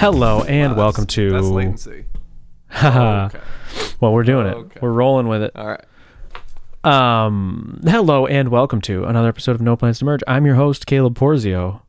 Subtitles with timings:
[0.00, 1.30] Hello and welcome to.
[1.30, 2.06] That's latency.
[2.70, 3.26] Haha.
[3.26, 3.40] okay.
[4.00, 4.76] well, we're doing Okay.
[4.76, 4.82] it.
[4.82, 5.52] We're rolling with it.
[5.54, 5.84] All right.
[6.82, 10.22] Um, hello and welcome to another episode of No Plans to Merge.
[10.26, 11.82] I'm your host Caleb Porzio.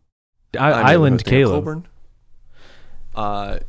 [0.59, 1.63] I- I'm Island Caleb.
[1.63, 1.88] Coulbourne.
[3.16, 3.59] Uh,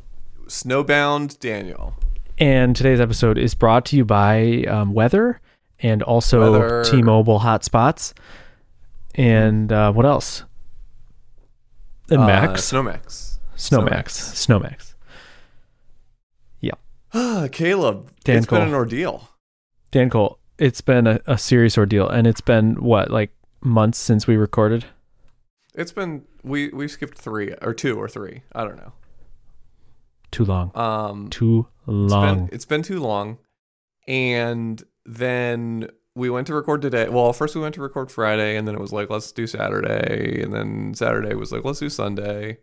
[0.46, 1.94] Snowbound Daniel.
[2.38, 5.40] And today's episode is brought to you by um, Weather
[5.78, 6.82] and also Weather.
[6.84, 8.12] T-Mobile hotspots.
[9.14, 10.42] And uh, what else?
[12.10, 13.31] And Uh, Max, Snowmax.
[13.62, 14.94] Snowmax, Snowmax.
[17.14, 18.10] Ah, Caleb.
[18.24, 18.60] Dan it's Cole.
[18.60, 19.28] been an ordeal.
[19.90, 23.30] Dan Cole, it's been a, a serious ordeal, and it's been what like
[23.60, 24.86] months since we recorded.
[25.74, 28.42] It's been we we skipped three or two or three.
[28.54, 28.92] I don't know.
[30.30, 30.70] Too long.
[30.74, 32.46] Um, Too It's long.
[32.46, 33.36] been, it's been too long.
[34.08, 37.10] And then we went to record today.
[37.10, 40.40] Well, first we went to record Friday, and then it was like, let's do Saturday.
[40.42, 42.56] And then Saturday was like, let's do Sunday.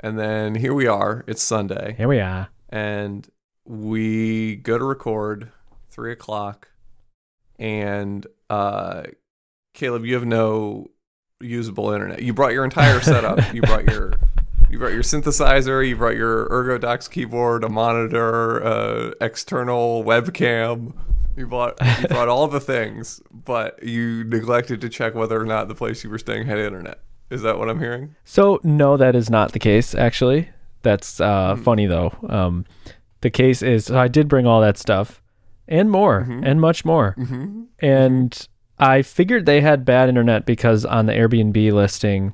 [0.00, 1.24] And then here we are.
[1.26, 1.94] It's Sunday.
[1.96, 2.48] Here we are.
[2.70, 3.28] And
[3.64, 5.52] we go to record
[5.90, 6.68] three o'clock.
[7.58, 9.02] And uh,
[9.74, 10.90] Caleb, you have no
[11.40, 12.22] usable internet.
[12.22, 13.54] You brought your entire setup.
[13.54, 14.14] you brought your
[14.70, 20.94] you brought your synthesizer, you brought your ErgoDox keyboard, a monitor, uh, external webcam.
[21.36, 25.68] You brought you brought all the things, but you neglected to check whether or not
[25.68, 27.00] the place you were staying had internet.
[27.30, 28.14] Is that what I'm hearing?
[28.24, 29.94] So no, that is not the case.
[29.94, 30.48] Actually,
[30.82, 31.62] that's uh, Hmm.
[31.62, 32.12] funny though.
[32.28, 32.64] Um,
[33.20, 35.22] the case is so I did bring all that stuff
[35.68, 36.42] and more Mhm.
[36.44, 37.62] and much more, Mm-hmm.
[37.78, 42.32] and I figured they had bad internet because on the Airbnb listing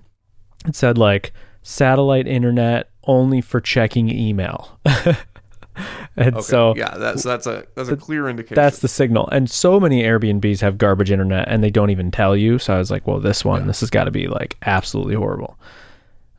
[0.66, 4.78] it said like satellite internet only for checking email.
[6.16, 6.42] and Okay.
[6.42, 8.54] so yeah, that's that's a that's a clear indication.
[8.54, 9.28] That's the signal.
[9.28, 12.58] And so many Airbnbs have garbage internet and they don't even tell you.
[12.58, 13.66] So I was like, well, this one, Yeah.
[13.68, 15.58] this has got to be like absolutely horrible.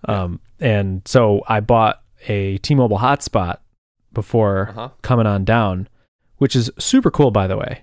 [0.05, 3.57] Um, and so I bought a T-Mobile hotspot
[4.13, 4.89] before uh-huh.
[5.01, 5.87] coming on down,
[6.37, 7.81] which is super cool, by the way.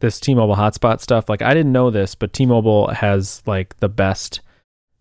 [0.00, 4.40] This T-Mobile hotspot stuff, like I didn't know this, but T-Mobile has like the best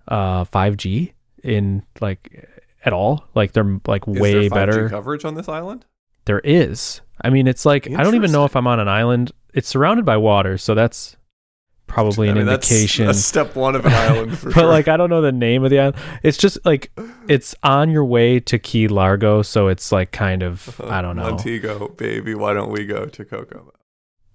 [0.07, 2.47] uh 5G in like
[2.85, 3.25] at all.
[3.35, 4.89] Like they're like way better.
[4.89, 5.85] coverage on this island.
[6.25, 7.01] There is.
[7.21, 9.31] I mean, it's like I don't even know if I'm on an island.
[9.53, 11.15] It's surrounded by water, so that's
[11.87, 13.05] probably I an mean, indication.
[13.05, 14.65] That's, step one of an island for but sure.
[14.65, 15.97] like I don't know the name of the island.
[16.23, 16.91] It's just like
[17.27, 21.29] it's on your way to Key Largo, so it's like kind of I don't know
[21.29, 22.35] Montego, baby.
[22.35, 23.71] Why don't we go to Kokomo?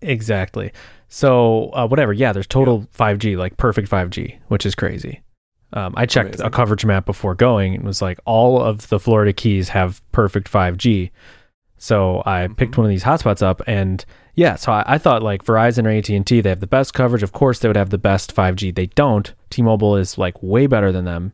[0.03, 0.73] exactly.
[1.09, 2.33] So uh, whatever, yeah.
[2.33, 5.23] There's total 5G, like perfect 5G, which is crazy.
[5.73, 6.47] Um, I checked Amazing.
[6.47, 10.51] a coverage map before going and was like, all of the Florida Keys have perfect
[10.51, 11.11] 5G.
[11.83, 12.79] So I picked Mhm.
[12.79, 14.05] one of these hotspots up, and
[14.35, 16.93] yeah, so I, I thought like Verizon or AT and T, they have the best
[16.93, 17.23] coverage.
[17.23, 18.71] Of course, they would have the best 5G.
[18.71, 19.33] They don't.
[19.49, 21.33] T-Mobile is like way better than them,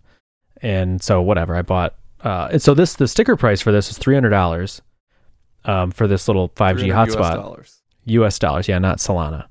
[0.62, 1.56] and so whatever.
[1.56, 1.96] I bought.
[2.22, 4.82] Uh, and so this the sticker price for this is three hundred dollars,
[5.64, 7.34] um, for this little 5G 300 US hotspot.
[7.34, 7.82] dollars.
[8.04, 8.38] U.S.
[8.38, 9.46] dollars, yeah, not Solana.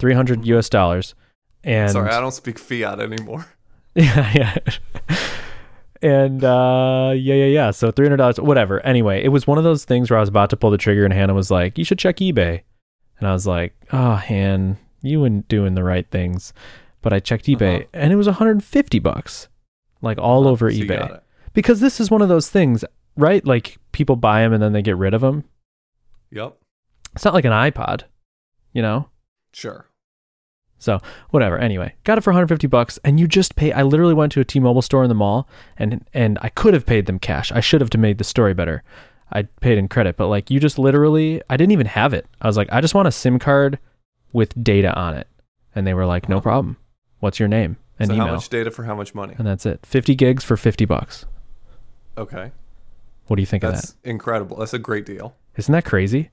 [0.00, 0.68] Three hundred U.S.
[0.68, 1.14] dollars,
[1.62, 3.46] and Sorry, I don't speak fiat anymore.
[3.94, 4.56] yeah, yeah.
[6.04, 7.70] And uh yeah, yeah, yeah.
[7.70, 8.80] So three hundred dollars, whatever.
[8.80, 11.04] Anyway, it was one of those things where I was about to pull the trigger,
[11.04, 12.60] and Hannah was like, "You should check eBay,"
[13.18, 16.52] and I was like, "Oh, Han, you weren't doing the right things."
[17.00, 17.88] But I checked eBay, Uh-huh.
[17.94, 19.48] and it was one hundred and fifty bucks,
[20.02, 21.20] like all over So eBay.
[21.54, 22.84] Because this is one of those things,
[23.16, 23.44] right?
[23.46, 25.44] Like people buy them and then they get rid of them.
[26.32, 26.56] Yep.
[27.14, 28.02] It's not like an iPod,
[28.72, 29.08] you know.
[29.52, 29.86] Sure.
[30.84, 31.00] So
[31.30, 31.56] whatever.
[31.56, 33.72] Anyway, got it for 150 bucks, and you just pay.
[33.72, 36.84] I literally went to a T-Mobile store in the mall, and and I could have
[36.84, 37.50] paid them cash.
[37.50, 38.82] I should have to made the story better.
[39.32, 42.26] I paid in credit, but like you just literally, I didn't even have it.
[42.42, 43.78] I was like, I just want a SIM card
[44.34, 45.26] with data on it,
[45.74, 46.76] and they were like, no problem.
[47.20, 48.26] What's your name and so email?
[48.26, 49.34] how much data for how much money?
[49.38, 49.86] and that's it.
[49.86, 51.24] 50 gigs for 50 bucks.
[52.18, 52.52] Okay.
[53.26, 54.10] What do you think of That's that?
[54.10, 54.58] incredible.
[54.58, 55.34] That's a great deal.
[55.56, 56.30] Isn't that crazy?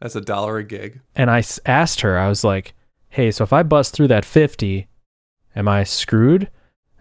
[0.00, 1.00] That's a dollar a gig.
[1.14, 2.74] And I asked her, I was like,
[3.10, 4.86] hey, so if I bust through that 50,
[5.56, 6.50] am I screwed?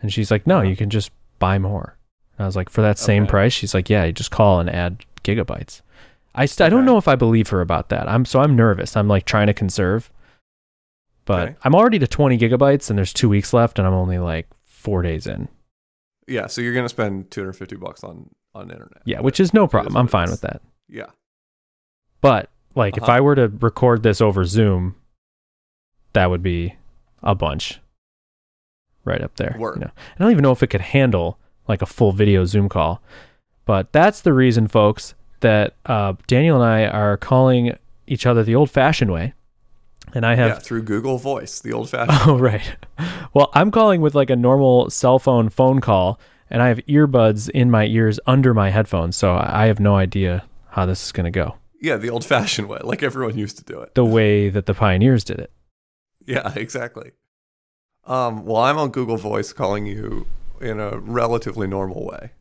[0.01, 0.67] And she's like, no, Uh-huh.
[0.69, 1.97] you can just buy more.
[2.37, 3.29] And I was like, for that same Okay.
[3.31, 3.53] price?
[3.53, 5.81] She's like, yeah, you just call and add gigabytes.
[6.35, 8.07] I, st- I don't know if I believe her about that.
[8.07, 8.95] I'm so I'm nervous.
[8.95, 10.11] I'm like trying to conserve.
[11.25, 11.55] But Okay.
[11.63, 15.01] I'm already to 20 gigabytes and there's two weeks left and I'm only like four
[15.01, 15.47] days in.
[16.27, 19.01] Yeah, so you're gonna spend 250 bucks on on internet.
[19.05, 19.93] Yeah, which is no problem.
[19.95, 20.61] what I'm fine with that.
[20.87, 21.07] Yeah.
[22.21, 23.11] But like if Uh-huh.
[23.13, 24.95] I were to record this over Zoom,
[26.17, 26.75] that would be
[27.21, 27.79] a bunch
[29.05, 29.55] right up there.
[29.59, 29.75] Word.
[29.75, 29.91] You know?
[29.95, 31.37] I don't even know if it could handle
[31.67, 33.03] like a full video Zoom call.
[33.65, 37.77] But that's the reason, folks, that uh, Daniel and I are calling
[38.07, 39.35] each other the old fashioned way.
[40.15, 42.17] And I have yeah, through Google Voice, the old fashioned.
[42.25, 42.75] Oh, right.
[43.35, 47.47] Well, I'm calling with like a normal cell phone phone call, and I have earbuds
[47.49, 51.11] in my ears under my headphones, so I I have no idea how this is
[51.11, 51.57] going to go.
[51.79, 53.93] Yeah, the old fashioned way, like everyone used to do it.
[53.93, 55.51] The way that the pioneers did it.
[56.27, 57.11] Yeah, exactly.
[58.05, 60.27] Um, well, I'm on Google Voice calling you
[60.61, 62.31] in a relatively normal way.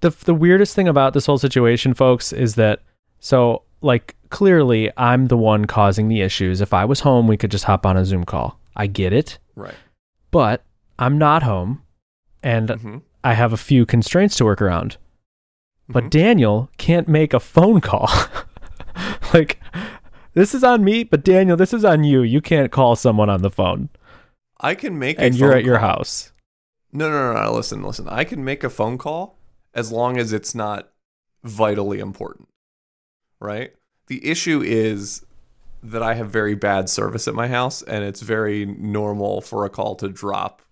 [0.00, 2.80] the the weirdest thing about this whole situation, folks, is that
[3.20, 6.60] so like clearly I'm the one causing the issues.
[6.60, 8.58] If I was home, we could just hop on a Zoom call.
[8.76, 9.74] I get it, Right.
[10.30, 10.62] but
[10.98, 11.82] I'm not home,
[12.42, 14.96] and hmm I have a few constraints to work around.
[15.88, 16.10] But Mhm.
[16.10, 18.08] Daniel can't make a phone call.
[19.34, 19.60] like
[20.38, 22.22] this is on me, but Daniel, this is on you.
[22.22, 23.88] You can't call someone on the phone,
[24.60, 26.32] I can make a and you're at your house.
[26.92, 27.52] No, no, no, no.
[27.52, 28.08] Listen, listen.
[28.08, 29.38] I can make a phone call
[29.74, 30.90] as long as it's not
[31.44, 32.48] vitally important.
[33.40, 33.72] Right?
[34.08, 35.24] The issue is
[35.82, 39.70] that I have very bad service at my house and it's very normal for a
[39.70, 40.62] call to drop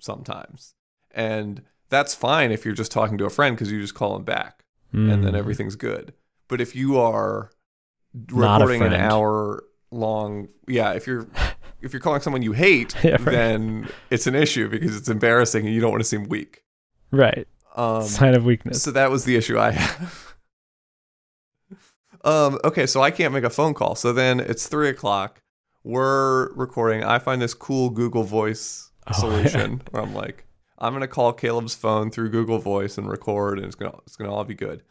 [0.00, 0.74] sometimes.
[1.10, 4.24] And that's fine if you're just talking to a friend because you just call them
[4.24, 5.38] back and then Mm.
[5.38, 6.12] everything's good.
[6.48, 7.50] But if you are
[8.30, 11.26] recording an hour long, yeah, if you're
[11.80, 13.24] if you're calling someone you hate, Yeah, right.
[13.24, 16.62] then it's an issue because it's embarrassing and you don't want to seem weak.
[17.10, 17.46] right.
[17.74, 18.82] Um, Sign of weakness.
[18.82, 20.34] so that was the issue I have.
[22.24, 23.94] um, okay, so I can't make a phone call.
[23.94, 25.40] So then it's three o'clock.
[25.82, 27.02] We're recording.
[27.02, 30.46] I find this cool Google Voice Oh, solution where I'm like,
[30.78, 34.32] I'm gonna call Caleb's phone through Google Voice and record, and it's gonna it's gonna
[34.32, 34.82] all be good.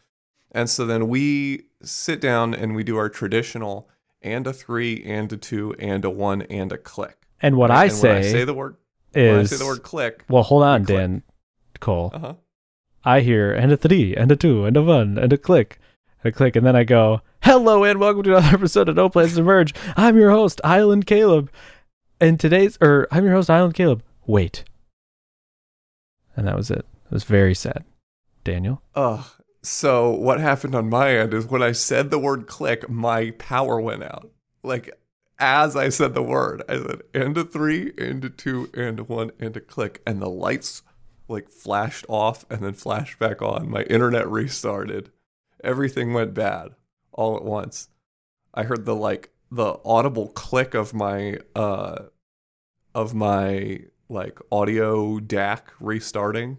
[0.52, 3.88] And so then we sit down and we do our traditional
[4.20, 7.16] and a three and a two and a one and a click.
[7.40, 7.78] And what Right?
[7.78, 8.76] I And say, when I say the word
[9.12, 10.84] when I is say the word click, well, hold on.
[10.84, 11.22] Dan
[11.80, 12.10] Cole.
[12.14, 12.34] uh huh.
[13.04, 15.80] I hear and a three and a two and a one and a click
[16.22, 19.08] and a click, and then I go, "Hello and welcome to another episode of No
[19.08, 21.50] Place to Merge." I'm your host, Island Caleb,
[22.20, 24.04] and today's or I'm your host, Island Caleb.
[24.26, 24.62] Wait,
[26.36, 26.86] and that was it.
[27.06, 27.84] It was very sad.
[28.44, 29.24] Daniel, Ugh.
[29.62, 33.80] So what happened on my end is when I said the word click, my power
[33.80, 34.30] went out.
[34.62, 34.90] Like
[35.38, 39.04] as I said the word, I said and a three, and a two, and a
[39.04, 40.82] one, and a click, and the lights
[41.28, 43.70] like flashed off and then flashed back on.
[43.70, 45.10] My internet restarted.
[45.62, 46.70] Everything went bad
[47.12, 47.88] all at once.
[48.52, 52.04] I heard the like the audible click of my uh
[52.94, 56.58] of my like audio DAC restarting.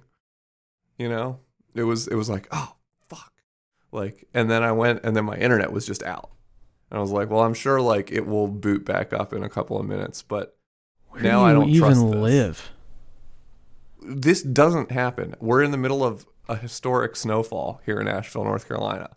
[0.97, 1.39] You know?
[1.75, 2.75] It was it was like, oh.
[3.93, 6.31] Like and then I went and then my internet was just out.
[6.89, 9.49] And I was like, well, I'm sure like it will boot back up in a
[9.49, 10.57] couple of minutes, but
[11.09, 12.15] where Now do I don't even trust this.
[12.15, 12.69] live?
[14.05, 15.35] this doesn't happen.
[15.39, 19.11] We're in the middle of a historic snowfall here in Asheville, North Carolina.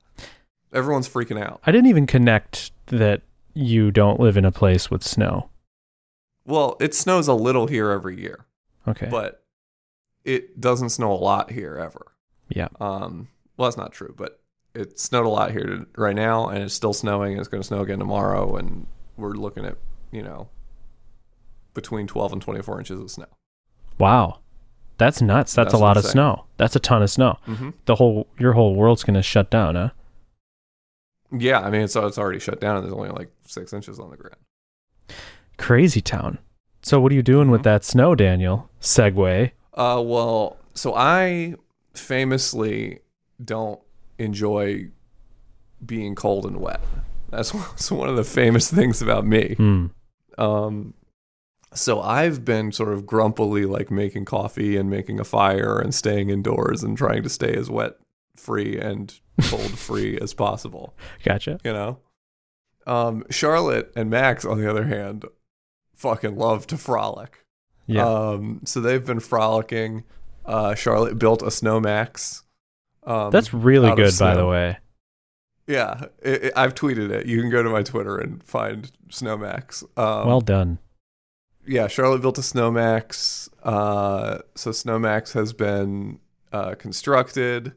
[0.73, 1.61] Everyone's freaking out.
[1.67, 3.23] I didn't even connect that
[3.55, 5.49] you don't live in a place with snow.
[6.45, 8.47] Well, it snows a little here every year,
[8.87, 9.43] Okay, but
[10.25, 12.13] it doesn't snow a lot here ever.
[12.49, 14.41] yeah, Um, well, that's not true, but
[14.77, 17.63] it snowed a lot here to- right now, and it's still snowing, and it's going
[17.63, 18.87] to snow again tomorrow, and
[19.17, 19.77] we're looking at
[20.13, 20.49] you know
[21.75, 23.27] between 12 and 24 inches of snow.
[23.99, 24.39] wow,
[24.99, 25.55] that's nuts.
[25.55, 26.45] That's, That's a lot of snow.
[26.57, 27.39] That's a ton of snow.
[27.47, 27.71] Mm-hmm.
[27.87, 29.91] The whole your whole world's gonna shut down, huh?
[31.37, 34.11] Yeah, I mean it's it's already shut down, and there's only like six inches on
[34.11, 34.37] the ground.
[35.59, 36.39] Crazy town.
[36.83, 37.65] So what are you doing with Mhm.
[37.65, 38.71] that snow, Daniel?
[38.81, 39.51] Segue.
[39.75, 41.57] Uh, well, so I
[41.95, 43.01] famously
[43.45, 43.81] don't
[44.19, 44.89] enjoy
[45.85, 46.81] being cold and wet.
[47.31, 49.55] That's one- that's one of the famous things about me.
[49.57, 49.87] Hmm.
[50.39, 50.95] Um,
[51.75, 56.31] so I've been sort of grumpily like making coffee and making a fire and staying
[56.31, 57.95] indoors and trying to stay as wet
[58.37, 59.19] free and
[59.51, 60.95] cold free as possible.
[61.25, 61.59] Gotcha.
[61.65, 61.99] You know,
[62.87, 65.25] um, Charlotte and Max, on the other hand,
[65.95, 67.45] fucking love to frolic.
[67.87, 68.07] Yeah.
[68.07, 70.05] Um, so they've been frolicking.
[70.45, 72.43] Uh, Charlotte built a Snowmax.
[73.07, 74.79] Um, That's really good, by the way.
[75.67, 76.07] yeah.
[76.23, 77.27] It, it- I've tweeted it.
[77.27, 79.85] You can go to my Twitter and find Snowmax.
[79.99, 80.79] Um, well done.
[81.67, 83.49] yeah, Charlotte built a Snowmax.
[83.63, 86.19] Uh, so Snowmax has been
[86.53, 87.75] uh, constructed.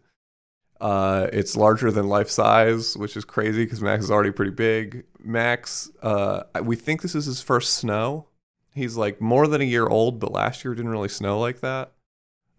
[0.81, 5.03] Uh, it's larger than life size, which is crazy because Max is already pretty big.
[5.21, 8.27] Max, uh, we think this is his first snow.
[8.73, 11.91] He's like more than a year old, but last year didn't really snow like that.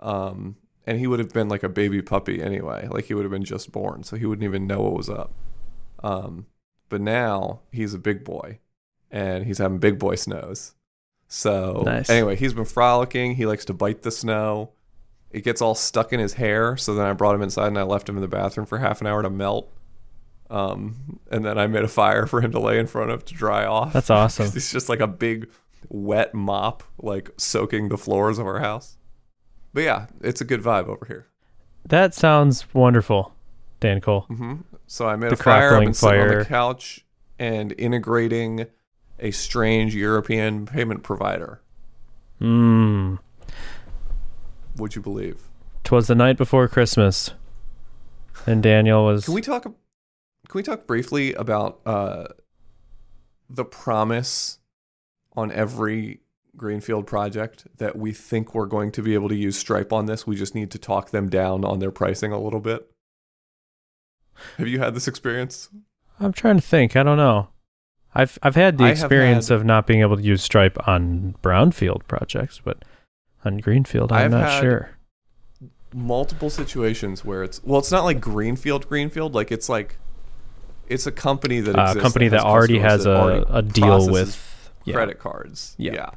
[0.00, 2.88] Um, and he would have been like a baby puppy anyway.
[2.90, 5.32] Like he would have been just born, so he wouldn't even know what was up.
[6.02, 6.46] Um,
[6.88, 8.58] but now he's a big boy,
[9.10, 10.74] and he's having big boy snows.
[11.28, 12.10] So Nice.
[12.10, 13.36] anyway, he's been frolicking.
[13.36, 14.70] He likes to bite the snow.
[15.30, 16.76] It gets all stuck in his hair.
[16.76, 19.00] So then I brought him inside and I left him in the bathroom for half
[19.00, 19.70] an hour to melt.
[20.50, 23.34] Um, and then I made a fire for him to lay in front of to
[23.34, 23.92] dry off.
[23.92, 24.50] That's awesome.
[24.52, 25.48] He's just like a big
[25.88, 28.96] wet mop, like soaking the floors of our house.
[29.72, 31.26] But yeah, it's a good vibe over here.
[31.86, 33.34] That sounds wonderful,
[33.80, 34.22] Dan Cole.
[34.22, 35.76] hmm So I made The a fire.
[35.76, 37.04] I've been sitting on the couch
[37.38, 38.66] and integrating
[39.18, 41.60] a strange European payment provider.
[42.40, 43.18] Mmm.
[44.76, 45.42] Would you believe?
[45.84, 47.32] Twas the night before Christmas,
[48.46, 49.24] and Daniel was.
[49.24, 49.64] Can we talk?
[49.64, 49.74] Can
[50.54, 52.24] we talk briefly about uh,
[53.48, 54.58] the promise
[55.36, 56.20] on every
[56.56, 60.26] greenfield project that we think we're going to be able to use Stripe on this?
[60.26, 62.90] We just need to talk them down on their pricing a little bit.
[64.56, 65.68] Have you had this experience?
[66.18, 66.96] I'm trying to think.
[66.96, 67.48] I don't know.
[68.14, 71.36] I've I've had the I experience had- of not being able to use Stripe on
[71.42, 72.84] brownfield projects, but
[73.44, 74.90] on greenfield, I'm I've not sure.
[75.94, 79.34] multiple situations where it's well, it's not like greenfield, greenfield.
[79.34, 79.96] Like it's like
[80.88, 84.10] it's a company that A company that has already has that a, already a deal
[84.10, 84.94] with yeah.
[84.94, 85.74] credit cards.
[85.78, 86.10] Yeah.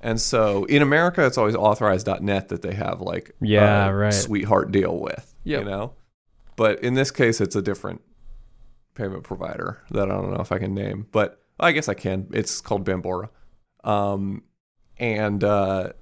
[0.00, 4.12] And so in America, it's always authorized.net that they have like Yeah, a right.
[4.14, 5.34] sweetheart deal with.
[5.44, 5.60] Yep.
[5.60, 5.92] You know,
[6.56, 8.00] but in this case, it's a different
[8.94, 12.28] payment provider that I don't know if I can name, but I guess I can.
[12.32, 13.28] It's called Bambora.
[13.84, 14.42] Um,
[14.98, 15.92] and uh,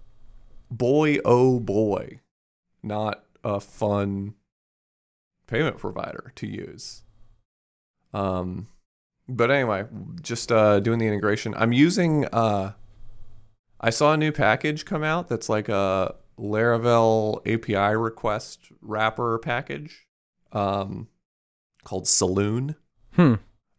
[0.71, 2.21] boy, oh boy,
[2.83, 4.35] not a fun
[5.47, 7.03] payment provider to use.
[8.13, 8.69] Um,
[9.29, 9.85] but anyway,
[10.23, 11.55] just uh, doing the integration.
[11.57, 12.27] I'm using.
[12.33, 12.73] Uh,
[13.81, 20.07] I saw a new package come out that's like a Laravel API request wrapper package,
[20.53, 21.09] um,
[21.85, 22.75] called Saloon.
[23.15, 23.35] Hmm.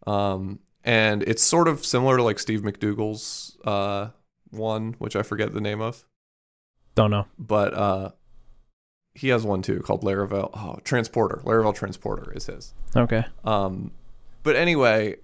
[0.07, 4.09] Um, and it's sort of similar to like Steve McDougall's uh
[4.51, 6.05] one, which I forget the name of,
[6.95, 7.27] Don't know.
[7.37, 8.09] but uh,
[9.13, 10.49] he has one too called Laravel.
[10.55, 11.41] Oh, Transporter.
[11.45, 12.73] Laravel Transporter is his.
[12.95, 13.25] Okay.
[13.43, 13.91] Um,
[14.41, 15.17] but anyway,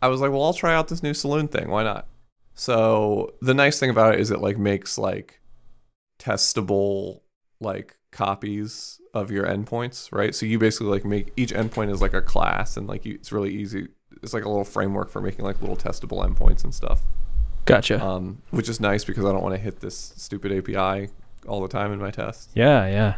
[0.00, 1.68] I was like, well, I'll try out this new saloon thing.
[1.70, 2.06] Why not?
[2.58, 5.40] So the nice thing about it is it like makes like
[6.18, 7.20] testable
[7.60, 10.34] like copies of your endpoints, right?
[10.34, 13.30] So you basically like make each endpoint is like a class, and like you, it's
[13.30, 13.86] really easy.
[14.24, 17.02] It's like a little framework for making like little testable endpoints and stuff,
[17.64, 18.04] Gotcha.
[18.04, 21.10] um, which is nice because I don't want to hit this stupid API
[21.46, 22.48] all the time in my tests.
[22.56, 23.14] yeah, yeah.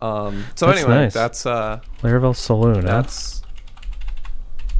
[0.00, 1.14] Um, so That's anyway, nice.
[1.14, 2.82] that's uh, Laravel Saloon.
[2.86, 3.02] huh?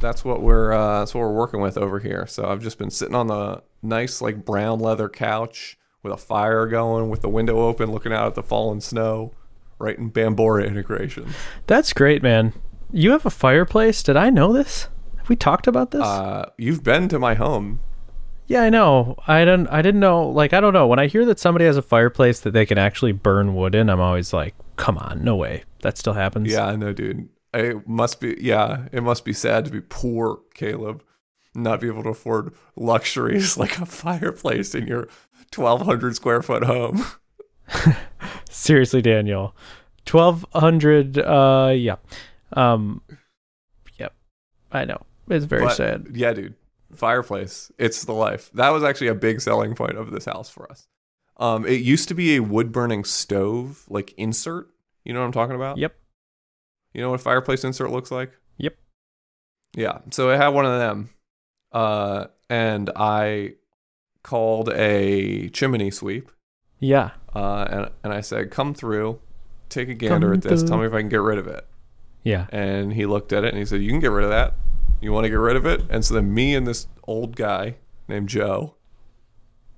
[0.03, 2.27] That's what we're uh, that's what we're working with over here.
[2.27, 6.67] So I've just been sitting on the nice like brown leather couch with a fire
[6.67, 9.31] going, with the window open, looking out at the fallen snow,
[9.79, 11.33] right in Bambora integration.
[11.65, 12.53] That's great, man.
[12.91, 14.03] You have a fireplace.
[14.03, 14.89] Did I know this?
[15.17, 16.03] Have we talked about this?
[16.03, 17.79] Uh, you've been to my home.
[18.45, 19.15] yeah, I know.
[19.25, 19.67] I don't.
[19.67, 20.27] I didn't know.
[20.27, 20.85] Like, I don't know.
[20.85, 23.89] When I hear that somebody has a fireplace that they can actually burn wood in,
[23.89, 25.63] I'm always like, "Come on, no way.
[25.81, 27.29] That still happens." Yeah, I know, dude.
[27.53, 31.03] It must be yeah, it must be sad to be poor, Caleb,
[31.53, 35.07] not be able to afford luxuries like a fireplace in your
[35.55, 37.05] 1200 square foot home.
[38.49, 39.55] Seriously, Daniel.
[40.05, 41.17] Twelve hundred.
[41.17, 41.95] Uh, yeah.
[42.53, 43.01] Um.
[43.97, 44.13] Yep.
[44.71, 45.01] I know.
[45.29, 46.07] It's very But, sad.
[46.13, 46.55] Yeah, dude.
[46.93, 47.71] Fireplace.
[47.77, 48.51] It's the life.
[48.53, 50.87] That was actually a big selling point of this house for us.
[51.37, 54.67] Um, it used to be a wood burning stove, like insert.
[55.03, 55.77] You know what I'm talking about?
[55.77, 55.95] Yep.
[56.93, 58.31] You know what a fireplace insert looks like?
[58.57, 58.75] Yep.
[59.75, 59.99] Yeah.
[60.11, 61.09] So I had one of them.
[61.71, 63.53] Uh, and I
[64.21, 66.29] called a chimney sweep.
[66.79, 67.11] Yeah.
[67.35, 69.19] Uh, and and I said, "Come through,
[69.69, 70.61] take a gander Come at this.
[70.61, 70.69] through.
[70.69, 71.65] Tell me if I can get rid of it."
[72.23, 72.45] Yeah.
[72.51, 74.53] And he looked at it and he said, "You can get rid of that.
[75.01, 77.77] You want to get rid of it?" And so then me and this old guy
[78.07, 78.75] named Joe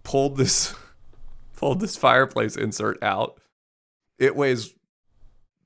[0.03, 0.75] pulled this
[1.55, 3.39] pulled this fireplace insert out.
[4.19, 4.73] It weighs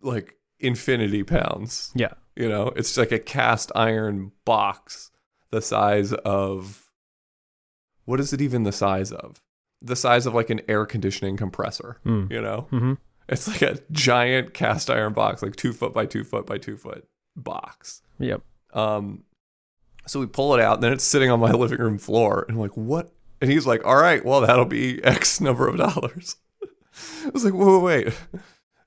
[0.01, 1.91] like infinity pounds.
[1.95, 2.13] Yeah.
[2.35, 5.11] You know, it's like a cast iron box
[5.51, 6.89] the size of
[8.05, 9.41] what is it even the size of?
[9.81, 12.31] The size of like an air conditioning compressor, Mm.
[12.31, 12.67] you know?
[12.71, 12.93] Mm-hmm.
[13.27, 16.77] It's like a giant cast iron box, like two foot by two foot by two
[16.77, 18.01] foot box.
[18.19, 18.41] Yep.
[18.73, 19.23] Um,
[20.07, 22.55] so we pull it out, and then it's sitting on my living room floor, and
[22.57, 26.37] I'm like, "What?" And he's like, "All right, well, that'll be X number of dollars."
[27.23, 28.41] I was like, "Whoa, wait, wait.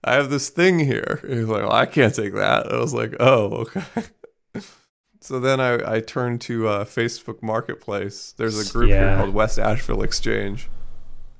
[0.05, 2.95] I have this thing here." And he's like, well, "I can't take that." I was
[2.95, 3.85] like, "Oh, okay."
[5.21, 8.35] so then I I turned to uh, Facebook Marketplace.
[8.37, 10.69] There's a group here called West Asheville Exchange.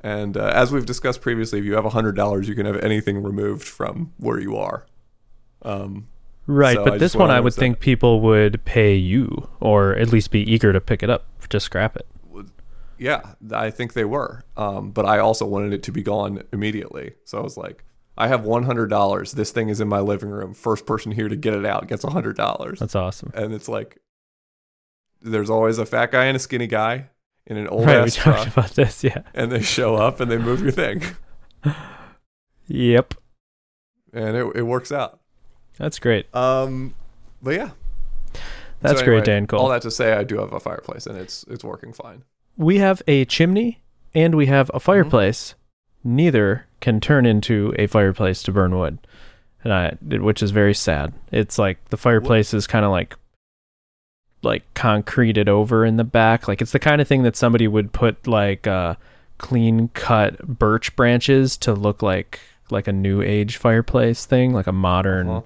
[0.05, 3.23] And uh, as we've discussed previously, if you have hundred dollars, you can have anything
[3.23, 4.87] removed from where you are.
[5.63, 6.09] Um,
[6.47, 10.09] Right, So but just this one I would think people would pay you, or at
[10.09, 12.07] least be eager to pick it up to scrap it.
[12.99, 14.45] Yeah, I think they were.
[14.57, 17.15] Um, but I also wanted it to be gone immediately.
[17.25, 17.85] So I was like,
[18.17, 19.33] I have one hundred dollars.
[19.33, 20.53] This thing is in my living room.
[20.55, 22.79] First person here to get it out gets hundred dollars.
[22.79, 23.31] That's awesome.
[23.35, 23.99] And it's like,
[25.23, 27.09] there's always a fat guy and a skinny guy
[27.47, 29.03] in an old right, we talked truck, about this.
[29.03, 29.23] Yeah.
[29.35, 31.03] and they show up and they move your thing.
[32.69, 33.15] Yep.
[34.13, 35.21] and it it works out.
[35.79, 36.33] That's great.
[36.35, 36.95] Um,
[37.43, 37.71] but yeah,
[38.81, 39.61] That's So great, Dan Cole.
[39.61, 42.25] All that to say, I do have a fireplace, and it's it's working fine.
[42.57, 43.83] we have a chimney
[44.15, 44.83] and we have a Mm-hmm.
[46.05, 48.99] Neither can turn into a fireplace to burn wood,
[49.63, 51.13] and I, which is very sad.
[51.31, 53.17] It's like the fireplace is kind of like,
[54.43, 56.49] like concreted over in the back.
[56.49, 58.97] Like it's the kind of thing that somebody would put like uh,
[59.39, 62.41] clean cut birch branches to look like
[62.71, 65.43] like a new age fireplace thing, like a modern Uh-huh.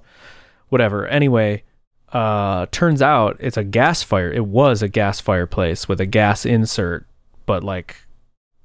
[0.71, 1.07] whatever.
[1.09, 1.65] Anyway,
[2.13, 4.33] uh, turns out it's a gas fire.
[4.33, 7.05] It was a gas fireplace with a gas insert,
[7.45, 7.97] but like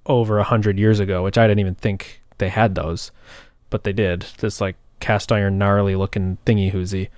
[0.06, 3.12] over a hundred years ago, which I didn't even think they had those,
[3.70, 4.26] but they did.
[4.40, 7.10] This like cast iron, gnarly looking thingy hoozy.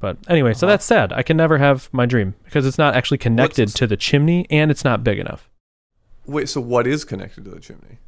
[0.00, 0.72] But anyway, so Uh-huh.
[0.72, 1.12] that's sad.
[1.12, 4.70] I can never have my dream because it's not actually connected to the chimney and
[4.70, 5.48] it's not big enough.
[6.26, 7.98] Wait, so what is connected to the chimney?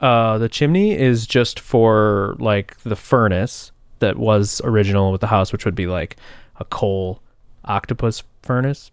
[0.00, 5.52] Uh, the chimney is just for like the furnace that was original with the house,
[5.52, 6.16] which would be like
[6.60, 7.20] a coal
[7.64, 8.90] octopus furnace.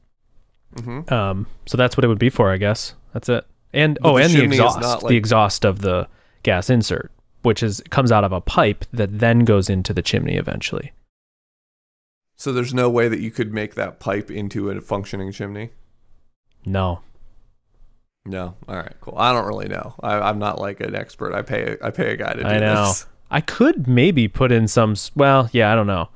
[0.75, 1.13] Mm-hmm.
[1.13, 2.95] Um, so that's what it would be for, I guess.
[3.13, 3.45] That's it.
[3.75, 6.07] And But oh, the and the exhaust, not, the exhaust of the
[6.43, 7.11] gas insert,
[7.43, 10.93] which is comes out of a pipe that then goes into the chimney eventually.
[12.37, 15.69] So there's no way that you could make that pipe into a functioning chimney.
[16.65, 17.01] No,
[18.25, 18.55] No.
[18.67, 18.93] All right.
[19.01, 19.15] Cool.
[19.17, 19.93] I don't really know.
[20.01, 21.33] I, I'm not like an expert.
[21.35, 21.77] I pay.
[21.81, 22.87] I pay a guy to do I know.
[22.87, 23.05] this.
[23.29, 24.95] I could maybe put in some.
[25.15, 26.09] Well, yeah, I don't know.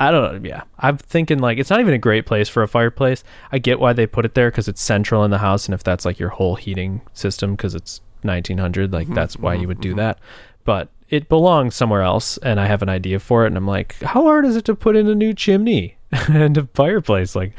[0.00, 0.48] I, don't know.
[0.48, 3.22] Yeah, I'm thinking like it's not even a great place for a fireplace.
[3.52, 5.82] I get why they put it there because it's central in the house, and if
[5.84, 9.80] that's like your whole heating system because it's 1900, like Mhm, that's why you would
[9.80, 9.98] do mhm.
[9.98, 10.18] that.
[10.64, 14.00] But it belongs somewhere else, and I have an idea for it, and I'm like,
[14.02, 15.96] how hard is it to put in a new chimney
[16.28, 17.34] and a fireplace?
[17.34, 17.52] Like,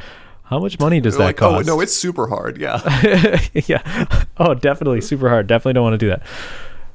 [0.44, 1.70] how much money does They're that like, cost?
[1.70, 2.58] oh no, it's super hard.
[2.60, 2.80] Yeah.
[3.54, 4.24] yeah.
[4.38, 5.48] Oh, definitely super hard.
[5.48, 6.24] Definitely don't want to do that.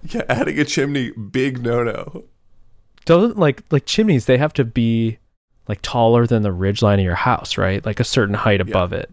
[0.08, 0.22] yeah.
[0.28, 2.24] Adding a chimney, big no no.
[3.04, 5.18] doesn't like like chimneys they have to be
[5.68, 8.70] like taller than the ridge line of your house right like a certain height Yeah.
[8.70, 9.10] above it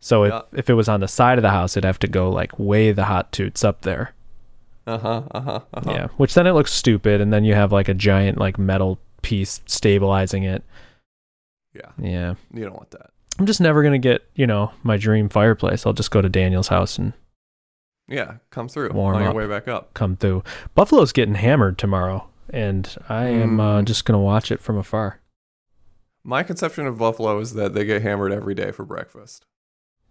[0.00, 0.40] so if, Yeah.
[0.52, 2.92] if it was on the side of the house it'd have to go like way
[2.92, 4.14] the hot toots up there
[4.86, 5.22] Uh huh.
[5.32, 5.60] Uh huh.
[5.74, 5.90] Uh-huh.
[5.92, 8.98] yeah which then it looks stupid and then you have like a giant like metal
[9.22, 10.62] piece stabilizing it
[11.74, 11.90] Yeah.
[11.98, 13.10] yeah You don't want that.
[13.38, 16.68] i'm just never gonna get you know my dream fireplace i'll just go to daniel's
[16.68, 17.12] house and
[18.08, 18.34] Yeah.
[18.50, 19.36] Come through Warm on your up.
[19.36, 19.92] way back up.
[19.94, 20.42] come through
[20.74, 23.84] buffalo's getting hammered tomorrow and i am uh, Mm.
[23.84, 25.20] just gonna watch it from afar
[26.28, 29.46] My conception of buffalo is that they get hammered every day for breakfast.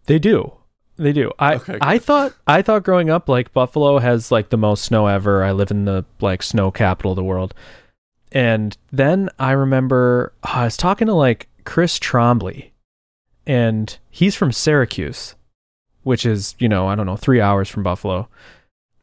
[0.07, 0.51] They do.
[0.95, 1.31] They do.
[1.37, 5.05] I Okay, I thought I thought growing up like Buffalo has like the most snow
[5.05, 5.43] ever.
[5.43, 7.53] I live in the like snow capital of the world.
[8.31, 12.71] And then I remember uh, I was talking to like Chris Trombley
[13.45, 15.35] and he's from Syracuse,
[16.01, 18.27] which is, you know, I don't know, 3 hours from Buffalo.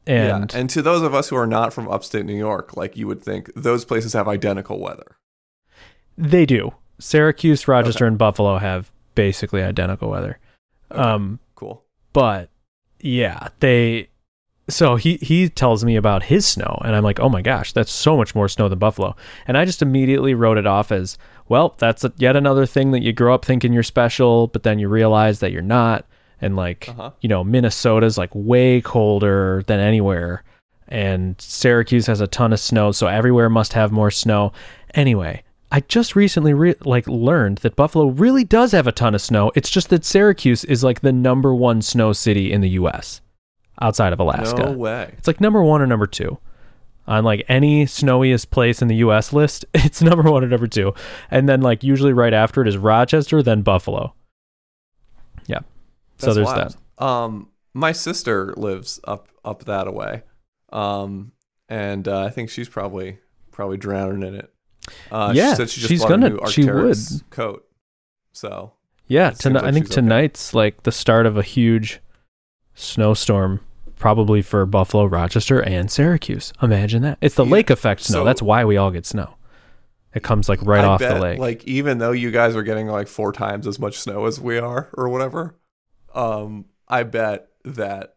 [0.04, 0.58] And yeah.
[0.58, 3.22] And to those of us who are not from upstate New York, like you would
[3.22, 5.16] think, those places have identical weather.
[6.18, 6.74] they do.
[7.04, 8.08] Syracuse, Rochester Okay.
[8.10, 10.38] and Buffalo have basically identical weather.
[10.90, 11.00] Okay.
[11.00, 11.82] Um Cool.
[12.12, 12.48] but
[13.00, 14.08] yeah they
[14.68, 17.92] so he he tells me about his snow and i'm like oh my gosh that's
[17.92, 19.14] so much more snow than buffalo
[19.46, 23.02] and i just immediately wrote it off as well that's a, yet another thing that
[23.02, 26.06] you grow up thinking you're special but then you realize that you're not
[26.40, 27.10] and like Uh-huh.
[27.20, 30.42] you know minnesota's like way colder than anywhere
[30.88, 34.50] and syracuse has a ton of snow so everywhere must have more snow
[34.94, 35.42] anyway
[35.74, 39.50] I just recently re- like learned that Buffalo really does have a ton of snow.
[39.56, 43.20] It's just that Syracuse is like the number one snow city in the U.S.
[43.82, 44.66] outside of Alaska.
[44.66, 45.12] No way.
[45.18, 46.38] It's like number one or number two
[47.08, 49.32] on like any snowiest place in the U.S.
[49.32, 49.64] list.
[49.74, 50.94] It's number one or number two,
[51.28, 54.14] and then like usually right after it is Rochester, then Buffalo.
[55.48, 55.60] Yeah,
[56.18, 56.76] so there's wild.
[56.98, 57.04] that.
[57.04, 60.22] Um, my sister lives up up that away,
[60.72, 61.32] um,
[61.68, 63.18] and uh, I think she's probably
[63.50, 64.53] probably drowning in it.
[65.10, 67.64] Uh, Yeah, she said she just she's gonna- a new she Arc'teryx coat.
[68.32, 68.72] So
[69.06, 69.60] Yeah, tonight.
[69.62, 70.00] like I think she's okay.
[70.02, 72.00] tonight's like the start of a huge
[72.74, 73.60] snowstorm,
[73.96, 76.52] probably for Buffalo, Rochester, and Syracuse.
[76.62, 77.18] Imagine that.
[77.20, 78.20] It's the Yeah, lake effect snow.
[78.20, 79.34] so- That's why we all get snow.
[80.14, 81.38] It comes like right I off bet, the lake.
[81.40, 84.58] Like even though you guys are getting like four times as much snow as we
[84.58, 85.56] are, or whatever,
[86.14, 88.13] um, I bet that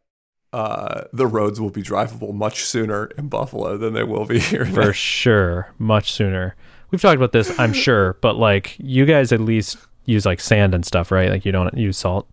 [0.58, 4.65] uh, the roads will be drivable much sooner in Buffalo than they will be here.
[4.65, 6.56] for sure, much sooner.
[6.89, 10.74] We've talked about this, I'm sure, but like you guys at least use like sand
[10.74, 11.30] and stuff, right?
[11.30, 12.28] Like you don't use salt.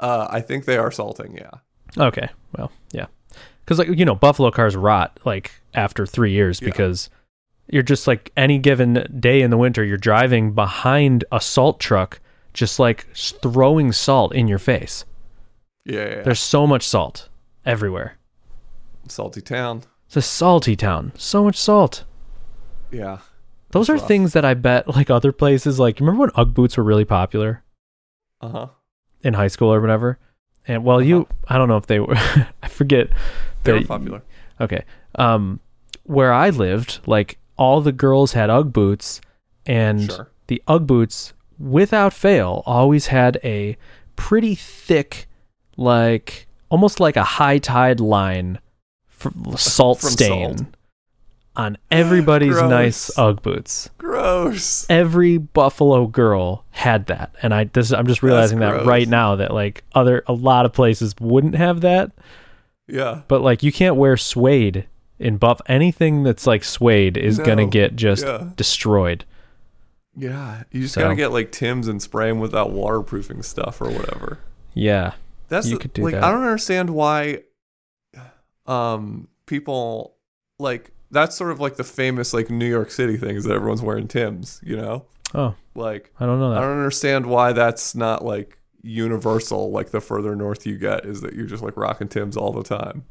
[0.00, 1.36] Uh, I think they are salting.
[1.36, 1.50] Yeah.
[1.96, 3.06] Okay, well, yeah,
[3.64, 6.66] because like you know, Buffalo cars rot like after three years Yeah.
[6.68, 7.10] because
[7.70, 12.20] you're just like any given day in the winter, you're driving behind a salt truck,
[12.54, 15.04] just like throwing salt in your face.
[15.84, 15.94] Yeah.
[16.00, 16.22] yeah, yeah.
[16.22, 17.28] There's so much salt
[17.64, 18.16] everywhere.
[19.08, 19.82] salty town.
[20.06, 21.12] It's a salty town.
[21.16, 22.04] So much salt.
[22.90, 23.18] Yeah.
[23.70, 24.08] Those are rough.
[24.08, 27.62] things that I bet like other places like remember when Ugg boots were really popular
[28.40, 28.66] Uh huh.
[29.22, 30.18] in high school or whatever?
[30.66, 32.14] And well, you I don't know if they were
[32.62, 33.08] I forget
[33.64, 34.22] They were popular.
[34.60, 34.84] Okay.
[35.16, 35.60] Um
[36.04, 39.20] where I lived, like all the girls had Ugg boots
[39.66, 40.30] and Sure.
[40.46, 43.76] the Ugg boots without fail always had a
[44.16, 45.27] pretty thick
[45.78, 48.58] like almost like a high tide line
[49.56, 50.68] salt From stain salt.
[51.56, 52.70] on everybody's Gross.
[52.70, 53.88] nice Ugg boots.
[53.98, 54.84] Gross.
[54.90, 59.54] Every Buffalo girl had that, and I this I'm just realizing that right now that
[59.54, 62.12] like other a lot of places wouldn't have that,
[62.86, 63.22] Yeah.
[63.28, 64.86] but like you can't wear suede
[65.18, 68.50] in buff anything that's like suede is gonna get just Yeah.
[68.56, 69.24] destroyed.
[70.16, 70.62] Yeah.
[70.72, 73.90] You just So- gotta get like Tim's and spray them with that waterproofing stuff or
[73.90, 74.38] whatever.
[74.74, 75.12] Yeah,
[75.48, 76.24] That's You the- could do like that.
[76.24, 77.42] I don't understand why
[78.66, 80.16] um people
[80.58, 83.80] like that's sort of like the famous like New York City thing is that everyone's
[83.82, 85.06] wearing Tim's, you know?
[85.34, 86.58] Oh, Like I don't know that.
[86.58, 91.20] I don't understand why that's not like universal like the further north you get is
[91.22, 93.04] that you're just like rocking Tim's all the time.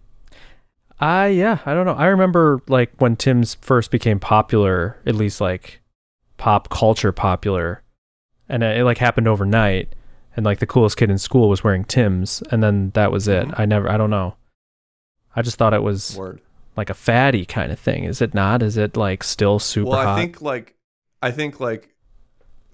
[0.99, 1.93] I yeah, I don't know.
[1.93, 5.79] I remember like when Tim's first became popular, at least like
[6.37, 7.83] pop culture popular,
[8.49, 9.93] and it, it like happened overnight.
[10.37, 13.47] And like the coolest kid in school was wearing Tim's, and then that was it.
[13.47, 13.59] Mhm.
[13.59, 14.35] I never, I don't know.
[15.35, 16.41] I just thought it was Word.
[16.77, 18.03] like a fatty kind of thing.
[18.05, 18.61] Is it not?
[18.63, 20.17] Is it like still super well, hot?
[20.17, 20.75] I think like
[21.23, 21.95] I think like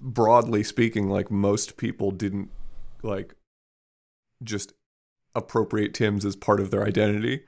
[0.02, 2.50] broadly speaking, like most people didn't
[3.02, 3.34] like
[4.44, 4.74] just
[5.34, 7.44] appropriate Tim's as part of their identity,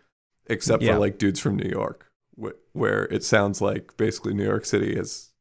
[0.48, 0.94] except Yeah.
[0.94, 2.10] for like dudes from New York,
[2.42, 5.34] wh- where it sounds like basically New York City is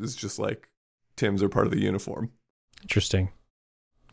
[0.00, 0.68] is just like
[1.14, 2.32] Tim's are part of the uniform.
[2.82, 3.30] Interesting.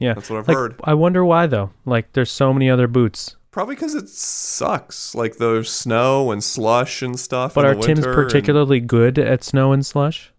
[0.04, 0.13] Yeah.
[0.16, 0.80] That's what I've Like, heard.
[0.84, 1.72] I wonder why though.
[1.86, 5.13] Like, there's so many other boots, Probably because it sucks.
[5.16, 7.54] Like there's snow and slush and stuff.
[7.54, 10.32] but in are the Tim's winter and- particularly good at snow and slush?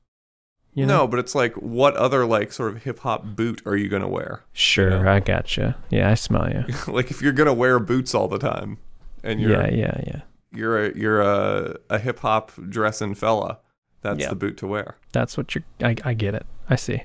[0.74, 1.02] You know?
[1.02, 4.08] No, but it's like, what other like sort of hip hop boot are you gonna
[4.08, 4.42] wear?
[4.52, 5.12] Sure, Yeah.
[5.14, 5.76] I gotcha.
[5.90, 6.64] Yeah, I smell you.
[6.92, 8.78] like if you're gonna wear boots all the time,
[9.22, 10.20] and you're Yeah, yeah, yeah.
[10.52, 13.60] you're a you're a, a hip hop dressing fella,
[14.02, 14.30] that's Yeah.
[14.30, 14.96] the boot to wear.
[15.12, 15.62] That's what you're.
[15.80, 16.44] I, I get it.
[16.68, 17.04] I see.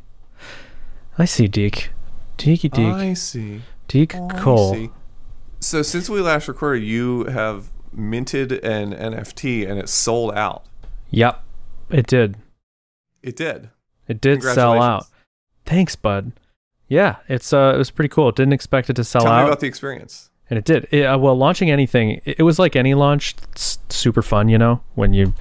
[1.20, 1.92] I see, Deke.
[2.40, 2.94] Deeky Deek.
[2.94, 3.62] I see.
[3.88, 4.74] Deke Oh, I Cole.
[4.74, 4.90] see.
[5.60, 10.66] So since we last recorded, you have minted an NFT and it sold out.
[11.10, 11.44] Yep,
[11.90, 12.38] it did.
[13.22, 13.70] It did.
[14.08, 15.06] It did sell out.
[15.66, 16.32] Thanks, bud.
[16.88, 18.32] Yeah, it's uh, it was pretty cool.
[18.32, 20.30] Didn't expect it to sell Tell me out, about the experience.
[20.50, 20.88] and it did.
[20.92, 23.36] It, uh, well, launching anything, it, it was like any launch.
[23.52, 25.34] It's super fun, you know, when you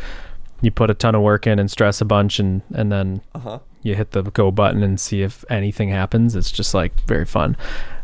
[0.61, 3.38] you put a ton of work in and stress a bunch, and and then Uh
[3.38, 3.58] huh.
[3.88, 6.37] You hit the go button and see if anything happens.
[6.37, 7.57] It's just like very fun.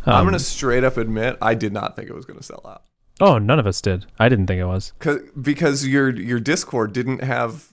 [0.06, 2.82] I'm Um, gonna straight up admit I did not think it was gonna sell out.
[3.20, 4.06] Oh, none of us did.
[4.18, 4.92] I didn't think it was.
[4.98, 7.72] Cause, because your your Discord didn't have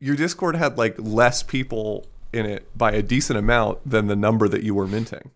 [0.00, 4.48] your Discord had like less people in it by a decent amount than the number
[4.48, 5.30] that you were minting.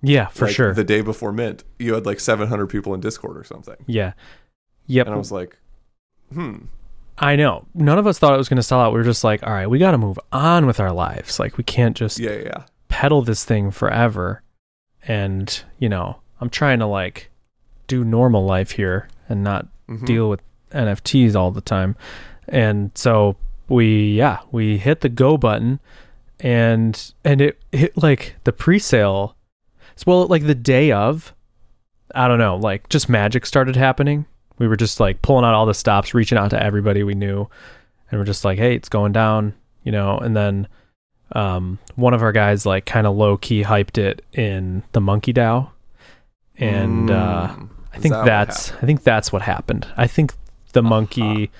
[0.00, 0.72] Yeah, for Like, sure.
[0.74, 4.12] The day before mint, you had like 700 people in Discord or something, yeah.
[4.86, 5.06] Yep.
[5.06, 5.56] and I was like,
[6.32, 6.56] hmm,
[7.20, 7.66] I know.
[7.74, 8.92] None of us thought it was going to sell out.
[8.92, 11.38] We were just like, all right, we got to move on with our lives.
[11.40, 14.42] Like, we can't just yeah, yeah, pedal this thing forever.
[15.06, 17.30] And, you know, I'm trying to like
[17.88, 20.04] do normal life here and not Mhm.
[20.06, 20.40] deal with
[20.72, 21.96] NFTs all the time.
[22.46, 23.36] And so
[23.68, 25.80] we, yeah, we hit the go button
[26.40, 29.34] and, and it hit like the pre sale.
[30.06, 31.34] Well, like the day of,
[32.14, 34.26] I don't know, like just magic started happening.
[34.58, 37.48] We were just like pulling out all the stops, reaching out to everybody we knew.
[38.10, 40.66] And we're just like, hey, it's going down, you know, and then
[41.32, 45.32] um, one of our guys like kind of low key hyped it in the monkey
[45.32, 45.70] DAO.
[46.56, 47.68] And uh, Mm.
[47.94, 49.86] I think that that's I think that's what happened.
[49.96, 50.32] I think
[50.72, 51.50] the monkey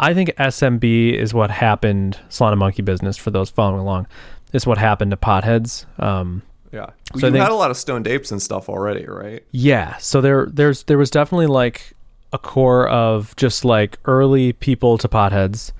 [0.00, 4.06] I think SMB is what happened Solana monkey business for those following along
[4.52, 5.84] is what happened to potheads.
[6.02, 6.86] Um Yeah.
[7.16, 9.44] So you think- had a lot of stoned apes and stuff already, right?
[9.50, 11.92] yeah, so there there's there was definitely like
[12.32, 15.72] a core of just like early people to potheads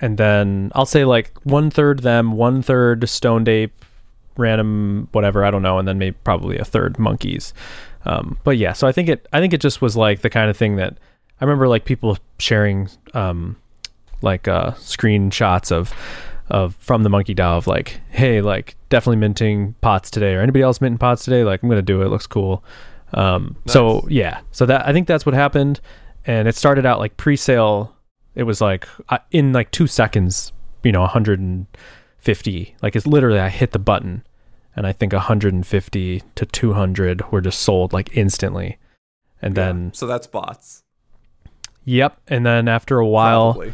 [0.00, 3.84] and then I'll say like one third them, one third stoned ape,
[4.36, 7.52] random whatever, I don't know, and then maybe probably a third monkeys.
[8.06, 10.48] Um, but yeah, so I think it I think it just was like the kind
[10.50, 10.96] of thing that
[11.40, 13.56] I remember like people sharing um,
[14.22, 15.92] like uh, screenshots of
[16.48, 20.62] of from the monkey DAO of like, hey, like definitely minting pots today, or anybody
[20.62, 21.44] else minting pots today?
[21.44, 22.08] Like I'm gonna do it.
[22.08, 22.64] Looks cool.
[23.14, 25.80] Um, So yeah, so that I think that's what happened,
[26.26, 27.94] and it started out like pre-sale.
[28.34, 30.52] It was like I- in like two seconds,
[30.84, 32.76] you know, 150.
[32.82, 34.24] Like it's literally I hit the button,
[34.76, 38.78] and I think 150 to 200 were just sold like instantly,
[39.42, 39.64] and Yeah.
[39.66, 40.82] then so that's bots.
[41.84, 42.18] Yep.
[42.28, 43.72] And then after a while, Probably.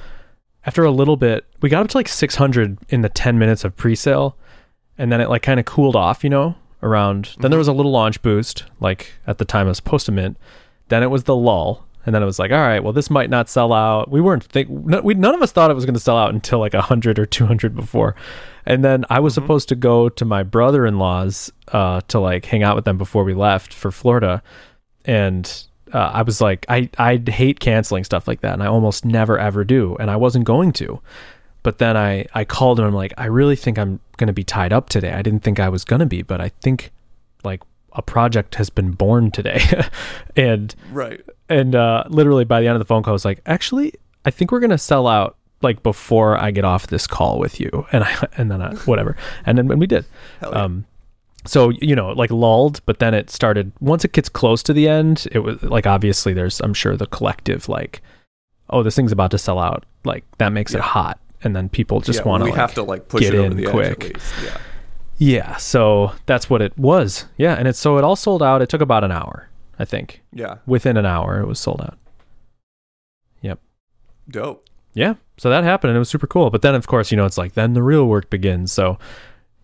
[0.64, 3.76] after a little bit, we got up to like 600 in the 10 minutes of
[3.76, 4.36] pre-sale,
[4.96, 6.54] and then it like kind of cooled off, you know,
[6.86, 7.36] around.
[7.40, 10.36] Then there was a little launch boost, like at the time it was post mint.
[10.88, 13.28] Then it was the lull, and then it was like, all right, well, this might
[13.28, 14.10] not sell out.
[14.10, 16.32] We weren't think no, we none of us thought it was going to sell out
[16.32, 18.14] until like 100 or 200 before.
[18.64, 22.76] And then I was supposed to go to my brother-in-law's uh, to like hang out
[22.76, 24.42] with them before we left for Florida,
[25.04, 29.04] and uh, I was like, I I hate canceling stuff like that, and I almost
[29.04, 31.00] never ever do, and I wasn't going to.
[31.66, 32.86] But then I I called him.
[32.86, 35.12] I'm like, I really think I'm going to be tied up today.
[35.12, 36.92] I didn't think I was going to be, but I think
[37.42, 37.60] like
[37.92, 39.60] a project has been born today,
[40.36, 41.20] and Right.
[41.48, 44.30] and uh, literally by the end of the phone call, I was like, actually, I
[44.30, 48.04] think we're gonna sell out like before I get off this call with you, and
[48.04, 50.04] I and then I, whatever, and then when we did,
[50.42, 50.50] yeah.
[50.50, 50.84] um,
[51.46, 53.72] so you know, like lulled, but then it started.
[53.80, 57.06] Once it gets close to the end, it was like obviously there's I'm sure the
[57.06, 58.02] collective like,
[58.70, 62.00] oh, this thing's about to sell out, like that makes it hot, and then people
[62.00, 64.04] just yeah, want we like, have to like push get it over in the quick.
[64.04, 64.34] edge at least.
[64.44, 64.58] Yeah.
[65.18, 65.56] yeah.
[65.56, 67.26] So that's what it was.
[67.36, 68.62] Yeah, and it so it all sold out.
[68.62, 70.22] It took about an hour, I think.
[70.32, 70.56] Yeah.
[70.66, 71.98] Within an hour, it was sold out.
[73.42, 73.60] Yep.
[74.30, 74.64] Dope.
[74.94, 77.26] yeah so that happened and it was super cool but then of course you know
[77.26, 78.98] it's like then the real work begins so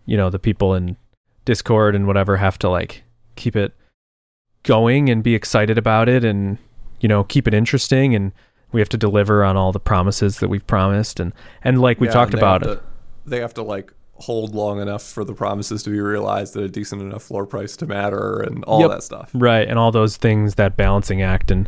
[0.05, 0.95] you know the people in
[1.43, 3.03] discord and whatever have to like
[3.35, 3.73] keep it
[4.61, 6.57] going and be excited about it and
[7.01, 8.31] you know keep it interesting and
[8.73, 11.31] we have to deliver on all the promises that we've promised and
[11.63, 12.81] and like we Yeah, talked about it to-
[13.25, 16.69] they have to like hold long enough for the promises to be realized at a
[16.69, 18.89] decent enough floor price to matter and all Yep.
[18.91, 19.31] that stuff.
[19.33, 21.67] right and all those things that balancing act and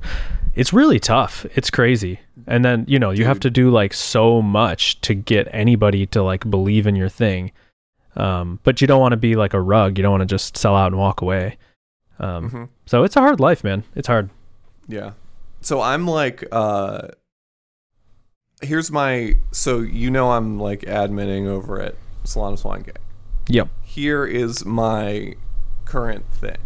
[0.54, 4.41] it's really tough it's crazy and then you know you have to do like so
[4.41, 7.52] much to get anybody to like believe in your thing
[8.15, 10.56] um, but you don't want to be like a rug you don't want to just
[10.56, 11.58] sell out and walk away
[12.20, 12.70] um, Mhm.
[12.86, 14.30] so it's a hard life man it's hard
[14.88, 15.12] Yeah.
[15.65, 17.08] So I'm like, uh,
[18.62, 19.38] here's my.
[19.51, 22.93] So you know I'm like adminning over at Solana Swine Gang.
[23.49, 25.34] yep Here is my
[25.86, 26.58] current thing.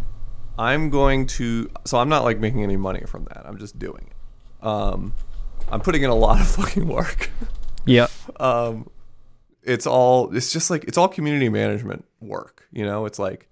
[0.58, 1.70] I'm going to.
[1.86, 3.46] So I'm not like making any money from that.
[3.46, 4.66] I'm just doing it.
[4.66, 5.14] Um,
[5.70, 7.30] I'm putting in a lot of fucking work.
[7.86, 8.90] yep um,
[9.62, 13.48] it's all it's just like it's all community management work you know it's like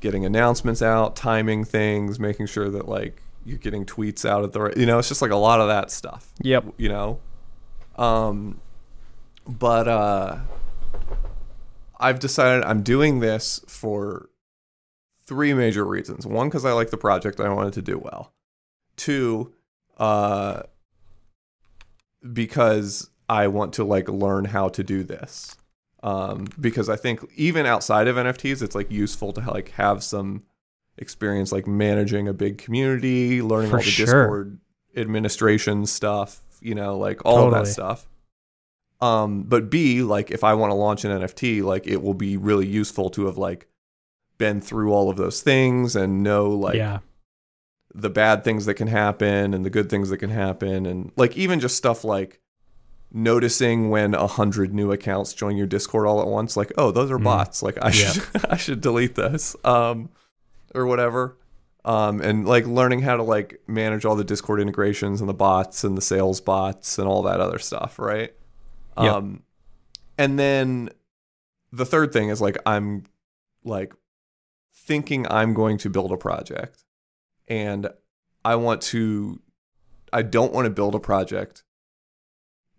[0.00, 4.60] getting announcements out timing things making sure that like you're getting tweets out at the
[4.60, 6.64] right you know it's just like a lot of that stuff yep.
[6.76, 7.20] you know?
[7.96, 8.60] Um
[9.46, 10.38] but uh
[12.00, 14.28] i've decided i'm doing this for
[15.26, 16.26] three major reasons.
[16.26, 18.32] One because i like the project i wanted to do well.
[18.96, 19.52] Two
[19.98, 20.62] uh
[22.32, 25.56] because i want to like learn how to do this.
[26.02, 30.42] Um because i think even outside of nfts it's like useful to like have some
[30.98, 34.06] experience like managing a big community learning For all the sure.
[34.06, 34.58] discord
[34.96, 38.06] administration stuff you know like all of that stuff
[39.00, 42.36] um but b like if i want to launch an nft like it will be
[42.36, 43.66] really useful to have like
[44.38, 47.00] been through all of those things and know like yeah
[47.92, 51.36] the bad things that can happen and the good things that can happen and like
[51.36, 52.40] even just stuff like
[53.12, 57.10] noticing when a hundred new accounts join your discord all at once like oh those
[57.10, 57.24] are Mm.
[57.24, 57.92] bots like i Yeah.
[58.12, 60.08] should i should delete those um
[60.74, 61.36] or whatever
[61.84, 65.84] um and like learning how to like manage all the discord integrations and the bots
[65.84, 68.32] and the sales bots and all that other stuff right
[68.98, 69.12] Yep.
[69.14, 69.42] um
[70.16, 70.90] and then
[71.72, 73.04] the third thing is like i'm
[73.64, 73.92] like
[74.72, 76.84] thinking i'm going to build a project
[77.48, 77.88] and
[78.46, 79.40] I want to
[80.12, 81.62] I don't want to build a project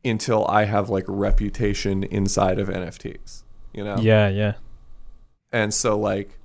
[0.03, 3.97] until I have like reputation inside of NFTs, you know?
[3.97, 4.53] yeah yeah
[5.51, 6.38] And so like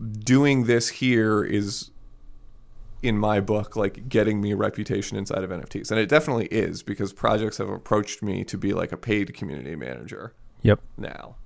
[0.00, 1.90] doing this here is
[3.02, 5.90] in my book like getting me a reputation inside of NFTs.
[5.90, 9.76] And it definitely is because projects have approached me to be like a paid community
[9.76, 11.36] manager yep now.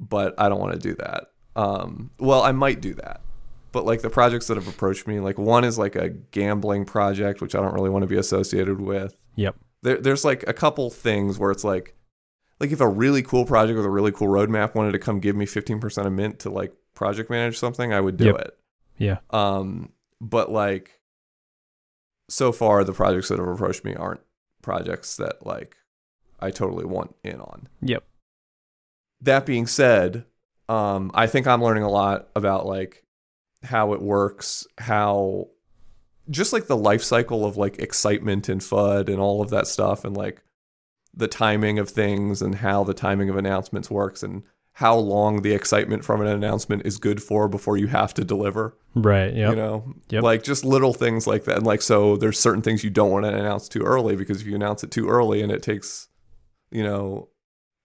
[0.00, 1.26] But I don't want to do that.
[1.56, 3.20] Um well, I might do that.
[3.70, 7.42] But like the projects that have approached me, like one is like a gambling project
[7.42, 9.14] which I don't really want to be associated with.
[9.36, 11.94] yep There there's like a couple things where it's like
[12.60, 15.36] like if a really cool project with a really cool roadmap wanted to come give
[15.36, 18.36] me 15% of mint to like project manage something, I would do Yep.
[18.36, 18.58] it.
[18.98, 21.00] yeah Um, but like,
[22.28, 24.20] so far the projects that have approached me aren't
[24.62, 25.76] projects that like
[26.40, 27.68] I totally want in on.
[27.82, 28.04] yep
[29.20, 30.24] That being said,
[30.68, 33.04] um, I think I'm learning a lot about like
[33.62, 35.48] how it works, how
[36.30, 40.04] just like the life cycle of like excitement and FUD and all of that stuff,
[40.04, 40.42] and like
[41.14, 44.42] the timing of things and how the timing of announcements works and
[44.78, 48.76] how long the excitement from an announcement is good for before you have to deliver.
[48.96, 49.32] Right.
[49.32, 49.50] Yeah.
[49.50, 50.22] You know, Yep.
[50.24, 51.58] like just little things like that.
[51.58, 54.46] And like, so there's certain things you don't want to announce too early because if
[54.48, 56.08] you announce it too early and it takes,
[56.72, 57.28] you know,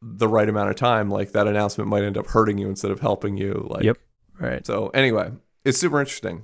[0.02, 3.02] the right amount of time, like that announcement might end up hurting you instead of
[3.02, 3.68] helping you.
[3.70, 3.98] Like, Yep.
[4.40, 4.66] Right.
[4.66, 5.32] So anyway,
[5.64, 6.44] it's super interesting.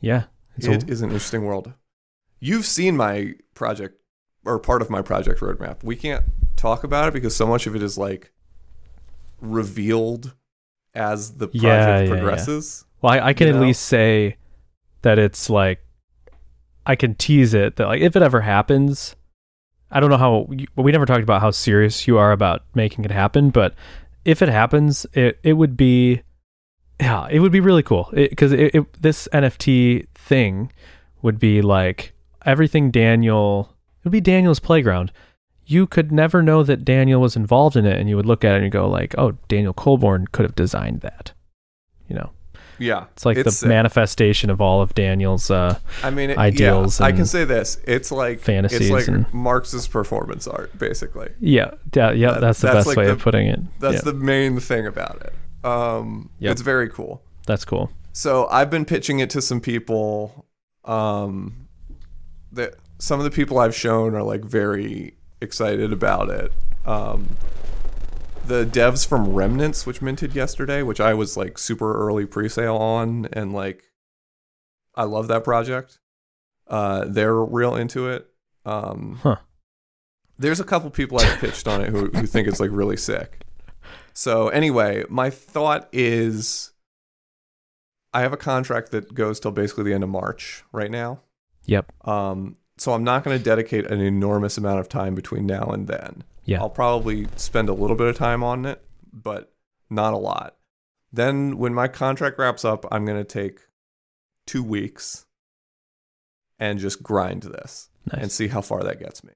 [0.00, 0.24] Yeah.
[0.56, 1.72] It's It a, is an interesting world.
[2.40, 4.00] You've seen my project
[4.44, 5.84] or part of my project roadmap.
[5.84, 6.24] We can't
[6.56, 8.32] talk about it because so much of it is like
[9.40, 10.34] revealed
[10.94, 12.08] as the project Yeah, yeah, yeah.
[12.08, 12.84] progresses.
[13.02, 13.60] well, I, I can at know?
[13.60, 14.36] least say
[15.02, 15.80] that it's like
[16.86, 19.16] I can tease it that like if it ever happens,
[19.90, 23.04] I don't know how you, we never talked about how serious you are about making
[23.04, 23.74] it happen, but
[24.24, 26.22] if it happens, it it would be
[27.00, 30.72] yeah, it would be really cool because it, it, this NFT thing
[31.22, 33.74] would be like everything Daniel.
[34.00, 35.12] It would be Daniel's playground.
[35.66, 38.52] You could never know that Daniel was involved in it, and you would look at
[38.52, 41.32] it and you go like, "Oh, Daniel Coulbourne could have designed that."
[42.08, 42.30] You know,
[42.78, 43.06] Yeah.
[43.14, 45.50] it's like the manifestation of all of Daniel's.
[45.50, 49.08] Uh, I mean, it, ideals Yeah, I can say this: it's like fantasies It's like
[49.08, 51.30] and- Marx's performance art, basically.
[51.40, 52.32] yeah, yeah, yeah.
[52.32, 53.60] That- that's the that's best like way the- of putting it.
[53.80, 55.66] That's yeah, the main thing about it.
[55.68, 56.52] Um, Yep.
[56.52, 57.22] It's very cool.
[57.46, 57.90] that's cool.
[58.12, 60.46] So I've been pitching it to some people.
[60.84, 61.66] Um,
[62.52, 66.52] that some of the people I've shown are like very excited about it.
[66.84, 67.36] Um,
[68.44, 73.28] the devs from Remnants, which minted yesterday, which I was like super early pre-sale on,
[73.32, 73.84] and like
[74.94, 75.98] I love that project.
[76.68, 78.28] Uh, they're real into it.
[78.64, 79.36] Um, Huh.
[80.38, 83.40] There's a couple people I've pitched on it who who think it's like really sick.
[84.12, 86.72] So anyway, my thought is
[88.12, 91.20] I have a contract that goes till basically the end of March right now.
[91.64, 91.92] Yep.
[92.06, 95.86] Um, so I'm not going to dedicate an enormous amount of time between now and
[95.88, 96.24] then.
[96.44, 96.60] Yeah.
[96.60, 99.52] I'll probably spend a little bit of time on it, but
[99.90, 100.56] not a lot.
[101.12, 103.60] Then when my contract wraps up, I'm going to take
[104.46, 105.26] two weeks
[106.58, 108.22] and just grind this Nice.
[108.22, 109.32] and see how far that gets me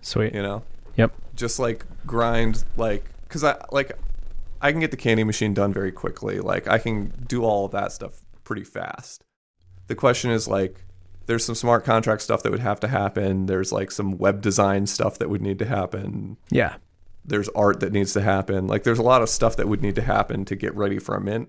[0.00, 0.34] Sweet.
[0.34, 0.62] you know
[0.96, 1.12] Yep.
[1.34, 3.92] just like grind like because i like
[4.62, 7.72] i can get the candy machine done very quickly like i can do all of
[7.72, 9.22] that stuff pretty fast
[9.88, 10.84] the question is like
[11.26, 13.46] there's some smart contract stuff that would have to happen.
[13.46, 16.36] There's like some web design stuff that would need to happen.
[16.50, 16.76] Yeah.
[17.24, 18.66] there's art that needs to happen.
[18.68, 21.16] Like there's a lot of stuff that would need to happen to get ready for
[21.16, 21.48] a mint.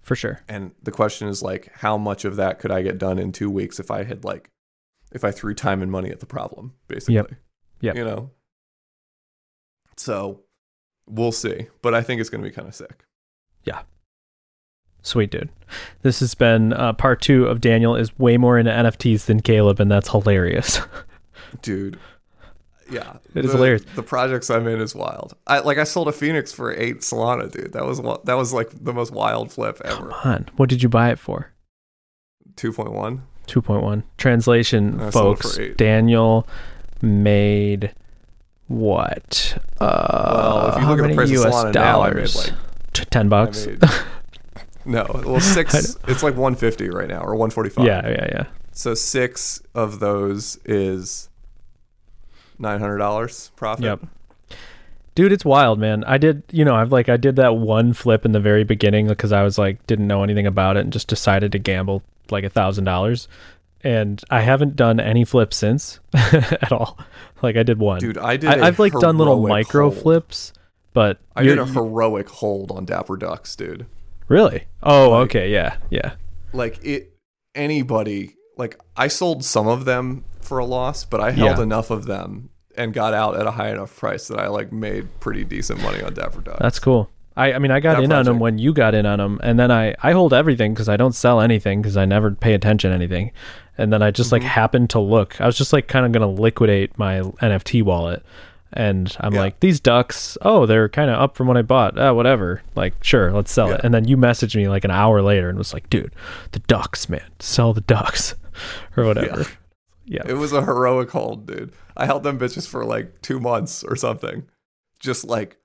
[0.00, 0.40] For sure.
[0.48, 3.50] and the question is like how much of that could i get done in two
[3.50, 4.48] weeks if i had like
[5.12, 7.16] if i threw time and money at the problem basically?
[7.16, 7.32] Yep.
[7.82, 7.96] Yep.
[7.96, 8.30] you know?
[9.98, 10.40] So
[11.06, 11.66] we'll see.
[11.82, 13.04] But i think it's going to be kind of sick
[15.02, 15.48] Sweet dude.
[16.02, 19.80] This has been uh, part two of Daniel is way more into NFTs than Caleb,
[19.80, 20.80] and that's hilarious.
[21.62, 21.98] dude
[22.90, 23.82] yeah It is the, hilarious.
[23.96, 27.50] the projects i'm in is wild i like i sold a phoenix for eight solana
[27.50, 29.96] dude that was that was like the most wild flip ever.
[30.10, 30.48] Come on.
[30.56, 31.52] What did you buy it for?
[32.56, 34.02] 2.1 2.1.
[34.18, 35.56] Translation, I sold it folks.
[35.56, 35.76] for eight.
[35.78, 36.46] Daniel
[37.00, 37.94] made
[38.66, 39.56] what?
[39.80, 42.14] Uh, well if you how look at the price US of solana now i made
[42.14, 42.36] dollars?
[42.36, 42.52] like
[42.92, 43.66] T- 10 I bucks?
[44.88, 48.44] no well six it's like 150 right now or 145 yeah, yeah, yeah.
[48.72, 51.28] So six of those is
[52.58, 53.84] nine hundred dollars profit.
[53.84, 54.06] Yep.
[55.14, 56.04] Dude, it's wild, man.
[56.04, 59.08] I did, you know, I've like I did that one flip in the very beginning
[59.08, 62.44] because I was like didn't know anything about it and just decided to gamble like
[62.44, 63.26] a thousand dollars,
[63.82, 66.98] and I haven't done any flips since at all.
[67.42, 67.98] Like I did one.
[67.98, 68.50] Dude, I did.
[68.50, 70.02] I, I've like done little micro hold.
[70.02, 70.52] flips,
[70.92, 73.86] but I did a heroic hold on Dapper Ducks, dude.
[74.28, 74.64] Really.
[74.82, 76.12] Oh, like- okay, yeah, yeah,
[76.52, 77.12] Like it.
[77.54, 81.62] Anybody like I sold some of them for a loss, but I held Yeah.
[81.62, 85.08] enough of them and got out at a high enough price that I like made
[85.20, 86.58] pretty decent money on Dapper Ducks.
[86.60, 87.10] that's cool.
[87.36, 89.38] I, I mean, I got That in on them when you got in on them,
[89.44, 92.52] and then I, I hold everything because I don't sell anything because I never pay
[92.54, 93.30] attention to anything,
[93.76, 94.46] and then I just like Mhm.
[94.46, 95.40] happened to look.
[95.40, 98.24] I was just like kind of gonna liquidate my NFT wallet,
[98.72, 99.40] and I'm Yeah.
[99.40, 101.98] like, these ducks, oh, they're kind of up from what I bought.
[101.98, 102.62] Ah, whatever.
[102.74, 103.80] Like, sure, let's sell it.
[103.84, 106.14] And then you messaged me like an hour later and was like, dude,
[106.52, 108.34] the ducks, man, sell the ducks,
[108.96, 109.46] or whatever.
[110.04, 110.22] Yeah.
[110.26, 111.72] It was a heroic hold, dude.
[111.96, 114.44] I held them bitches for like two months or something.
[115.00, 115.58] Just like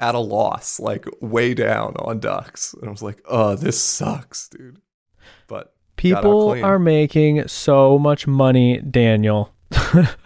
[0.00, 2.74] at a loss, like way down on ducks.
[2.74, 4.80] And I was like, oh, this sucks, dude.
[5.46, 9.52] But People are making so much money, Daniel.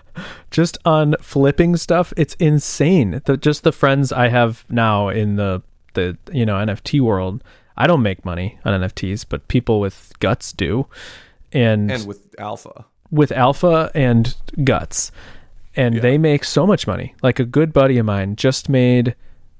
[0.50, 3.20] just on flipping stuff, it's insane.
[3.24, 5.62] The, just the friends I have now in the
[5.94, 7.42] the you know NFT world,
[7.76, 10.86] I don't make money on NFTs, but people with guts do,
[11.52, 12.84] and, and with alpha.
[13.10, 14.34] with Alpha and
[14.64, 15.10] Guts,
[15.76, 16.00] and Yeah.
[16.00, 17.14] they make so much money.
[17.22, 19.14] Like a good buddy of mine just made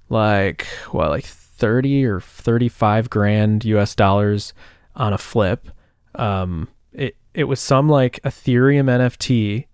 [0.08, 4.52] like what like 30 or 35 grand US dollars
[4.96, 5.68] on a flip.
[6.14, 9.66] Um it it was some like Ethereum NFT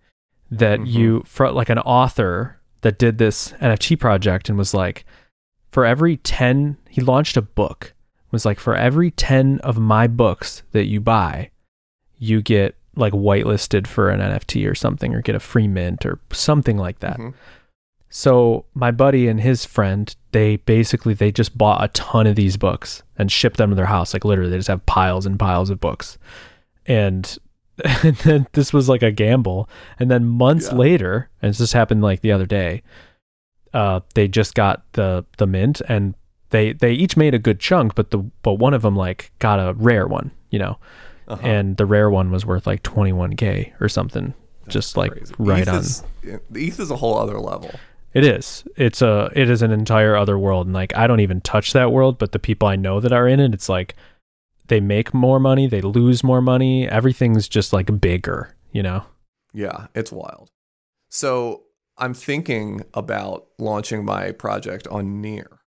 [0.59, 0.87] that Mhm.
[0.91, 5.05] you for like an author that did this NFT project and was like
[5.71, 7.93] for every 10 he launched a book
[8.31, 11.51] was like for every 10 of my books that you buy
[12.19, 16.21] you get like whitelisted for an NFT or something or get a free mint or
[16.31, 17.19] something like that.
[17.19, 17.35] Mhm.
[18.09, 22.57] So my buddy and his friend, they basically they just bought a ton of these
[22.57, 24.15] books and shipped them to their house.
[24.15, 26.17] Like literally, they just have piles and piles of books.
[26.87, 27.37] And,
[27.85, 29.68] and then this was like a gamble.
[29.99, 30.79] And then months Yeah.
[30.79, 32.83] later, and this just happened like the other day,
[33.72, 36.14] uh, they just got the the mint and
[36.51, 39.59] they they each made a good chunk, but the but one of them like got
[39.59, 40.79] a rare one, you know,
[41.27, 41.41] Uh-huh.
[41.47, 44.35] and the rare one was worth like 21k or something.
[44.68, 45.35] just like Crazy.
[45.39, 45.81] right ETH on.
[45.81, 46.03] Is,
[46.51, 47.70] the ETH is a whole other level.
[48.14, 48.64] It is.
[48.77, 49.29] It's a.
[49.35, 52.31] It is an entire other world, and like I don't even touch that world, but
[52.33, 53.95] the people I know that are in it, it's like
[54.69, 56.89] they make more money, they lose more money.
[56.89, 59.05] Everything's just like bigger, you know.
[59.53, 60.51] Yeah, it's wild.
[61.09, 61.62] So
[61.97, 65.61] I'm thinking about launching my project on Near.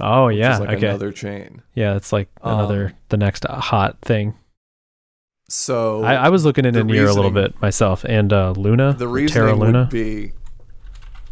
[0.00, 1.62] Oh yeah, like okay, another chain.
[1.74, 1.96] yeah.
[1.96, 4.34] It's like another Um, the next hot thing.
[5.48, 9.08] So I, I was looking into Near a little bit myself, and uh, Luna, the
[9.08, 9.80] reasoning Luna.
[9.80, 10.32] would be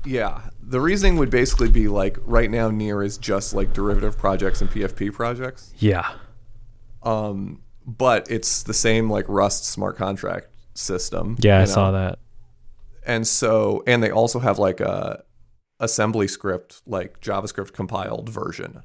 [0.07, 4.61] yeah the reasoning would basically be like right now near is just like derivative projects
[4.61, 6.13] and pfp projects yeah,
[7.05, 12.19] um but it's the same like rust smart contract system yeah, I you saw that.
[13.07, 15.23] and so and they also have like a
[15.81, 18.83] assembly script like javascript compiled version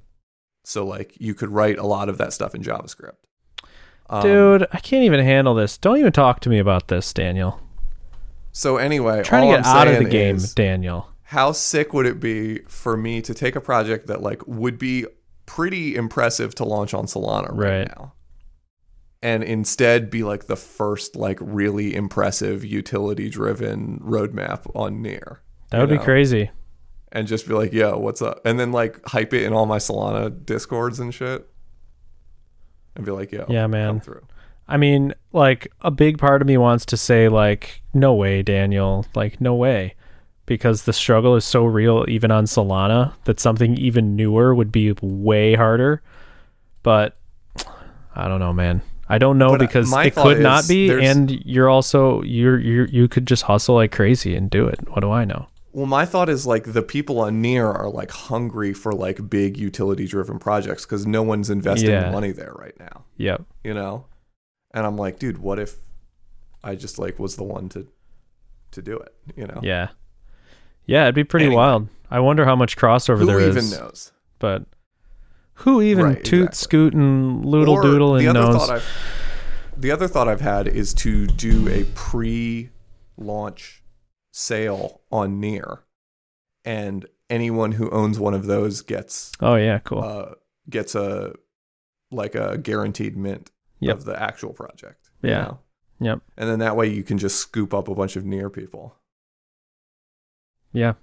[0.63, 3.13] so like you could write a lot of that stuff in javascript
[4.11, 5.77] um, Dude, I can't even handle this.
[5.77, 7.61] Don't even talk to me about this, Daniel.
[8.51, 11.07] so anyway I'm trying to get I'm out of the game, Daniel.
[11.25, 15.05] how sick would it be for me to take a project that like would be
[15.49, 17.87] pretty impressive to launch on Solana right, Right.
[17.97, 18.13] now
[19.21, 25.41] and instead be like the first like really impressive utility driven roadmap on near
[25.71, 26.51] That would be crazy.
[27.11, 29.77] and just be like yo what's up and then like hype it in all my
[29.79, 31.49] Solana discords and shit
[32.95, 33.99] and be like yo Yeah, come man.
[33.99, 34.25] through
[34.71, 39.03] I mean, like a big part of me wants to say like no way, Daniel.
[39.15, 39.95] Like no way.
[40.49, 44.93] Because the struggle is so real even on Solana that something even newer would be
[45.01, 46.01] way harder.
[46.81, 47.15] But
[48.15, 48.81] I don't know, man.
[49.07, 52.59] I don't know But, uh, because it could not be there's- and you're also you're
[52.59, 54.79] you you could just hustle like crazy and do it.
[54.89, 55.47] What do I know?
[55.71, 59.55] Well, my thought is like the people on Near are like hungry for like big
[59.55, 62.09] utility driven projects because no one's investing Yeah.
[62.11, 63.43] money there right now, Yep.
[63.63, 64.05] you know?
[64.73, 65.75] And I'm like, dude, what if
[66.63, 67.85] I just like was the one to
[68.71, 69.59] to do it, you know?
[69.63, 69.89] Yeah.
[70.89, 71.59] Yeah, it'd be pretty Anyway.
[71.61, 71.87] wild.
[72.09, 73.55] I wonder how much crossover Who there is.
[73.55, 74.11] even knows?
[74.39, 74.63] But
[75.55, 76.55] who even Right, toot exactly.
[76.57, 78.65] scoot and loodle Or doodle the and other knows?
[78.65, 78.85] thought I've
[79.77, 81.83] the other thought I've had is to do a
[83.17, 83.83] pre-launch
[84.31, 85.83] sale on Near,
[86.65, 90.03] and anyone who owns one of those gets oh yeah, cool.
[90.03, 90.33] uh,
[90.69, 91.33] gets a
[92.11, 93.97] like a guaranteed mint Yep.
[93.97, 95.09] of the actual project.
[95.21, 95.41] you Yeah.
[95.43, 95.59] know?
[96.01, 96.19] Yep.
[96.37, 98.95] And then that way you can just scoop up a bunch of near people.
[100.71, 100.93] Yeah.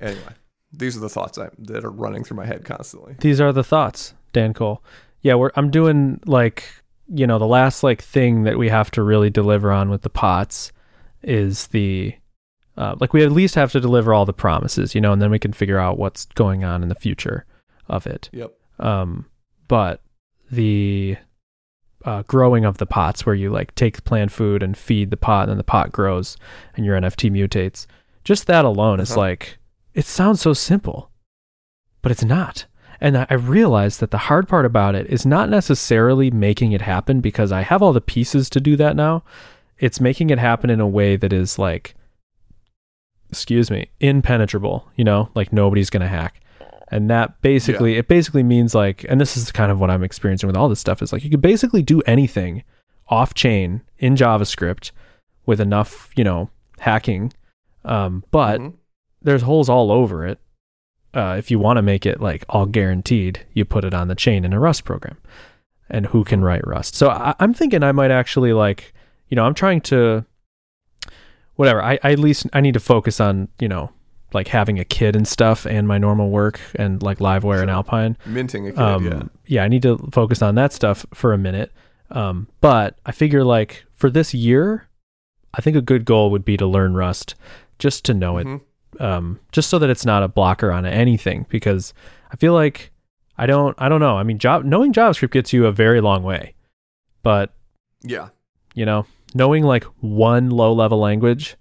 [0.00, 0.34] Anyway,
[0.72, 3.16] these are the thoughts I, that are running through my head constantly.
[3.20, 4.82] These are the thoughts, Dan Cole.
[5.20, 6.82] Yeah, we're I'm doing like
[7.14, 10.10] you know, the last like thing that we have to really deliver on with the
[10.10, 10.72] pots
[11.22, 12.14] is the
[12.76, 15.30] uh, like we at least have to deliver all the promises, you know, and then
[15.30, 17.44] we can figure out what's going on in the future
[17.86, 18.30] of it.
[18.32, 18.52] Yep.
[18.78, 19.26] Um,
[19.68, 20.00] but
[20.50, 21.18] the
[22.06, 25.42] uh, growing of the pots, where you like take plant food and feed the pot,
[25.42, 26.38] and then the pot grows,
[26.74, 27.86] and your NFT mutates.
[28.24, 29.20] Just that alone is Uh-huh.
[29.20, 29.58] like
[29.94, 31.10] it sounds so simple,
[32.00, 32.66] but it's not.
[33.00, 37.20] And I realized that the hard part about it is not necessarily making it happen
[37.20, 39.24] because I have all the pieces to do that now.
[39.78, 41.96] It's making it happen in a way that is like,
[43.28, 44.88] excuse me, impenetrable.
[44.96, 46.38] You know, like nobody's gonna hack
[46.92, 50.46] and that basically it basically means like and this is kind of what i'm experiencing
[50.46, 52.62] with all this stuff is like you can basically do anything
[53.08, 54.90] off chain in javascript
[55.46, 56.50] with enough you know
[56.80, 57.32] hacking
[57.84, 58.74] um, but Mhm.
[59.22, 60.38] there's holes all over it
[61.14, 64.14] uh, if you want to make it like all guaranteed you put it on the
[64.14, 65.16] chain in a rust program
[65.90, 68.94] and who can write rust so I, i'm thinking i might actually like
[69.28, 70.24] you know i'm trying to
[71.56, 73.90] whatever I, I at least i need to focus on you know
[74.32, 78.16] like having a kid and stuff and my normal work and like livewire and alpine
[78.24, 78.80] minting a kid.
[78.80, 79.62] um, yeah.
[79.62, 81.70] I need to focus on that stuff for a minute.
[82.10, 84.88] Um, but I figure like for this year,
[85.52, 87.34] I think a good goal would be to learn Rust,
[87.82, 88.60] just to know it, Mhm.
[89.00, 91.92] um, just so that it's not a blocker on anything because
[92.30, 92.92] I feel like
[93.36, 94.16] I don't I don't know.
[94.16, 96.54] I mean, job knowing JavaScript gets you a very long way,
[97.24, 97.52] but
[98.04, 98.28] Yeah.
[98.74, 99.04] you know,
[99.34, 101.56] knowing like one low level language,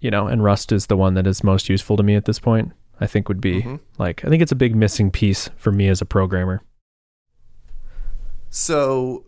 [0.00, 2.40] you know, and Rust is the one that is most useful to me at this
[2.40, 2.72] point.
[3.00, 3.78] I think would be Mhm.
[3.98, 6.62] like I think it's a big missing piece for me as a programmer.
[8.50, 9.24] So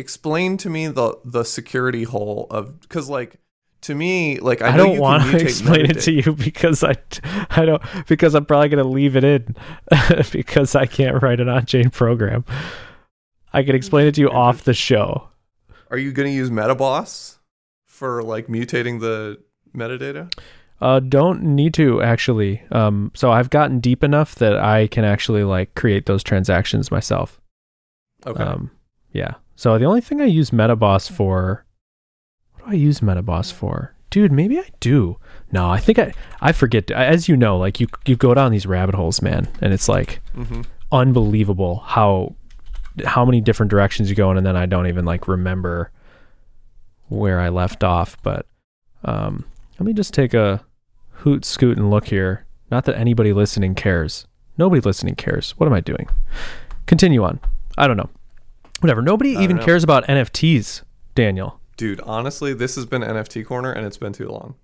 [0.00, 3.38] explain to me the the security hole of because like
[3.82, 6.94] to me like I, I, don't want to explain it to you because I,
[7.50, 9.54] I don't because I'm probably gonna leave it in
[10.32, 12.44] because I can't write an on-chain program.
[13.52, 15.28] I can explain it to you off the show.
[15.90, 17.38] Are you going to use MetaBoss
[17.84, 19.40] for like mutating the
[19.74, 20.32] metadata?
[20.80, 22.62] Uh, don't need to actually.
[22.70, 27.40] Um, so I've gotten deep enough that I can actually like create those transactions myself.
[28.24, 28.42] Okay.
[28.42, 28.70] Um,
[29.12, 29.34] yeah.
[29.60, 31.66] So the only thing I use MetaBoss for,
[32.54, 33.94] what do I use MetaBoss for?
[34.08, 35.18] Dude, maybe I do.
[35.52, 36.90] No, I think I I forget.
[36.90, 40.22] As you know, like you you go down these rabbit holes, man, and it's like
[40.34, 42.34] hmm unbelievable how
[43.04, 45.92] how many different directions you go in, and then I don't even like remember
[47.08, 48.16] where I left off.
[48.22, 48.46] But
[49.04, 49.44] um,
[49.78, 50.64] let me just take a
[51.10, 52.46] hoot, scoot, and look here.
[52.70, 54.26] Not that anybody listening cares.
[54.56, 55.50] Nobody listening cares.
[55.58, 56.08] What am I doing?
[56.86, 57.40] Continue on.
[57.76, 58.08] I don't know.
[58.80, 59.02] Whatever.
[59.02, 59.64] Nobody even know.
[59.64, 60.82] cares about NFTs,
[61.14, 61.60] Daniel.
[61.76, 64.54] Dude, honestly, this has been NFT corner and it's been too long.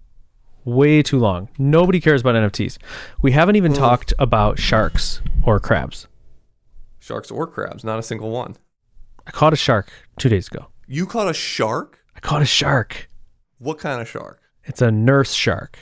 [0.64, 1.48] Way too long.
[1.58, 2.78] Nobody cares about NFTs.
[3.22, 3.78] We haven't even Ugh.
[3.78, 6.08] talked about sharks or crabs.
[6.98, 8.56] Sharks or crabs, not a single one.
[9.26, 10.66] I caught a shark two days ago.
[10.86, 12.00] You caught a shark?
[12.16, 13.08] I caught a shark.
[13.58, 14.40] What kind of shark?
[14.64, 15.78] It's a nurse shark.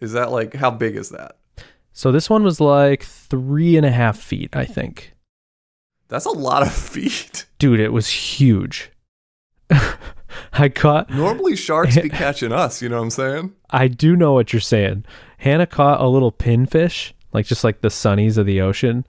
[0.00, 1.36] Is that like how big is that?
[1.92, 5.14] So this one was like three and a half feet, I think.
[6.08, 7.46] That's a lot of feet.
[7.58, 8.90] Dude, it was huge.
[10.52, 11.10] I caught.
[11.10, 13.52] Normally sharks be catching us, you know what I'm saying?
[13.70, 15.04] I do know what you're saying.
[15.38, 19.06] Hannah caught a little pinfish, like just like the sunnies of the ocean,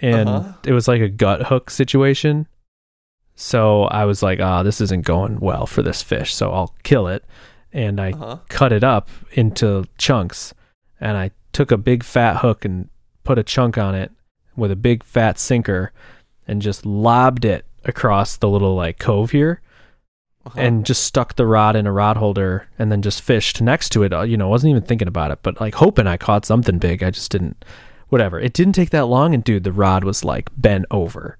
[0.00, 0.52] and Uh-huh.
[0.64, 2.46] it was like a gut hook situation.
[3.34, 7.08] So I was like, ah, this isn't going well for this fish, so I'll kill
[7.08, 7.24] it.
[7.72, 8.38] And I Uh-huh.
[8.48, 10.52] cut it up into chunks
[11.00, 12.88] and I took a big fat hook and
[13.24, 14.10] put a chunk on it
[14.56, 15.92] with a big fat sinker
[16.50, 19.60] and just lobbed it across the little like cove here
[20.44, 20.58] Uh-huh.
[20.60, 24.02] and just stuck the rod in a rod holder and then just fished next to
[24.02, 24.12] it.
[24.12, 27.02] Uh, You know, wasn't even thinking about it, but like hoping I caught something big.
[27.02, 27.64] I just didn't,
[28.08, 28.38] whatever.
[28.40, 29.34] It didn't take that long.
[29.34, 31.36] And dude, the rod was like bent over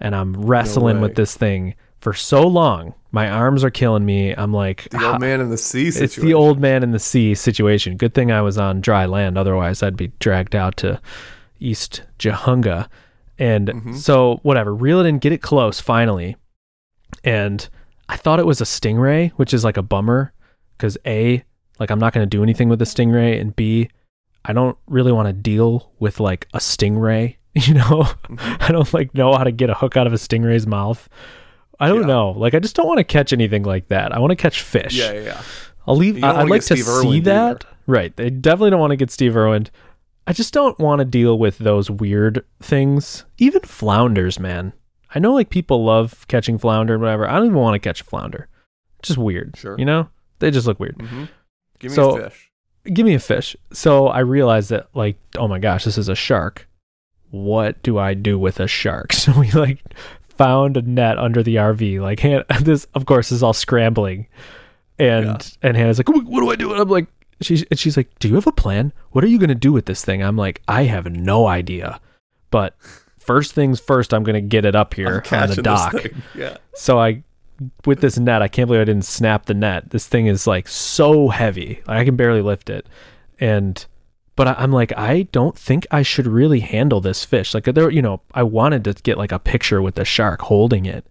[0.00, 1.02] and I'm wrestling way.
[1.08, 2.94] with this thing for so long.
[3.14, 4.32] My arms are killing me.
[4.32, 6.04] I'm like, the old man in the sea situation.
[6.04, 7.96] it's the old man in the sea situation.
[7.96, 9.36] Good thing I was on dry land.
[9.38, 11.00] Otherwise, I'd be dragged out to
[11.60, 12.88] East Jahunga.
[13.42, 13.96] And Mhm.
[13.96, 16.36] so, whatever, reel it in, get it close finally.
[17.24, 17.68] And
[18.08, 20.32] I thought it was a stingray, which is like a bummer
[20.76, 21.42] because A,
[21.78, 23.40] like I'm not going to do anything with a stingray.
[23.40, 23.88] And B,
[24.44, 27.36] I don't really want to deal with like a stingray.
[27.54, 28.56] You know, Mhm.
[28.68, 31.06] I don't like know how to get a hook out of a stingray's mouth.
[31.78, 32.06] I don't Yeah.
[32.06, 32.30] know.
[32.30, 34.10] Like I just don't want to catch anything like that.
[34.14, 34.94] I want to catch fish.
[34.94, 35.40] Yeah, yeah, yeah.
[35.86, 36.22] I'll leave.
[36.24, 37.64] I- I'd like to Steve see Irwin that.
[37.86, 38.16] Right.
[38.16, 39.66] They definitely don't want to get Steve Irwin.
[40.26, 43.24] I just don't want to deal with those weird things.
[43.38, 44.72] Even flounders, man.
[45.14, 47.28] I know like people love catching flounder and whatever.
[47.28, 48.48] I don't even want to catch a flounder.
[49.02, 49.56] Just weird.
[49.56, 49.76] Sure.
[49.78, 50.08] You know?
[50.38, 51.00] They just look weird.
[51.00, 51.24] hmm
[51.78, 52.48] Give me So- a fish.
[52.92, 53.54] Give me a fish.
[53.72, 56.68] So I realized that like, oh my gosh, this is a shark.
[57.30, 59.12] What do I do with a shark?
[59.22, 59.78] So we like
[60.20, 62.00] found a net under the RV.
[62.00, 64.26] Like Han- this of course is all scrambling.
[64.98, 65.38] And Yeah.
[65.68, 66.72] and Hannah's like, what, what do I do?
[66.72, 67.06] And I'm like,
[67.44, 68.92] she's and she's like, do you have a plan?
[69.10, 70.22] What are you gonna do with this thing?
[70.22, 72.00] I'm like, I have no idea.
[72.50, 72.76] But
[73.18, 75.94] first things first, I'm gonna get it up here on the dock.
[76.34, 76.58] Yeah.
[76.74, 77.22] So I,
[77.84, 79.90] with this net, I can't believe I didn't snap the net.
[79.90, 82.86] This thing is like so heavy, like, I can barely lift it,
[83.38, 83.84] and
[84.34, 87.52] but I'm like, I don't think I should really handle this fish.
[87.54, 90.86] Like there, you know, I wanted to get like a picture with the shark holding
[90.86, 91.06] it,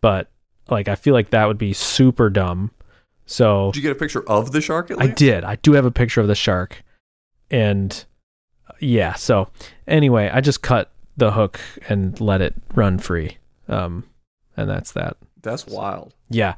[0.00, 0.30] but
[0.68, 2.72] like I feel like that would be super dumb.
[3.26, 5.44] So Did you get a picture of the shark at I did.
[5.44, 6.82] I do have a picture of the shark,
[7.50, 8.04] and
[8.68, 9.14] uh, yeah.
[9.14, 9.48] So
[9.86, 14.04] anyway, I just cut the hook and let it run free, um,
[14.56, 15.16] and that's that.
[15.42, 16.14] That's wild.
[16.30, 16.54] Yeah.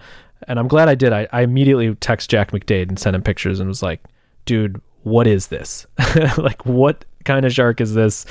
[0.47, 1.13] And I'm glad I did.
[1.13, 4.03] I, I immediately text Jack McDade and sent him pictures and was like,
[4.45, 5.87] dude, what is this?
[6.39, 8.25] like, what kind of shark is this?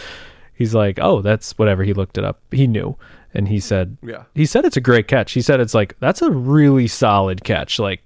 [0.53, 1.83] He's like, oh, that's whatever.
[1.83, 2.41] He looked it up.
[2.51, 2.97] He knew.
[3.33, 4.23] And he said, Yeah.
[4.33, 5.33] he said it's a great catch.
[5.33, 8.01] He said it's like, that's a really solid catch, like,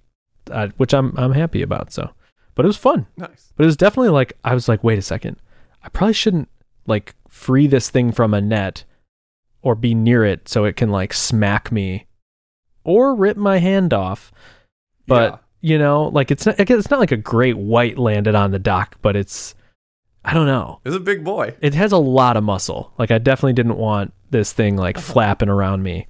[0.51, 1.91] uh, which I'm, I'm happy about.
[1.93, 2.09] So,
[2.55, 3.07] but it was fun.
[3.17, 3.53] Nice.
[3.55, 5.37] But it was definitely like, I was like, wait a second.
[5.83, 6.49] I probably shouldn't
[6.87, 8.83] like free this thing from a net
[9.61, 12.07] or be near it so it can like smack me
[12.83, 14.31] or rip my hand off.
[15.07, 15.37] But Yeah.
[15.73, 18.97] you know, like it's not it's not like a great white landed on the dock,
[19.01, 19.55] but it's
[20.23, 20.81] I don't know.
[20.85, 21.55] It's a big boy.
[21.61, 22.91] It has a lot of muscle.
[22.99, 26.07] Like I definitely didn't want this thing like flapping around me.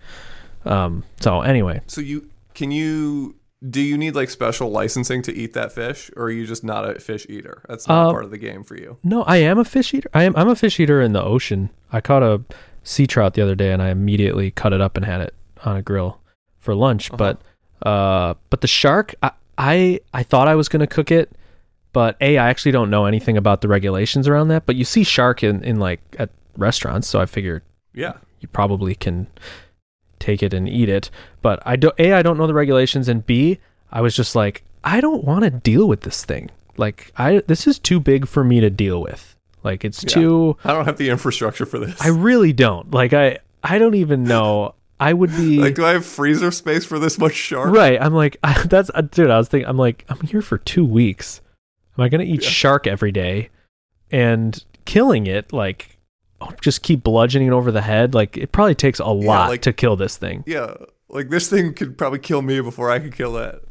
[0.66, 3.36] Um so anyway, So you can you
[3.70, 6.90] do you need like special licensing to eat that fish, or are you just not
[6.90, 7.62] a fish eater?
[7.70, 8.98] That's not Uh, part of the game for you.
[9.04, 10.10] no, I am a fish eater.
[10.14, 11.70] I am I'm a fish eater in the ocean.
[11.92, 12.42] I caught a
[12.84, 15.78] sea trout the other day and I immediately cut it up and had it on
[15.78, 16.20] a grill
[16.60, 17.18] for lunch, Uh-huh.
[17.18, 21.32] but uh but the shark I I, I thought I was going to cook it,
[21.94, 25.04] but A I actually don't know anything about the regulations around that, but you see
[25.04, 27.62] shark in in like at restaurants, so I figured
[27.94, 28.14] Yeah.
[28.40, 29.28] you probably can
[30.22, 31.10] take it and eat it.
[31.42, 33.60] But I don't a I don't know the regulations, and b
[33.92, 36.50] I was just like I don't want to deal with this thing.
[36.78, 39.36] Like I this is too big for me to deal with.
[39.64, 40.10] Like it's Yeah.
[40.10, 40.58] too.
[40.64, 42.00] I don't have the infrastructure for this.
[42.02, 42.92] I really don't.
[42.92, 44.76] Like I I don't even know.
[45.00, 47.74] I would be like, do I have freezer space for this much shark?
[47.76, 48.00] right.
[48.02, 49.30] I'm like I, that's uh, dude.
[49.32, 49.68] I was thinking.
[49.70, 51.42] I'm like I'm here for two weeks.
[51.98, 52.50] Am I gonna eat Yeah.
[52.50, 53.50] shark every day
[54.12, 55.52] and killing it?
[55.54, 55.98] Like
[56.62, 58.14] just keep bludgeoning it over the head.
[58.14, 60.44] Like it probably takes a lot like- to kill this thing.
[60.46, 60.76] Yeah.
[61.10, 63.62] Like this thing could probably kill me before I could kill that.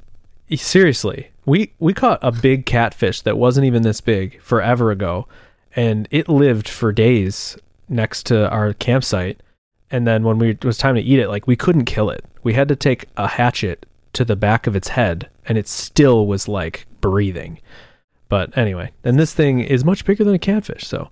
[0.57, 5.29] Seriously, we we caught a big catfish that wasn't even this big forever ago,
[5.77, 7.57] and it lived for days
[7.89, 9.41] next to our campsite.
[9.93, 12.25] And then when we it was time to eat it, like we couldn't kill it.
[12.43, 16.27] We had to take a hatchet to the back of its head, and it still
[16.27, 17.61] was like breathing.
[18.29, 21.11] But anyway, and this thing is much bigger than a catfish, so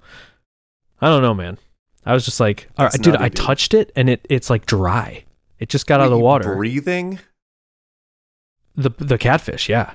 [1.00, 1.58] I don't know, man.
[2.06, 3.36] I was just like, all right, dude, nutty, I dude.
[3.36, 5.24] touched it, and it it's like dry.
[5.58, 6.54] It just got out of the water.
[6.54, 7.18] Breathing?
[8.76, 9.94] The the catfish, yeah.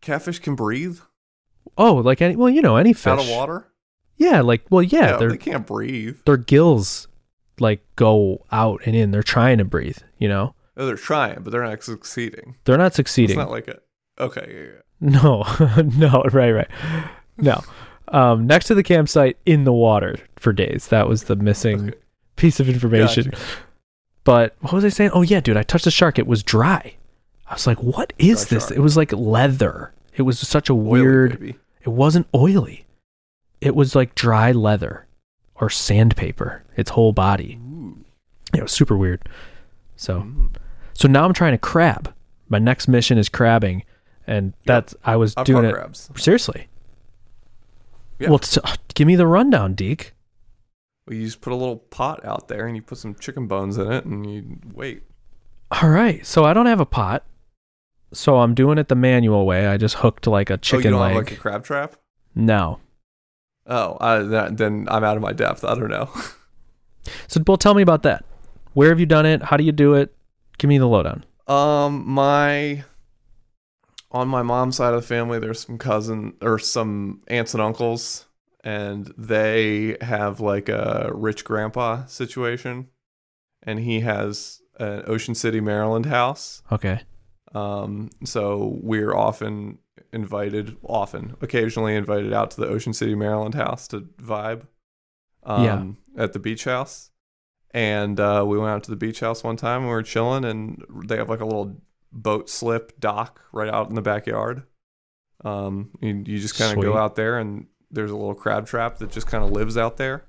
[0.00, 0.98] Catfish can breathe
[1.78, 3.66] Oh, like any well, you know, any fish out of water?
[4.16, 6.18] Yeah, like well, yeah, Yeah, they can't breathe.
[6.24, 7.06] their gills
[7.60, 9.10] like go out and in.
[9.10, 9.98] They're trying to breathe.
[10.18, 12.56] You know, Oh, they're trying, but they're not succeeding.
[12.64, 13.38] they're not succeeding.
[13.38, 13.78] It's not like a.
[14.18, 15.20] Okay, yeah, yeah.
[15.22, 15.42] no,
[15.98, 16.68] no, right, right,
[17.36, 17.62] no.
[18.08, 20.88] Um, next to the campsite in the water for days.
[20.88, 21.98] That was the missing Okay.
[22.36, 23.30] piece of information.
[23.30, 23.42] Gotcha.
[24.24, 25.10] But what was I saying?
[25.12, 26.18] Oh yeah, dude, I touched a shark.
[26.18, 26.94] It was dry.
[27.48, 28.64] I was like, what is Dry this?
[28.68, 28.76] shark.
[28.76, 29.92] It was like leather.
[30.16, 31.38] It was such a Oily, weird.
[31.40, 31.56] baby.
[31.82, 32.86] It wasn't oily.
[33.60, 35.06] It was like dry leather
[35.56, 36.64] or sandpaper.
[36.76, 37.58] Its whole body.
[37.62, 37.98] Ooh.
[38.54, 39.28] It was super weird.
[39.96, 40.48] So, Mm.
[40.92, 42.12] so now I'm trying to crab.
[42.48, 43.82] My next mission is crabbing,
[44.26, 46.10] and that's I was I've doing it crabs.
[46.16, 46.68] seriously.
[48.18, 48.30] Yeah.
[48.30, 48.60] Well, t-
[48.94, 50.12] give me the rundown, Deke.
[51.06, 53.78] Well, you just put a little pot out there and you put some chicken bones
[53.78, 55.02] in it and you wait.
[55.70, 57.24] All right, so I don't have a pot,
[58.12, 59.66] so I'm doing it the manual way.
[59.66, 61.14] I just hooked like a oh, you chicken don't leg.
[61.14, 61.96] have like a crab trap?
[62.34, 62.80] no.
[63.68, 65.64] Oh, I, that, then I'm out of my depth.
[65.64, 66.08] I don't know.
[67.28, 68.24] So, well, tell me about that.
[68.72, 69.40] Where have you done it?
[69.40, 70.12] How do you do it?
[70.58, 71.24] Give me the lowdown.
[71.46, 72.82] Um, my
[74.16, 78.26] on my mom's side of the family, there's some cousin or some aunts and uncles,
[78.64, 82.88] and they have like a rich grandpa situation,
[83.62, 86.62] and he has an Ocean City, Maryland house.
[86.72, 87.00] Okay.
[87.54, 89.78] Um, so we're often
[90.12, 94.66] invited, often, occasionally invited out to the Ocean City, Maryland house to vibe.
[95.42, 97.10] Um, at the beach house.
[97.72, 99.82] And uh, we went out to the beach house one time.
[99.82, 101.76] And we were chilling, and they have like a little
[102.16, 104.64] boat slip dock right out in the backyard.
[105.44, 108.98] Um, you, you just kind of go out there, and there's a little crab trap
[108.98, 110.24] that just kind of lives out there.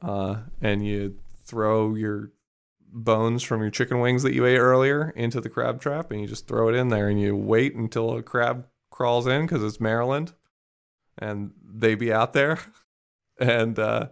[0.00, 2.30] Uh, and you throw your
[2.92, 6.26] bones from your chicken wings that you ate earlier into the crab trap, and you
[6.26, 9.80] just throw it in there, and you wait until a crab crawls in because it's
[9.80, 10.32] Maryland,
[11.18, 12.58] and they be out there,
[13.40, 14.08] and uh,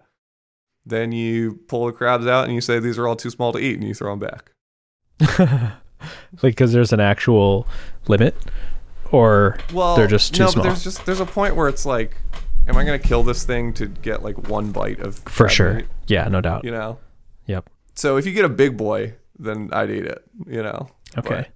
[0.87, 3.59] then you pull the crabs out, and you say these are all too small to
[3.59, 4.53] eat, and you throw them back.
[6.43, 7.67] like, because there's an actual
[8.09, 8.37] limit,
[9.11, 10.65] or Well, They're just too no, small.
[10.65, 12.17] but there's just there's a point where it's like,
[12.67, 15.75] am I gonna kill this thing to get like one bite of for crab sure.
[15.75, 15.87] meat?
[16.07, 16.65] Yeah, no doubt.
[16.65, 16.99] You know.
[17.47, 17.69] Yep.
[17.95, 20.23] So if you get a big boy, then I'd eat it.
[20.47, 20.89] You know.
[21.17, 21.49] Okay.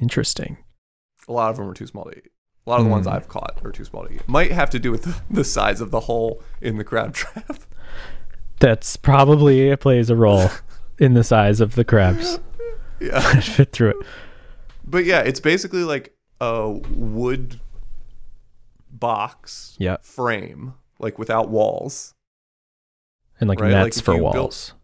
[0.00, 0.58] Interesting.
[1.28, 2.30] a lot of them are too small to eat.
[2.66, 3.12] A lot of the ones Hmm.
[3.12, 4.26] I've caught are too small to eat.
[4.28, 7.58] Might have to do with the, the size of the hole in the crab trap.
[8.58, 10.48] That's probably plays a role
[10.98, 12.38] in the size of the crabs
[13.00, 13.40] yeah.
[13.40, 13.96] fit through it.
[14.86, 17.60] But yeah, it's basically like a wood
[18.90, 22.14] box Yeah, frame, like without walls,
[23.40, 24.74] and like Right, nets if for you built- walls.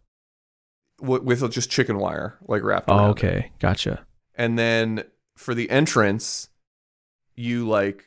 [1.01, 3.09] with, with just chicken wire like wrapped Oh, around.
[3.09, 3.11] it.
[3.11, 4.07] okay, gotcha.
[4.35, 5.05] And then
[5.37, 6.49] for the entrance,
[7.37, 8.07] you like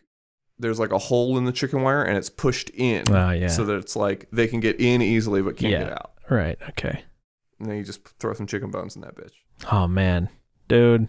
[0.59, 3.03] there's like a hole in the chicken wire and it's pushed in.
[3.09, 3.47] Ah, yeah.
[3.47, 5.83] So that it's like they can get in easily but can't Yeah.
[5.85, 6.11] get out.
[6.29, 6.57] Right.
[6.69, 7.03] Okay.
[7.59, 9.31] And then you just throw some chicken bones in that bitch.
[9.71, 10.29] Oh man,
[10.67, 11.07] dude,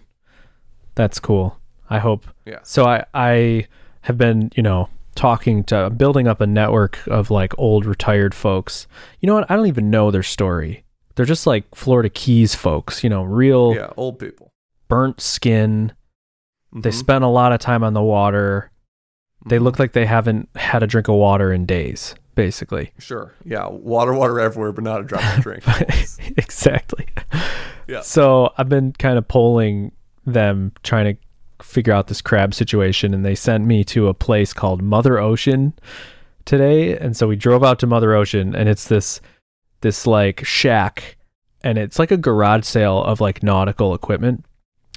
[0.95, 1.59] that's cool.
[1.91, 2.27] I hope.
[2.45, 2.61] Yeah.
[2.63, 3.67] So I I
[4.03, 8.87] have been you know talking to building up a network of like old retired folks.
[9.21, 9.51] You know what?
[9.51, 10.85] I don't even know their story.
[11.15, 13.05] They're just like Florida Keys folks.
[13.05, 14.51] You know, real Yeah, old people.
[14.89, 15.93] burnt skin.
[16.73, 16.95] They Mhm.
[16.95, 18.71] spent a lot of time on the water.
[19.47, 19.63] They Mhm.
[19.63, 22.93] look like they haven't had a drink of water in days, basically.
[22.99, 23.33] Sure.
[23.45, 23.69] Yeah.
[23.69, 25.63] Water, water everywhere, but not a drop to drink.
[26.37, 27.07] exactly.
[27.87, 28.01] Yeah.
[28.01, 29.93] So I've been kind of polling
[30.27, 34.53] them, trying to figure out this crab situation, and they sent me to a place
[34.53, 35.73] called Mother Ocean
[36.45, 36.97] today.
[36.97, 39.21] And so we drove out to Mother Ocean, and it's this
[39.81, 41.17] this like shack,
[41.63, 44.45] and it's like a garage sale of like nautical equipment,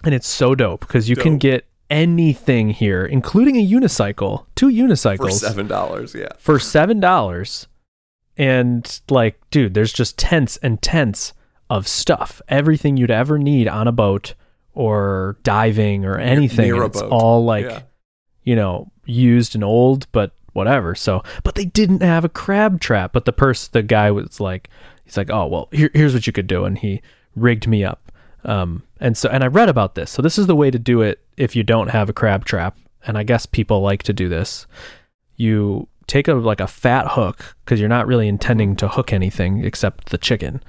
[0.03, 5.17] and it's so dope because you can get anything here, including a unicycle, two unicycles
[5.17, 6.13] For seven dollars.
[6.15, 6.29] Yeah.
[6.37, 7.67] for seven dollars
[8.37, 11.33] and like dude there's just tents and tents
[11.69, 12.41] of stuff.
[12.47, 14.33] Everything you'd ever need on a boat
[14.73, 17.11] or diving or anything near and a it's boat.
[17.11, 17.81] all like Yeah.
[18.43, 20.95] you know used and old but whatever.
[20.95, 23.11] So but they didn't have a crab trap.
[23.13, 24.69] But the person the guy was like
[25.03, 26.65] he's like oh well here, here's what you could do.
[26.65, 27.01] And he
[27.35, 28.11] rigged me up.
[28.43, 30.11] Um and so and i read about this.
[30.11, 32.77] So this is the way to do it if you don't have a crab trap.
[33.05, 34.67] And i guess people like to do this.
[35.35, 39.63] You take a like a fat hook because you're not really intending to hook anything
[39.65, 40.61] except the chicken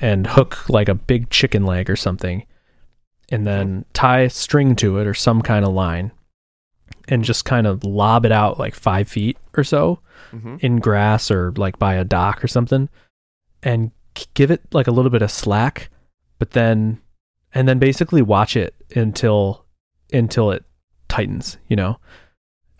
[0.00, 2.44] and hook like a big chicken leg or something
[3.30, 6.12] and then tie a string to it or some kind of line
[7.08, 10.00] and just kind of lob it out like five feet or so
[10.32, 10.60] Mhm.
[10.62, 12.88] in grass or like by a dock or something
[13.62, 13.90] and
[14.34, 15.88] give it like a little bit of slack
[16.38, 17.00] but then
[17.54, 19.64] and then basically watch it until
[20.12, 20.64] until it
[21.08, 21.98] tightens you know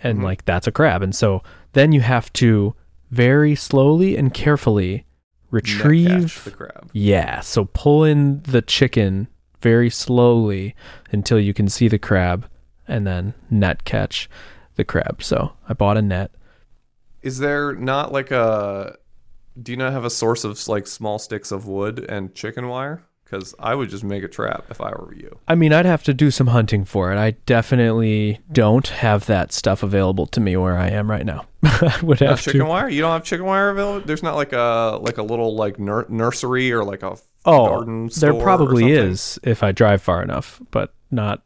[0.03, 0.23] and Mhm.
[0.25, 1.43] like that's a crab and so
[1.73, 2.75] then you have to
[3.11, 5.05] very slowly and carefully
[5.51, 6.91] retrieve the crab.
[6.93, 9.29] yeah so pull in the chicken
[9.61, 10.75] very slowly
[11.13, 12.49] until you can see the crab
[12.89, 14.29] and then net catch
[14.77, 16.31] the crab so i bought a net
[17.23, 18.97] Is there not like a?
[19.61, 23.03] Do you not have a source of like small sticks of wood and chicken wire?
[23.29, 25.41] Because I would just make a trap if I were you.
[25.49, 27.19] I mean, I'd have to do some hunting for it.
[27.19, 31.45] I definitely don't have that stuff available to me where I am right now.
[31.65, 32.67] I would have chicken to.
[32.67, 32.89] wire?
[32.89, 34.07] You don't have chicken wire available?
[34.07, 38.03] There's not like a like a little like nur- nursery or like a Oh, garden
[38.07, 41.43] there store or probably is if I drive far enough, but not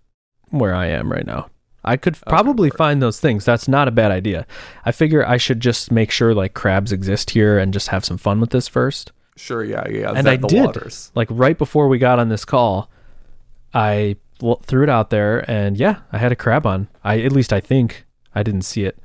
[0.50, 1.48] where I am right now.
[1.82, 2.76] I could probably word.
[2.76, 3.46] find those things.
[3.46, 4.46] That's not a bad idea.
[4.84, 8.18] I figure I should just make sure like crabs exist here and just have some
[8.18, 9.12] fun with this first.
[9.40, 10.12] Sure, yeah, yeah.
[10.14, 10.64] And I did.
[10.66, 11.10] Waters.
[11.14, 12.90] Like right before we got on this call,
[13.74, 14.16] I
[14.62, 16.88] threw it out there and yeah, I had a crab on.
[17.04, 18.98] I at least I think I didn't see it.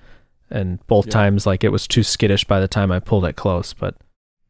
[0.50, 1.12] And both Yeah.
[1.14, 3.96] times like it was too skittish by the time I pulled it close, but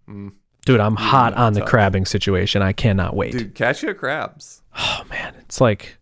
[0.09, 0.33] Mm.
[0.65, 2.61] dude, I'm hot on the crabbing situation.
[2.61, 3.31] I cannot wait.
[3.31, 4.61] Dude, catch your crabs.
[4.77, 5.97] Oh man, it's like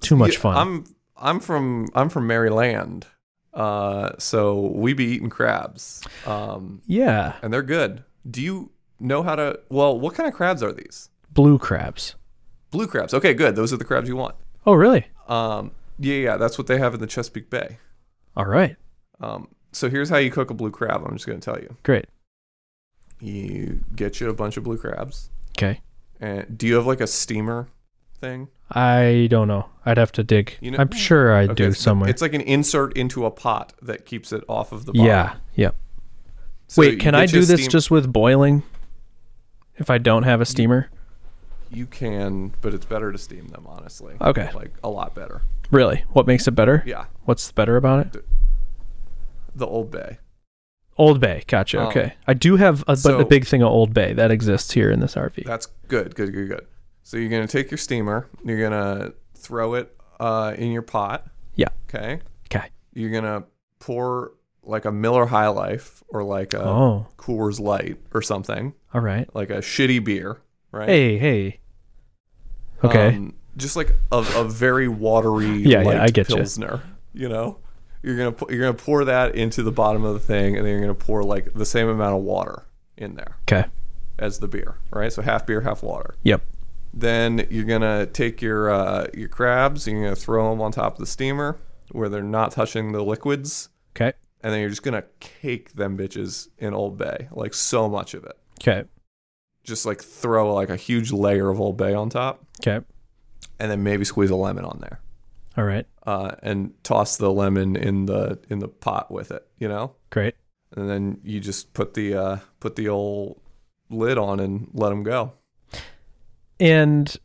[0.00, 0.56] too much Yeah, fun.
[0.56, 0.84] I'm
[1.16, 3.06] I'm from I'm from Maryland,
[3.54, 8.04] uh, so we be eating crabs, um, yeah, and they're good.
[8.28, 8.70] Do you
[9.00, 9.60] know how to?
[9.68, 11.10] Well, what kind of crabs are these?
[11.32, 12.14] blue crabs.
[12.70, 13.12] Blue crabs.
[13.12, 13.56] Okay, good.
[13.56, 14.34] Those are the crabs you want.
[14.66, 15.06] Oh really?
[15.28, 17.78] Um, yeah, yeah, that's what they have in the Chesapeake Bay.
[18.36, 18.76] All right,
[19.20, 21.02] Um, so here's how you cook a blue crab.
[21.06, 21.76] I'm just gonna tell you.
[21.82, 22.06] great.
[23.20, 25.30] You get you a bunch of blue crabs.
[25.56, 25.80] Okay,
[26.20, 27.68] And do you have like a steamer
[28.20, 28.48] thing?
[28.70, 29.70] I don't know.
[29.86, 30.56] I'd have to dig.
[30.60, 32.10] You know- I'm sure I do it's- somewhere.
[32.10, 35.06] It's like an insert into a pot that keeps it off of the bottom.
[35.06, 35.76] yeah, yep.
[36.68, 38.64] So Wait, can I do this steam- just with boiling?
[39.78, 40.90] If I don't have a steamer?
[41.70, 44.14] You can, but it's better to steam them, honestly.
[44.20, 44.50] Okay.
[44.54, 45.42] Like a lot better.
[45.70, 46.04] Really?
[46.10, 46.82] What makes it better?
[46.86, 47.06] Yeah.
[47.24, 48.24] What's better about it?
[49.54, 50.18] The Old Bay.
[50.96, 51.42] Old Bay.
[51.46, 51.80] Gotcha.
[51.80, 52.14] Um, okay.
[52.26, 54.90] I do have a, but so- a big thing of Old Bay that exists here
[54.90, 55.44] in this RV.
[55.44, 56.66] That's good, good, good, good.
[57.02, 58.28] So you're gonna take your steamer.
[58.44, 61.26] You're gonna throw it uh, in your pot.
[61.54, 61.68] Yeah.
[61.88, 62.20] Okay.
[62.50, 62.66] Okay.
[62.94, 63.44] You're gonna
[63.78, 64.32] pour
[64.66, 69.28] like a Miller High Life or like a Oh, Coors Light or something, all right.
[69.34, 70.38] like a shitty beer,
[70.72, 70.88] right?
[70.88, 71.60] Hey, hey.
[72.84, 73.08] Okay.
[73.16, 76.36] Um, just like a, a very watery Yeah, yeah, I get you.
[76.36, 76.82] pilsner.
[77.14, 77.58] You know,
[78.02, 80.72] you're gonna pu- you're gonna pour that into the bottom of the thing, and then
[80.72, 82.64] you're gonna pour like the same amount of water
[82.96, 83.68] in there okay.
[84.18, 85.12] as the beer, right?
[85.12, 86.14] So half beer, half water.
[86.24, 86.42] Yep.
[86.92, 90.94] Then you're gonna take your uh, your crabs, and you're gonna throw them on top
[90.94, 91.56] of the steamer
[91.92, 94.12] where they're not touching the liquids, Okay.
[94.46, 98.22] And then you're just gonna cake them bitches in Old Bay, like so much of
[98.24, 98.38] it.
[98.60, 98.84] Okay.
[99.64, 102.84] Just like throw like a huge layer of Old Bay on top, Okay.
[103.58, 105.00] and then maybe squeeze a lemon on there.
[105.56, 105.86] All right.
[106.06, 110.34] uh, and toss the lemon in the in the pot with it, you know, Great.
[110.76, 113.40] and then you just put the uh, put the old
[113.90, 115.32] lid on and let them go.
[116.60, 117.16] And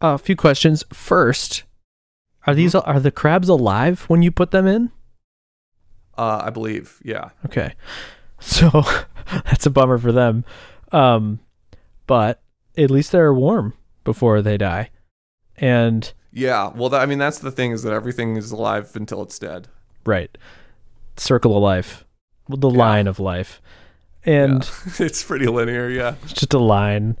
[0.00, 0.84] a few questions.
[0.92, 1.64] First,
[2.46, 2.88] are these Mm-hmm.
[2.90, 4.90] are the crabs alive when you put them in?
[6.20, 7.00] Uh, I believe.
[7.04, 7.30] Yeah.
[7.46, 7.74] Okay.
[8.42, 8.70] So
[9.44, 10.46] that's a bummer for them.
[10.92, 11.40] Um,
[12.06, 12.40] but
[12.78, 14.88] at least they're warm before they die.
[15.58, 16.70] And Yeah.
[16.74, 19.68] Well, that, I mean, that's the thing is that everything is alive until it's dead.
[20.06, 20.36] right,
[21.18, 22.06] circle of life,
[22.48, 22.78] Well, the Yeah.
[22.78, 23.60] line of life,
[24.24, 24.92] and Yeah.
[25.06, 25.90] it's pretty linear.
[25.90, 26.14] Yeah.
[26.22, 27.18] it's just a line.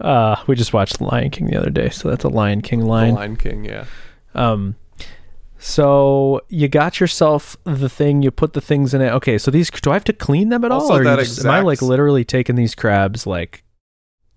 [0.00, 2.86] Uh, we just watched Lion King the other day, so that's a Lion King The
[2.86, 3.14] line.
[3.14, 3.64] Lion King.
[3.64, 3.86] Yeah.
[4.36, 4.76] Um,
[5.60, 8.22] so you got yourself the thing.
[8.22, 9.10] You put the things in it.
[9.12, 11.44] Okay, so these do I have to clean them at all, Also or that just,
[11.44, 13.62] am I like literally taking these crabs, like,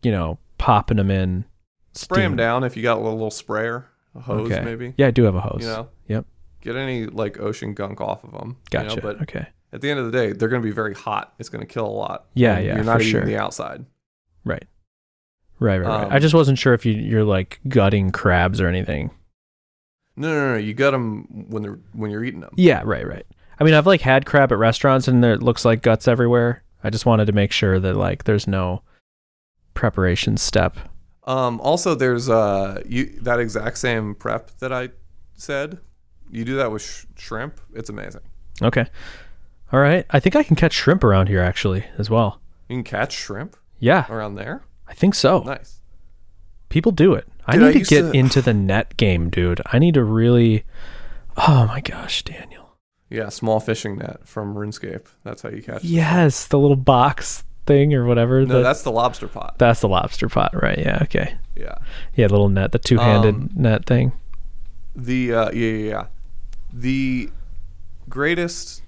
[0.02, 1.46] you know, popping them in?
[1.94, 2.38] Spray them steam?
[2.38, 4.64] down if you got a little, little sprayer, a hose Okay.
[4.64, 4.94] maybe.
[4.98, 5.62] Yeah, I do have a hose.
[5.62, 5.90] You know.
[6.08, 6.26] Yep.
[6.62, 8.58] Get any like ocean gunk off of them.
[8.70, 8.90] Gotcha.
[8.90, 9.02] You know?
[9.02, 9.48] But okay.
[9.72, 11.34] at the end of the day, they're going to be very hot.
[11.40, 12.26] It's going to kill a lot.
[12.34, 13.26] Yeah, And yeah, You're not for eating sure.
[13.26, 13.86] the outside.
[14.44, 14.66] Right.
[15.60, 16.04] Right, right, right.
[16.06, 19.12] Um, I just wasn't sure if you you're like gutting crabs or anything.
[20.16, 20.58] No, no, no.
[20.58, 22.54] You gut them when they're when you're eating them.
[22.56, 23.26] Yeah, right, right.
[23.60, 26.64] I mean, I've like had crab at restaurants and there it looks like guts everywhere.
[26.84, 28.82] I just wanted to make sure that like there's no
[29.74, 30.78] preparation step.
[31.26, 34.90] Um, also, there's uh, you that exact same prep that I
[35.36, 35.80] said.
[36.30, 37.60] You do that with sh- shrimp.
[37.74, 38.22] It's amazing.
[38.62, 38.86] Okay.
[39.72, 40.06] All right.
[40.10, 42.42] I think I can catch shrimp around here actually as well.
[42.70, 44.64] You can catch shrimp Yeah, around there.
[44.88, 45.40] I think so.
[45.44, 45.80] Nice.
[46.70, 47.28] People do it.
[47.48, 49.62] I Dude, I need to get to- into the net game, dude.
[49.66, 50.64] I need to really
[51.36, 52.76] Oh my gosh, Daniel.
[53.10, 55.06] Yeah, small fishing net from RuneScape.
[55.24, 55.84] That's how you catch.
[55.84, 58.46] Yes, the little box thing or whatever.
[58.46, 59.56] No, the- that's the lobster pot.
[59.58, 60.78] that's the lobster pot, right?
[60.80, 61.36] Yeah, okay.
[61.56, 61.76] Yeah.
[62.16, 64.14] Yeah, little net, the two-handed Um, net thing.
[64.96, 66.06] The uh, yeah, yeah, yeah.
[66.72, 67.30] The
[68.10, 68.82] greatest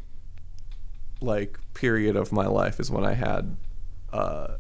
[1.22, 3.56] like period of my life is when I had
[4.14, 4.56] uh,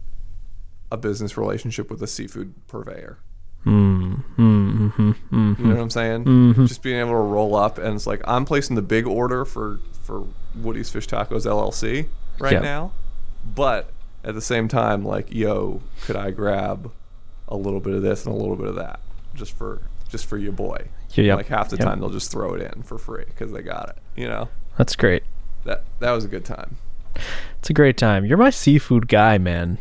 [0.91, 3.19] a business relationship with a seafood purveyor.
[3.65, 6.25] Mm, mm, mm, mm, You know what I'm saying?
[6.25, 6.65] Mm-hmm.
[6.67, 9.79] Just being able to roll up and it's like I'm placing the big order for
[10.03, 12.07] for Woody's Fish Tacos LLC
[12.39, 12.59] right Yeah.
[12.59, 12.91] now,
[13.55, 13.89] but
[14.23, 16.91] at the same time, like, yo, could I grab
[17.47, 18.99] a little bit of this and a little bit of that
[19.33, 20.87] just for just for your boy?
[21.11, 21.85] Yeah, yep, Like half the yep.
[21.87, 23.97] time they'll just throw it in for free because they got it.
[24.15, 25.23] You know That's great.
[25.63, 26.77] that that was a good time.
[27.59, 28.25] It's a great time.
[28.25, 29.77] You're my seafood guy, man.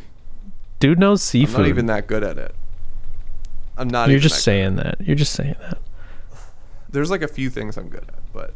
[0.80, 1.56] Dude knows seafood.
[1.56, 2.54] I'm not even that good at it.
[3.76, 4.08] I'm not.
[4.10, 5.00] You're just that saying that.
[5.00, 5.78] You're just saying that.
[6.88, 8.54] There's like a few things I'm good at, but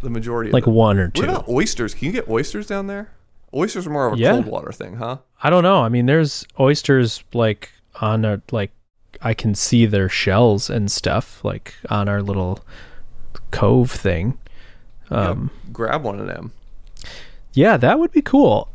[0.00, 0.50] the majority.
[0.50, 1.22] Like one or two.
[1.22, 1.94] What about oysters?
[1.94, 3.10] Can you get oysters down there?
[3.54, 4.32] Oysters are more of a Yeah.
[4.32, 5.18] cold water thing, huh?
[5.42, 5.82] I don't know.
[5.82, 7.70] I mean, there's oysters like
[8.00, 8.72] on a like
[9.20, 12.60] I can see their shells and stuff like on our little
[13.50, 14.38] cove thing.
[15.10, 16.52] Um, yeah, grab one of them.
[17.52, 18.70] yeah, that would be cool.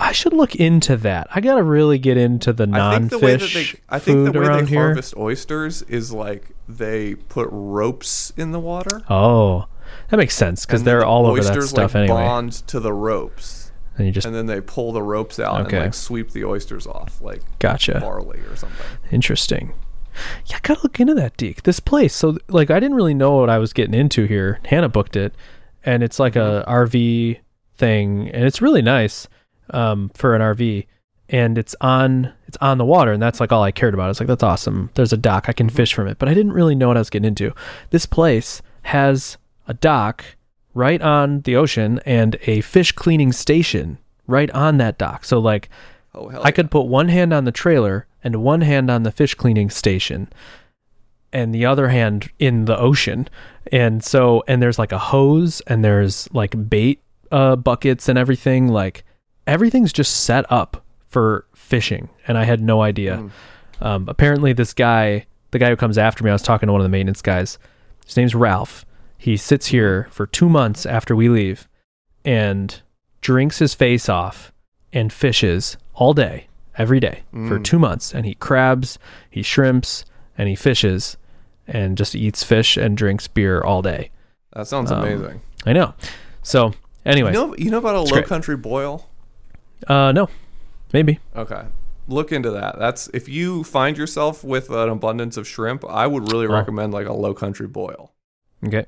[0.00, 1.28] I should look into that.
[1.34, 4.32] I gotta really get into the I think the way that non-fish they, I think
[4.32, 4.80] the way they here.
[4.86, 9.66] harvest oysters is like they put ropes in the water Oh,
[10.08, 12.16] that makes sense because they're the all over that stuff like, anyway.
[12.22, 15.76] Bond to the ropes, and you just and then they pull the ropes out Okay.
[15.76, 18.00] and like sweep the oysters off, like gotcha.
[18.00, 18.86] barley or something.
[19.10, 19.74] Interesting.
[20.46, 21.62] Yeah, I gotta look into that, Deke.
[21.62, 22.14] This place.
[22.14, 24.60] So, like, I didn't really know what I was getting into here.
[24.64, 25.34] Hannah booked it,
[25.84, 27.38] and it's like a RV
[27.76, 29.28] thing, and it's really nice
[29.74, 30.86] um, for an RV.
[31.28, 34.10] And it's on it's on the water, and that's like all I cared about.
[34.10, 34.90] It's like that's awesome.
[34.94, 37.00] There's a dock I can fish from it, but I didn't really know what I
[37.00, 37.54] was getting into.
[37.90, 40.24] This place has a dock
[40.74, 45.24] right on the ocean and a fish cleaning station right on that dock.
[45.24, 45.68] So like
[46.14, 46.42] Oh hell!
[46.44, 49.70] I could put one hand on the trailer and one hand on the fish cleaning
[49.70, 50.28] station
[51.32, 53.28] and the other hand in the ocean.
[53.70, 57.00] And so and there's like a hose and there's like bait
[57.30, 59.04] uh buckets and everything like
[59.50, 63.16] everything's just set up for fishing and I had no idea.
[63.16, 63.30] Mm.
[63.86, 66.80] Um apparently this guy, the guy who comes after me, I was talking to one
[66.80, 67.58] of the maintenance guys.
[68.06, 68.84] His name's Ralph.
[69.18, 71.68] He sits here for 2 months after we leave
[72.24, 72.80] and
[73.20, 74.52] drinks his face off
[74.92, 76.46] and fishes all day,
[76.78, 77.64] every day for Mm.
[77.64, 78.14] two months.
[78.14, 78.98] And he crabs,
[79.30, 80.04] he shrimps,
[80.38, 81.16] and he fishes
[81.68, 84.10] and just eats fish and drinks beer all day.
[84.54, 85.40] That sounds Um, amazing.
[85.66, 85.94] I know.
[86.42, 86.72] So,
[87.04, 88.26] anyway, You know, you know about a low great.
[88.26, 89.06] country boil?
[89.88, 90.28] Uh, no,
[90.92, 91.18] maybe.
[91.36, 91.64] Okay.
[92.08, 92.78] Look into that.
[92.78, 96.52] That's if you find yourself with an abundance of shrimp, I would really Oh.
[96.52, 98.12] recommend like a low country boil.
[98.66, 98.86] Okay.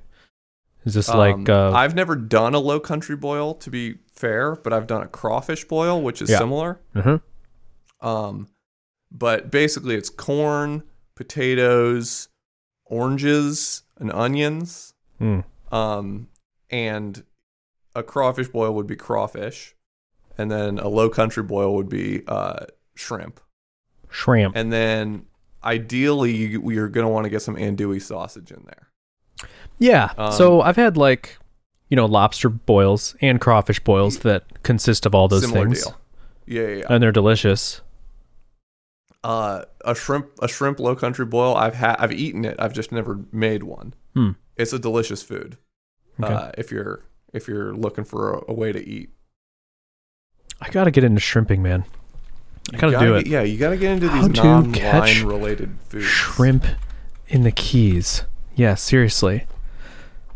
[0.85, 4.57] Is this Um, like, uh, I've never done a low country boil to be fair,
[4.57, 6.39] but I've done a crawfish boil, which is Yeah.
[6.39, 6.81] similar.
[6.97, 7.23] mhm.
[8.01, 8.49] Um,
[9.13, 10.83] but basically, it's corn,
[11.15, 12.29] potatoes,
[12.87, 14.95] oranges, and onions.
[15.21, 15.45] Mm.
[15.71, 16.29] Um,
[16.71, 17.23] and
[17.95, 19.75] a crawfish boil would be crawfish,
[20.39, 23.41] and then a low country boil would be uh, shrimp.
[24.09, 24.57] shrimp?
[24.57, 25.27] And then
[25.65, 28.89] ideally, you, you're gonna want to get some andouille sausage in there.
[29.79, 30.13] Yeah.
[30.17, 31.39] Um, so I've had like,
[31.89, 35.87] you know, lobster boils and crawfish boils that consist of all those things.
[36.47, 36.75] Yeah, yeah.
[36.77, 36.87] yeah.
[36.89, 37.81] and they're delicious.
[39.25, 41.55] Uh, a shrimp, a shrimp low country boil.
[41.55, 42.57] I've had, I've eaten it.
[42.59, 43.95] I've just never made one.
[44.15, 44.31] Hmm.
[44.57, 45.59] It's a delicious food.
[46.21, 46.33] Okay.
[46.33, 49.11] Uh, if you're if you're looking for a, a way to eat,
[50.63, 51.85] I gotta get into shrimping, man.
[52.73, 53.31] I You gotta, do get- it.
[53.31, 56.05] Yeah, you gotta get into these to non catch wine related foods.
[56.07, 56.65] Shrimp
[57.29, 58.25] in the Keys.
[58.55, 59.47] Yeah, seriously.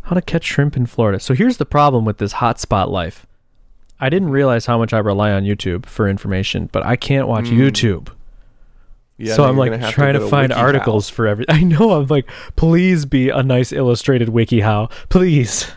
[0.03, 1.19] How to catch shrimp in Florida.
[1.19, 3.25] So here's the problem with this hotspot life.
[3.99, 7.45] I didn't realize how much I rely on YouTube for information, but I can't watch
[7.45, 7.57] Mm.
[7.57, 8.07] YouTube.
[9.17, 10.57] Yeah, so I'm like trying to, find WikiHow.
[10.57, 11.45] articles for every.
[11.49, 11.93] I know.
[11.93, 14.59] I'm like, please be a nice illustrated wiki.
[14.59, 14.89] How?
[15.09, 15.71] Please.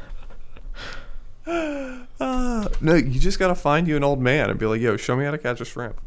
[2.21, 5.17] Uh, no, you just gotta find you an old man and be like, "Yo, show
[5.17, 6.01] me how to catch a shrimp."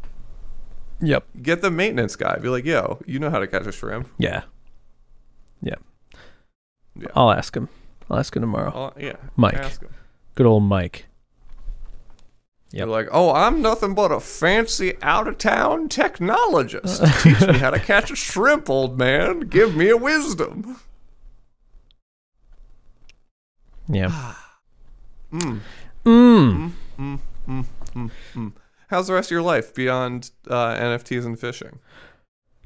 [1.00, 1.26] Yep.
[1.42, 2.38] Get the maintenance guy.
[2.38, 4.42] Be like, "Yo, you know how to catch a shrimp." Yeah.
[5.60, 5.74] Yeah.
[6.96, 7.08] Yeah.
[7.14, 7.68] I'll ask him.
[8.08, 8.92] I'll ask him tomorrow.
[8.98, 9.60] Yeah, Mike.
[10.34, 11.06] Good old Mike.
[12.70, 12.78] Yep.
[12.78, 17.22] You're like, "Oh, I'm nothing but a fancy out of town technologist.
[17.22, 19.40] Teach me how to catch a shrimp, old man.
[19.40, 20.80] Give me a wisdom."
[23.88, 24.34] Yeah.
[25.32, 25.58] Mm.
[26.04, 27.64] Mm, mm, mm,
[28.34, 28.52] mm.
[28.88, 31.78] How's the rest of your life beyond uh, NFTs and fishing?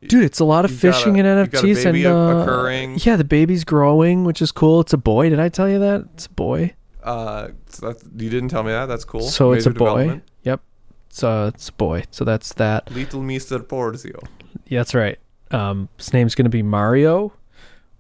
[0.01, 2.43] Dude, it's a lot of got fishing a- and got a NFTs baby and uh,
[2.43, 2.99] occurring.
[3.01, 4.81] Yeah, the baby's growing, which is cool.
[4.81, 5.29] It's a boy.
[5.31, 6.07] Did I tell you that?
[6.15, 6.75] It's a boy.
[7.03, 8.87] Uh, so that's, you didn't tell me that.
[8.87, 9.23] That's cool.
[9.23, 10.21] So it's a boy.
[10.43, 10.61] Yep.
[11.09, 12.05] It's uh, it's a boy.
[12.11, 12.91] So that's that.
[12.93, 13.59] Little Mr.
[13.61, 14.23] Porzio.
[14.67, 15.19] Yeah, that's right.
[15.51, 17.33] Um, his name's gonna be Mario,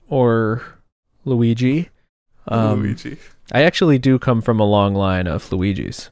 [0.08, 0.62] or
[1.24, 1.88] Luigi.
[2.46, 3.16] Um, Luigi.
[3.52, 6.08] I actually do come from a long line of Luigis.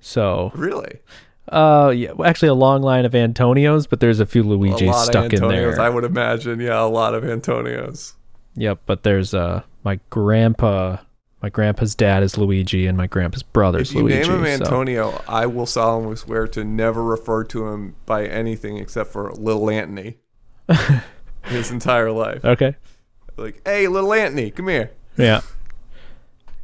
[0.00, 1.00] So, Really?
[1.48, 4.86] uh, yeah, well, actually a long line of Antonios, but there's a few a Luigis
[4.86, 5.80] lot stuck of in Antonios, there.
[5.80, 6.60] I would imagine.
[6.60, 8.14] Yeah, a lot of Antonios.
[8.54, 10.96] Yep, but there's uh my grandpa
[11.42, 14.28] my grandpa's dad is Luigi and my grandpa's brother's If you Luigi.
[14.28, 18.76] name him so- Antonio, I will solemnly swear to never refer to him by anything
[18.78, 20.16] except for Little Anthony.
[21.44, 22.44] his entire life.
[22.44, 22.74] Okay.
[23.36, 24.90] Like, hey, Little Anthony, come here.
[25.16, 25.40] Yeah.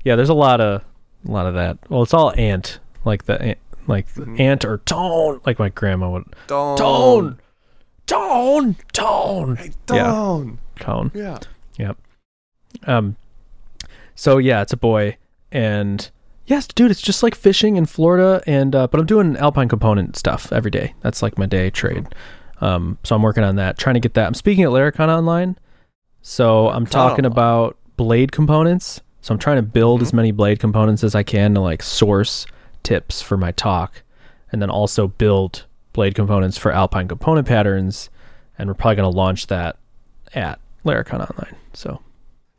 [0.05, 0.83] Yeah, there's a lot of
[1.27, 1.79] a lot of that.
[1.89, 4.41] Well, it's all ant, like the ant, like the Mhm.
[4.41, 6.25] ant or tone, like my grandma would.
[6.47, 7.39] tone Tone,
[8.07, 10.05] tone, tone, Hey, Yeah.
[10.13, 11.11] tone cone.
[11.15, 11.39] Yeah.
[12.87, 13.17] Um,
[14.15, 15.17] so yeah, it's a boy,
[15.53, 16.11] and
[16.47, 20.17] yes, dude, it's just like fishing in Florida, and uh, but I'm doing alpine component
[20.17, 20.95] stuff every day.
[21.01, 22.07] That's like my day trade.
[22.61, 24.27] Um, so I'm working on that, trying to get that.
[24.27, 25.57] I'm speaking at Laracon online,
[26.21, 29.01] so I'm talking about blade components.
[29.25, 32.45] So I'm trying to build as many blade components as I can to like source
[32.83, 34.03] tips for my talk,
[34.53, 35.65] and then also build
[35.95, 38.11] blade components for alpine component patterns.
[38.59, 39.79] And we're probably going to launch that
[40.35, 41.57] at Laracon online.
[41.73, 42.03] So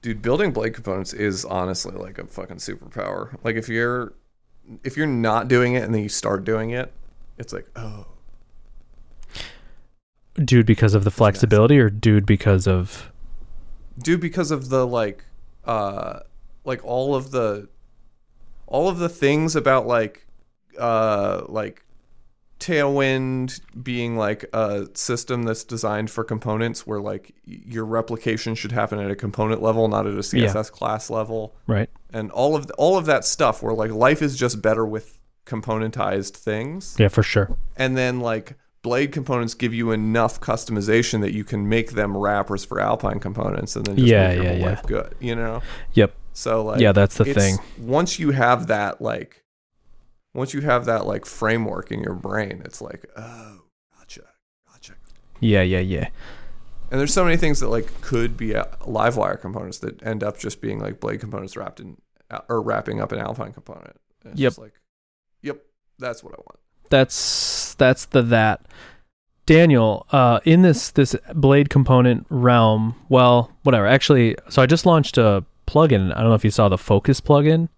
[0.01, 3.37] Dude, building blade components is honestly like a fucking superpower.
[3.43, 4.15] Like if you're
[4.83, 6.91] if you're not doing it and then you start doing it,
[7.37, 8.07] it's like, oh,
[10.43, 13.11] dude because of the flexibility or dude because of
[13.99, 15.23] dude because of the like
[15.65, 16.21] uh
[16.65, 17.67] like all of the
[18.67, 20.25] all of the things about like
[20.79, 21.83] uh like
[22.59, 28.97] tailwind being like a system that's designed for components where like your replication should happen
[28.97, 31.53] at a component level not at a css class level.
[31.67, 31.89] Right.
[32.13, 36.35] And all of all of that stuff where like life is just better with componentized
[36.37, 36.95] things.
[36.97, 37.55] Yeah for sure.
[37.75, 42.63] And then like blade components give you enough customization that you can make them wrappers
[42.63, 44.65] for alpine components and then just Yeah, make your yeah, whole yeah.
[44.65, 45.61] life good you know?
[45.93, 47.57] Yep so like yeah that's the thing.
[47.79, 49.43] once you have that like
[50.33, 53.61] once you have that like framework in your brain it's like oh
[53.97, 54.21] gotcha
[54.71, 54.93] gotcha.
[55.39, 56.09] Yeah yeah yeah.
[56.91, 60.37] And there's so many things that like could be uh, Livewire components that end up
[60.37, 61.97] just being like blade components wrapped in
[62.29, 63.95] uh, or wrapping up an alpine component.
[64.25, 64.57] It's Yep.
[64.57, 64.73] like
[65.41, 65.61] yep
[65.99, 66.59] that's what i want.
[66.89, 68.65] That's that's the that.
[69.45, 73.87] Daniel uh in this this blade component realm well whatever.
[73.87, 77.21] Actually so i just launched a plugin i don't know if you saw the focus
[77.21, 77.69] plugin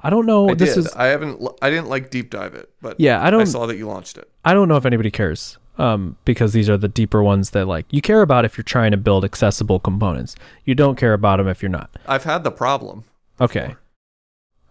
[0.00, 0.86] i don't know I this did.
[0.86, 1.40] is I haven't.
[1.60, 4.18] I didn't like deep dive it, but yeah i I don't saw that you launched
[4.18, 4.28] it.
[4.44, 7.86] I don't know if anybody cares um, because these are the deeper ones that like
[7.90, 10.36] you care about if you're trying to build accessible components.
[10.64, 11.90] You don't care about them if you're not.
[12.06, 13.04] I've had the problem.
[13.40, 13.74] Okay.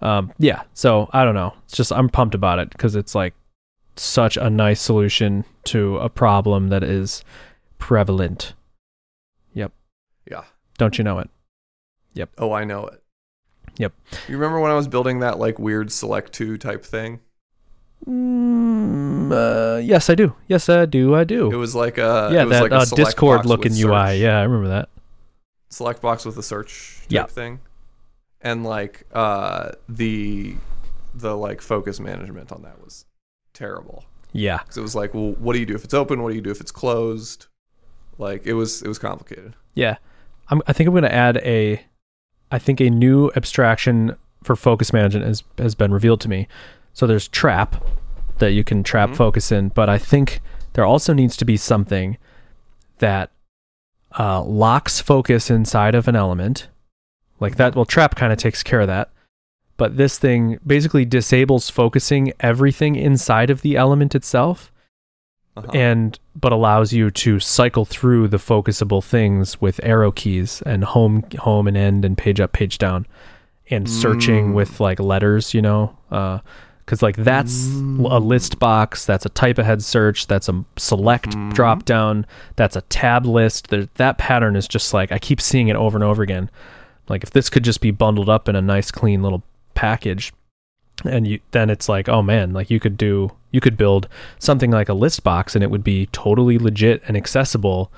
[0.01, 0.63] Um, yeah.
[0.73, 1.53] So I don't know.
[1.65, 3.33] It's just I'm pumped about it because it's like
[3.95, 7.23] such a nice solution to a problem that is
[7.77, 8.53] prevalent.
[9.53, 9.71] Yep.
[10.29, 10.43] Yeah.
[10.77, 11.29] Don't you know it?
[12.37, 13.01] Oh, I know it.
[13.77, 13.93] Yep.
[14.27, 17.19] You remember when I was building that like weird select two type thing?
[18.07, 20.35] Mm, uh, yes, I do.
[20.47, 21.15] Yes, I do.
[21.15, 21.51] I do.
[21.51, 24.15] It was like a yeah, it was that like a uh, Discord looking UI.
[24.21, 24.89] Yeah, I remember that.
[25.69, 27.25] select box with a search type Yeah.
[27.27, 27.59] thing
[28.41, 30.55] and like uh the
[31.13, 33.05] the like focus management on that was
[33.53, 34.03] terrible
[34.33, 34.57] Yeah.
[34.57, 36.41] because it was like well what do you do if it's open what do you
[36.41, 37.45] do if it's closed
[38.17, 39.97] like it was it was complicated Yeah.
[40.49, 41.81] I'm, I think I'm going to add a,
[42.51, 46.47] I think a new abstraction for focus management has, has been revealed to me.
[46.93, 47.83] So there's trap
[48.39, 49.15] that you can trap Mhm.
[49.15, 50.41] focus in, but I think
[50.73, 52.17] there also needs to be something
[52.99, 53.31] that
[54.19, 56.67] uh, locks focus inside of an element.
[57.39, 59.09] Like that, well, trap kind of takes care of that.
[59.77, 64.69] But this thing basically disables focusing everything inside of the element itself
[65.57, 65.71] uh-huh.
[65.73, 71.23] and but allows you to cycle through the focusable things with arrow keys and home
[71.39, 73.05] home and end and page up page down
[73.69, 74.53] and searching Mm.
[74.53, 79.81] with like letters you know because like that's a list box that's a type ahead
[79.83, 81.53] search that's a select Mhm.
[81.53, 82.25] drop down
[82.55, 85.97] that's a tab list that, that pattern is just like i keep seeing it over
[85.97, 86.49] and over again
[87.09, 89.43] like if this could just be bundled up in a nice clean little
[89.73, 90.33] package
[91.05, 94.07] and you then it's like oh man like you could do you could build
[94.39, 97.91] something like a list box and it would be totally legit and accessible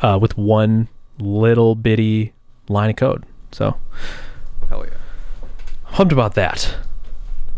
[0.00, 0.88] uh, with one
[1.18, 2.32] little bitty
[2.68, 3.24] line of code.
[3.52, 3.76] So
[4.68, 4.92] hell yeah.
[5.86, 6.76] pumped about that.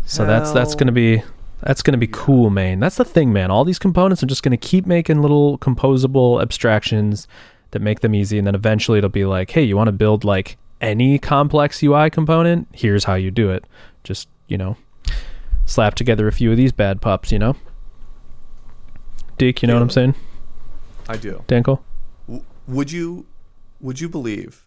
[0.05, 1.23] So that's that's gonna be
[1.61, 2.13] that's gonna be yeah.
[2.13, 2.79] cool man.
[2.79, 3.51] That's the thing man.
[3.51, 7.27] All these components are just gonna keep making little composable abstractions
[7.71, 10.23] that make them easy and then eventually it'll be like hey you want to build
[10.23, 12.67] like any complex ui component?
[12.71, 13.65] Here's how you do it.
[14.03, 14.77] Just you know
[15.65, 17.55] slap together a few of these bad pups you know?
[19.37, 20.15] Deke, you know what i'm saying?
[21.09, 21.43] I do.
[21.47, 21.81] Danko?
[22.27, 23.25] W- would you
[23.81, 24.65] would you believe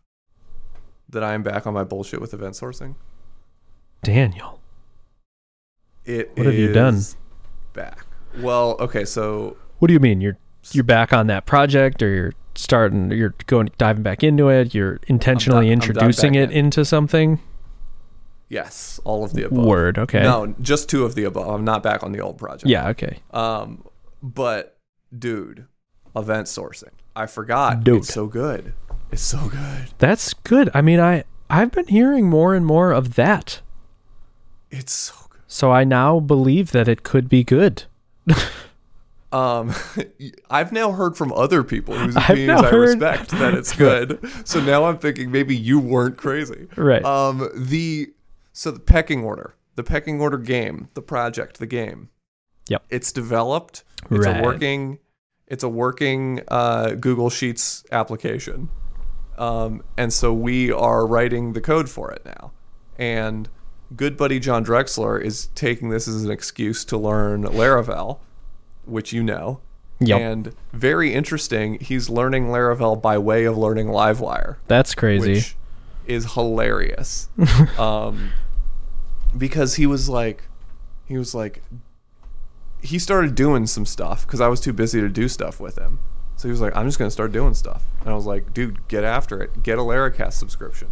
[1.09, 2.95] that i am back on my bullshit with event sourcing?
[4.03, 4.61] Daniel.
[6.05, 7.01] It What have you done?
[7.72, 8.07] back.
[8.39, 10.20] Well okay so what do you mean?
[10.20, 10.39] You're
[10.72, 14.74] you're back on that project or you're starting you're going diving back into it?
[14.74, 16.66] You're intentionally I'm diving introducing it in.
[16.66, 17.41] into something
[18.49, 21.83] yes all of the above word okay no just two of the above i'm not
[21.83, 23.85] back on the old project yeah okay Um,
[24.23, 24.77] but
[25.17, 25.67] dude,
[26.17, 26.91] event sourcing.
[27.15, 27.83] I forgot.
[27.85, 27.99] Dude.
[27.99, 28.73] It's so good.
[29.11, 29.89] It's so good.
[29.99, 33.61] that's good i mean i i've been hearing more and more of that
[34.71, 35.41] It's so good.
[35.47, 37.85] so i now believe that it could be good
[39.31, 39.75] Um,
[40.51, 44.19] I've now heard from other people whose opinions I heard- respect that it's good.
[44.45, 46.67] so now I'm thinking maybe you weren't crazy.
[46.77, 48.11] right Um, the
[48.59, 52.09] so the pecking order, the pecking order game, the project, the game.
[52.67, 52.83] Yep.
[52.91, 53.85] It's developed.
[54.11, 54.41] It's Right.
[54.41, 54.99] a working.
[55.47, 58.69] It's a working uh, Google Sheets application,
[59.39, 62.51] um, and so we are writing the code for it now.
[62.99, 63.49] And
[63.95, 68.19] good buddy John Drexler is taking this as an excuse to learn Laravel,
[68.87, 69.61] which you know.
[70.01, 70.21] Yep.
[70.21, 75.57] And very interesting, he's learning Laravel by way of learning Livewire that's crazy which
[76.09, 77.29] is hilarious.
[77.79, 78.31] um,
[79.37, 80.45] because he was like,
[81.07, 81.62] he was like,
[82.81, 85.99] he started doing some stuff because I was too busy to do stuff with him.
[86.37, 88.87] So he was like, I'm just gonna start doing stuff, and I was like, dude,
[88.87, 89.62] get after it.
[89.62, 90.89] Get a Laracast subscription.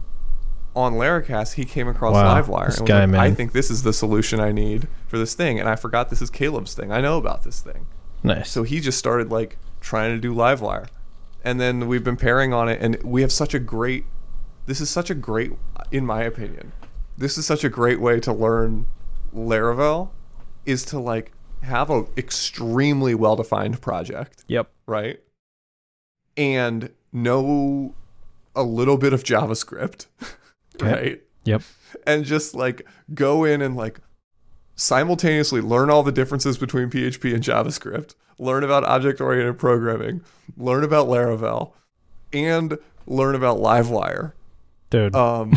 [0.75, 3.83] On Laracast, he came across Wow, Livewire this and guy, like, I think this is
[3.83, 6.91] the solution I need for this thing, and I forgot this is Caleb's thing.
[6.91, 7.87] I know about this thing.
[8.25, 10.89] nice So he just started like trying to do Livewire.
[11.45, 14.05] And then we've been pairing on it and we have such a great
[14.67, 15.53] this is such a great
[15.93, 16.73] in my opinion.
[17.19, 18.87] This is such a great way to learn
[19.35, 20.11] Laravel
[20.65, 21.33] is to like
[21.63, 25.21] have a extremely well-defined project, yep right?
[26.37, 27.95] And know
[28.55, 30.07] a little bit of JavaScript,
[30.81, 31.23] right?
[31.45, 31.63] Yep.
[32.07, 34.01] And just like go in and like
[34.75, 40.23] simultaneously learn all the differences between PHP and JavaScript, learn about object oriented programming,
[40.57, 41.73] learn about Laravel,
[42.33, 44.33] and learn about Livewire
[44.91, 45.53] dude um,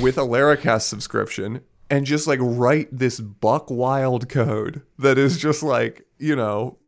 [0.00, 1.60] with a Laracast subscription
[1.90, 6.78] and just like write this buck wild code that is just like, you know,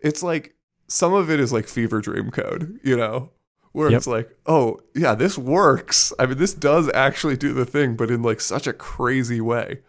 [0.00, 0.54] it's like
[0.88, 3.30] some of it is like fever dream code, you know,
[3.72, 3.96] where Yep.
[3.98, 6.12] it's like, oh, yeah, this works.
[6.18, 9.82] I mean, this does actually do the thing, but in like such a crazy way.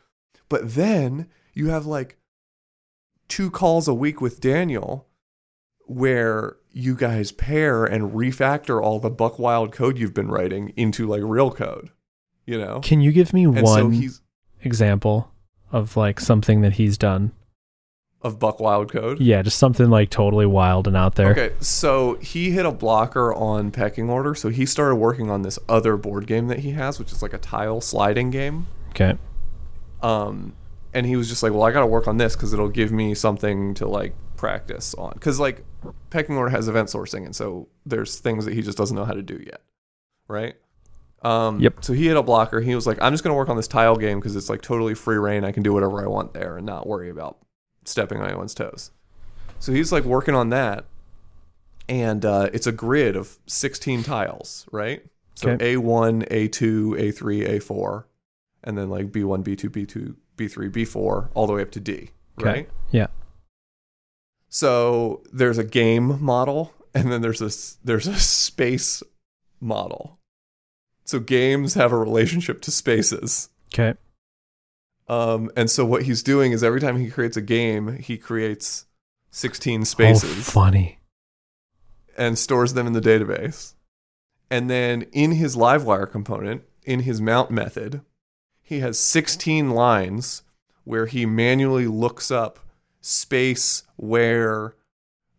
[0.49, 2.17] But then you have like
[3.27, 5.07] two calls a week with Daniel
[5.87, 11.07] where you guys pair and refactor all the buck wild code you've been writing into
[11.07, 11.89] like real code,
[12.51, 12.79] you know?
[12.81, 14.21] can you give me And so one he's
[14.61, 15.31] example
[15.71, 17.31] of like something that he's done
[18.21, 19.19] of buck wild code.
[19.19, 23.33] yeah just something like totally wild and out there Okay, so he hit a blocker
[23.33, 26.99] on pecking order, so he started working on this other board game that he has,
[26.99, 28.67] which is like a tile sliding game.
[28.91, 29.17] okay
[30.03, 30.53] Um,
[30.93, 32.91] and he was just like, "Well, I got to work on this because it'll give
[32.91, 35.63] me something to like practice on." Because like
[36.09, 39.13] pecking order has event sourcing, and so there's things that he just doesn't know how
[39.13, 39.61] to do yet,
[40.27, 40.55] right?
[41.23, 41.83] Um, Yep.
[41.83, 42.61] So he had a blocker.
[42.61, 44.95] He was like, "I'm just gonna work on this tile game because it's like totally
[44.95, 45.43] free reign.
[45.43, 47.37] I can do whatever I want there and not worry about
[47.85, 48.91] stepping on anyone's toes."
[49.59, 50.85] So he's like working on that,
[51.87, 55.05] and uh, it's a grid of 16 tiles, right?
[55.35, 55.75] So Okay.
[55.75, 58.05] A1, A2, A3, A4,
[58.63, 62.49] and then like B1, B2, B2, B3, B4, all the way up to D, Okay.
[62.49, 62.69] right?
[62.89, 63.07] Yeah.
[64.49, 67.51] So there's a game model, and then there's a
[67.85, 69.03] there's a space
[69.59, 70.17] model.
[71.11, 73.49] So games have a relationship to spaces.
[73.73, 73.95] Okay.
[75.09, 78.85] Um, and so what he's doing is every time he creates a game, he creates
[79.31, 80.99] 16 spaces Oh, funny.
[82.17, 83.73] and stores them in the database.
[84.49, 88.01] And then in his Livewire component, in his mount method,
[88.61, 90.43] he has 16 lines
[90.85, 92.57] where he manually looks up
[93.01, 94.75] space where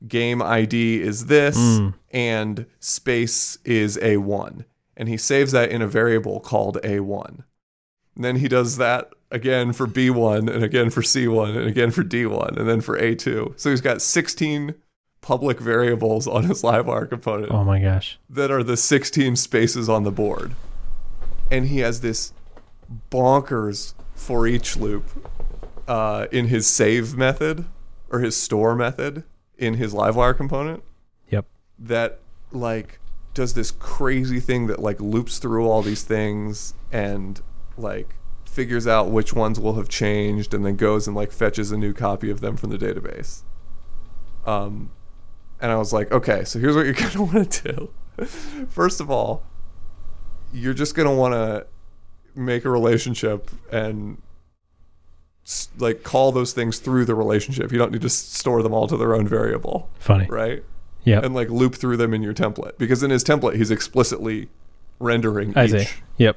[0.06, 1.94] game ID is this Mm.
[2.10, 4.66] and space is A1.
[4.96, 7.44] And he saves that in a variable called A1.
[8.14, 12.02] And then he does that again for B1 and again for C1 and again for
[12.04, 13.58] D1 and then for A2.
[13.58, 14.74] So he's got 16
[15.22, 18.18] public variables on his Livewire component Oh my gosh.
[18.28, 20.52] that are the 16 spaces on the board.
[21.50, 22.32] And he has this
[23.10, 25.04] bonkers for each loop
[25.88, 27.64] uh, in his save method
[28.10, 29.24] or his store method
[29.56, 30.82] in his Livewire component
[31.30, 31.46] Yep.
[31.78, 32.18] that
[32.50, 32.98] like
[33.34, 37.40] does this crazy thing that like loops through all these things and
[37.76, 38.14] like
[38.44, 41.92] figures out which ones will have changed and then goes and like fetches a new
[41.94, 43.42] copy of them from the database.
[44.44, 44.90] Um
[45.60, 48.24] and I was like, okay, so here's what you're going to want to do.
[48.68, 49.44] First of all,
[50.52, 51.66] you're just going to want to
[52.34, 54.20] make a relationship and
[55.78, 57.70] like call those things through the relationship.
[57.70, 60.26] You don't need to store them all to their own variable, Funny.
[60.26, 60.64] right?
[61.04, 61.24] Yep.
[61.24, 64.48] and like loop through them in your template because in his template he's explicitly
[65.00, 65.88] rendering I each see.
[66.18, 66.36] Yep.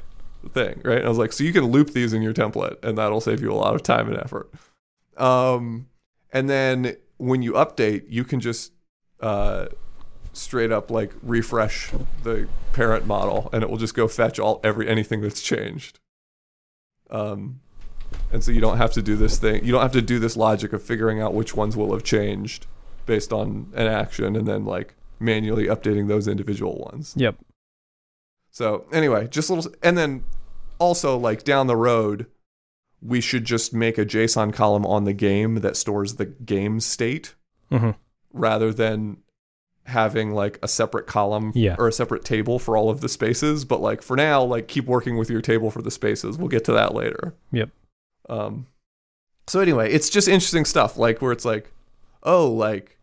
[0.53, 2.97] thing right and i was like so you can loop these in your template and
[2.97, 4.49] that'll save you a lot of time and effort
[5.17, 5.87] um
[6.31, 8.71] and then when you update you can just
[9.21, 9.67] uh
[10.33, 11.91] straight up like refresh
[12.23, 15.99] the parent model and it will just go fetch all every anything that's changed
[17.11, 17.59] um
[18.31, 20.35] and so you don't have to do this thing you don't have to do this
[20.35, 22.67] logic of figuring out which ones will have changed
[23.05, 27.35] based on an action and then like manually updating those individual ones Yep.
[28.51, 30.23] so anyway, just a little, and then
[30.79, 32.25] also like down the road,
[33.01, 37.35] we should just make a JSON column on the game that stores the game state
[37.71, 37.91] hmm
[38.33, 39.17] rather than
[39.85, 41.75] having like a separate column Yeah.
[41.77, 43.63] or a separate table for all of the spaces.
[43.63, 46.37] But like for now, like keep working with your table for the spaces.
[46.37, 47.33] We'll get to that later.
[47.53, 47.69] Yep.
[48.27, 48.67] Um.
[49.47, 51.71] So anyway, it's just interesting stuff like where it's like,
[52.25, 52.97] oh, like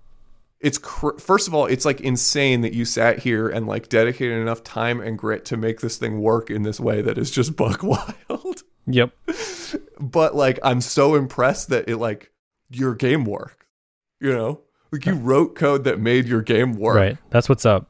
[0.61, 4.39] it's cr- first of all, it's like insane that you sat here and like dedicated
[4.40, 7.57] enough time and grit to make this thing work in this way that is just
[7.57, 8.62] buck wild.
[8.86, 9.12] Yep.
[10.01, 12.31] but like, I'm so impressed that it like
[12.70, 13.65] your game worked.
[14.20, 14.61] You know,
[14.93, 17.19] like you uh, wrote code that made your game work Right.
[17.31, 17.89] That's what's up.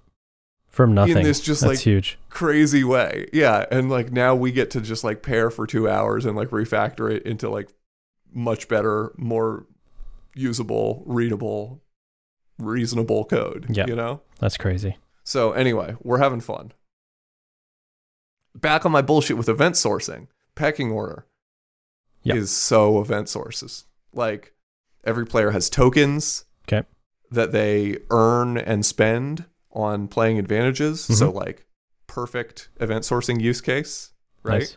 [0.71, 1.23] From nothing.
[1.23, 2.19] this just, That's like- huge.
[2.31, 3.29] crazy way.
[3.35, 6.49] Yeah, and like now we get to just like pair for two hours and like
[6.49, 7.69] refactor it into like
[8.33, 9.67] much better, more
[10.35, 11.83] usable, readable,
[12.59, 13.67] reasonable code.
[13.71, 13.87] Yeah.
[13.87, 14.23] You know?
[14.41, 14.97] That's crazy.
[15.25, 16.73] So anyway, we're having fun.
[18.55, 21.27] Back on my bullshit with event sourcing, pecking order
[22.23, 22.35] Yeah.
[22.35, 23.87] is so event sources.
[24.13, 24.55] Like
[25.05, 26.87] every player has tokens Okay.
[27.31, 31.01] that they earn and spend on playing advantages.
[31.03, 31.35] So Mhm.
[31.35, 31.67] like
[32.07, 34.61] perfect event sourcing use case, right?
[34.61, 34.77] Nice.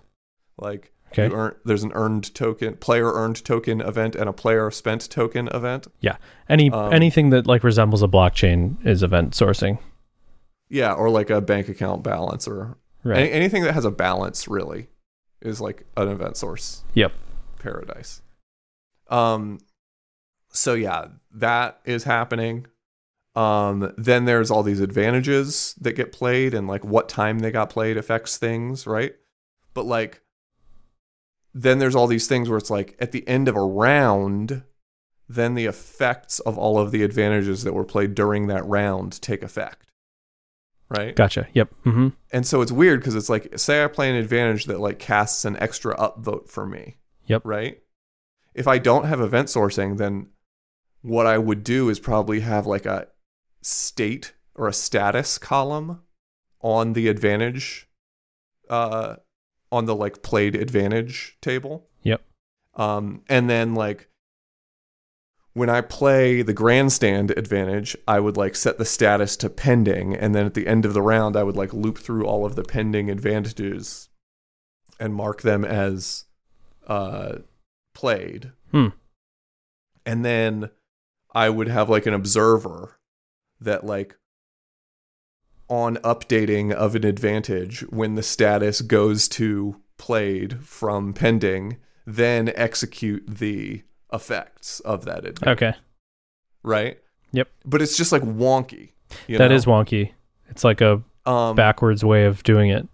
[0.58, 1.34] Like Okay.
[1.34, 5.88] earn, there's an earned token, player earned token event, and a player spent token event.
[6.02, 6.18] Yeah.
[6.50, 9.80] Any um, anything that like resembles a blockchain is event sourcing.
[10.70, 13.20] Yeah, or like a bank account balance, or Right.
[13.20, 14.88] any, anything that has a balance really
[15.42, 16.84] is like an event source.
[16.96, 17.12] Yep.
[17.60, 18.22] paradise.
[19.10, 19.60] Um,
[20.52, 22.66] so yeah, that is happening.
[23.36, 27.70] Um, then there's all these advantages that get played, and like what time they got
[27.70, 29.14] played affects things, right?
[29.74, 30.22] But like,
[31.58, 34.64] then there's all these things where it's like at the end of a round,
[35.30, 39.42] then the effects of all of the advantages that were played during that round take
[39.42, 39.88] effect,
[40.90, 41.16] right?
[41.16, 41.48] Gotcha.
[41.54, 41.74] Yep.
[41.86, 42.10] Mm-hmm.
[42.32, 45.46] And so it's weird because it's like, say I play an advantage that like casts
[45.46, 46.98] an extra upvote for me.
[47.28, 47.44] Yep.
[47.46, 47.82] Right.
[48.54, 50.28] If I don't have event sourcing, then
[51.02, 53.08] what I would do is probably have like a
[53.62, 56.02] state or a status column
[56.60, 57.88] on the advantage,
[58.70, 59.16] uh,
[59.72, 61.88] on the like played advantage table.
[62.04, 62.22] Yep.
[62.76, 64.10] Um, and then like
[65.54, 70.36] when I play the grandstand advantage, I would like set the status to pending, and
[70.36, 72.64] then at the end of the round, I would like loop through all of the
[72.64, 74.10] pending advantages
[75.00, 76.26] and mark them as
[76.88, 77.38] uh,
[77.94, 78.52] played.
[78.72, 78.90] Hmm.
[80.06, 80.70] And then
[81.34, 83.00] I would have like an observer
[83.62, 84.18] that like
[85.68, 93.24] on updating of an advantage when the status goes to played from pending, then execute
[93.28, 93.82] the
[94.14, 95.74] effects of that advantage, Okay.
[96.64, 97.00] right?
[97.32, 97.50] Yep.
[97.66, 98.92] But it's just like wonky.
[99.28, 99.56] You That know?
[99.56, 100.12] is wonky.
[100.50, 102.88] It's like a um, backwards way of doing it.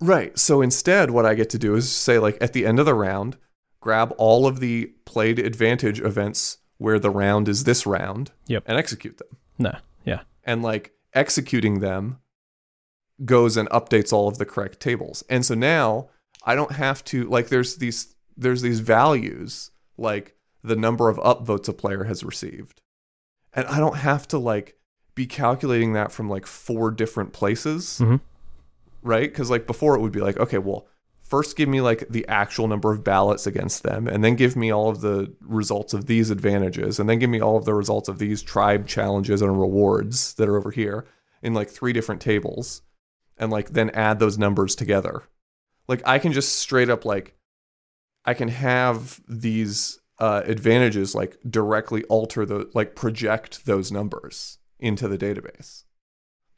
[0.00, 0.38] Right.
[0.38, 2.94] So instead, what I get to do is say, like, at the end of the
[2.94, 3.36] round,
[3.80, 8.64] grab all of the played advantage events where the round is this round Yep.
[8.66, 9.28] and execute them.
[9.58, 9.76] No.
[10.04, 10.20] Yeah.
[10.44, 12.18] And, like, executing them
[13.24, 15.24] goes and updates all of the correct tables.
[15.28, 16.08] And so now
[16.44, 21.68] I don't have to, like, there's these, there's these values, like the number of upvotes
[21.68, 22.80] a player has received.
[23.52, 24.76] And I don't have to, like,
[25.14, 28.20] be calculating that from, like, four different places Mhm.
[29.02, 29.30] right?
[29.30, 30.86] Because like before it would be like, okay, well,
[31.28, 34.72] first give me like the actual number of ballots against them, and then give me
[34.72, 38.08] all of the results of these advantages, and then give me all of the results
[38.08, 41.06] of these tribe challenges and rewards that are over here
[41.42, 42.82] in like three different tables,
[43.36, 45.22] and like then add those numbers together.
[45.86, 47.36] Like I can just straight up like
[48.24, 55.06] I can have these uh, advantages like directly alter the like project those numbers into
[55.06, 55.84] the database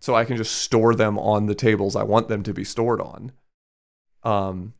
[0.00, 3.00] so I can just store them on the tables I want them to be stored
[3.00, 3.32] on,
[4.22, 4.74] um,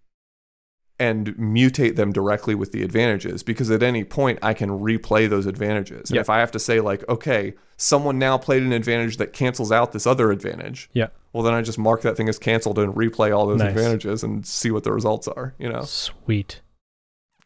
[0.98, 3.42] and mutate them directly with the advantages.
[3.42, 6.10] Because at any point I can replay those advantages.
[6.10, 9.72] And if I have to say like, okay, someone now played an advantage that cancels
[9.72, 11.06] out this other advantage, Yeah.
[11.32, 13.70] well then I just mark that thing as canceled and replay all those Nice.
[13.70, 15.54] advantages and see what the results are.
[15.58, 15.82] You know?
[15.84, 16.60] Sweet.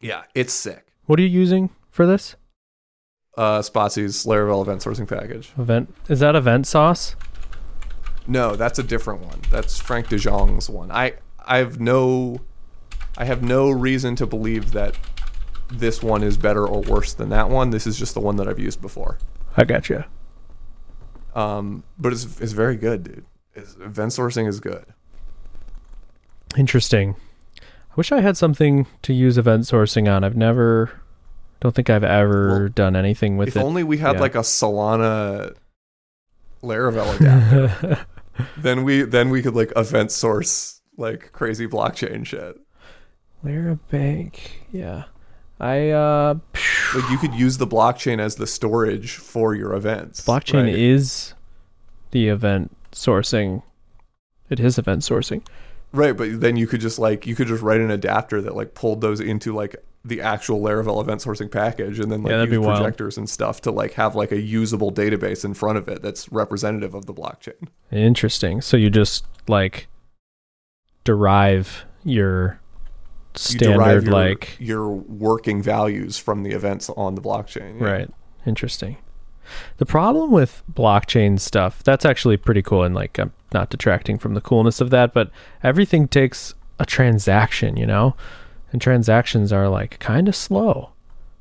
[0.01, 0.87] Yeah, it's sick.
[1.05, 2.35] What are you using for this
[3.37, 5.53] Uh, Spatie's Laravel event sourcing package.
[5.57, 5.93] event?
[6.09, 7.15] Is that event sauce?
[8.27, 9.39] No, that's a different one.
[9.51, 10.91] That's Frank de Jonge's one.
[10.91, 11.13] I
[11.45, 12.41] I have no
[13.17, 14.97] I have no reason to believe that
[15.69, 17.69] this one is better or worse than that one.
[17.69, 19.17] This is just the one that I've used before.
[19.55, 20.07] I gotcha.
[21.33, 23.25] Um, but it's it's very good, dude.
[23.53, 24.85] It's, event sourcing is good.
[26.57, 27.15] Interesting.
[27.59, 30.23] I wish I had something to use event sourcing on.
[30.23, 30.91] I've never,
[31.61, 33.59] don't think I've ever Well, done anything with if it.
[33.59, 34.21] If only we had yeah.
[34.21, 35.55] like a Solana
[36.61, 38.05] Laravel adapter,
[38.57, 42.59] then we then we could like event source like crazy blockchain shit.
[43.43, 44.61] Lara Bank.
[44.71, 45.03] Yeah.
[45.59, 46.35] I uh
[46.95, 50.25] Like you could use the blockchain as the storage for your events.
[50.25, 50.75] blockchain right?
[50.75, 51.33] is
[52.11, 53.63] the event sourcing.
[54.49, 55.45] It is event sourcing.
[55.91, 58.73] Right, but then you could just like you could just write an adapter that like
[58.73, 62.51] pulled those into like the actual Laravel event sourcing package, and then like Yeah, use
[62.51, 62.77] be wild.
[62.77, 66.31] projectors and stuff to like have like a usable database in front of it that's
[66.31, 67.69] representative of the blockchain.
[67.91, 68.61] Interesting.
[68.61, 69.87] So you just like
[71.05, 72.59] derive your
[73.33, 77.79] You standard derive your, like your working values from the events on the blockchain.
[77.79, 77.87] yeah.
[77.87, 78.09] Right.
[78.45, 78.97] Interesting.
[79.77, 82.83] The problem with blockchain stuff, that's actually pretty cool.
[82.83, 85.29] And like, I'm not detracting from the coolness of that, but
[85.63, 88.15] everything takes a transaction, you know?
[88.71, 90.89] And transactions are like kind of slow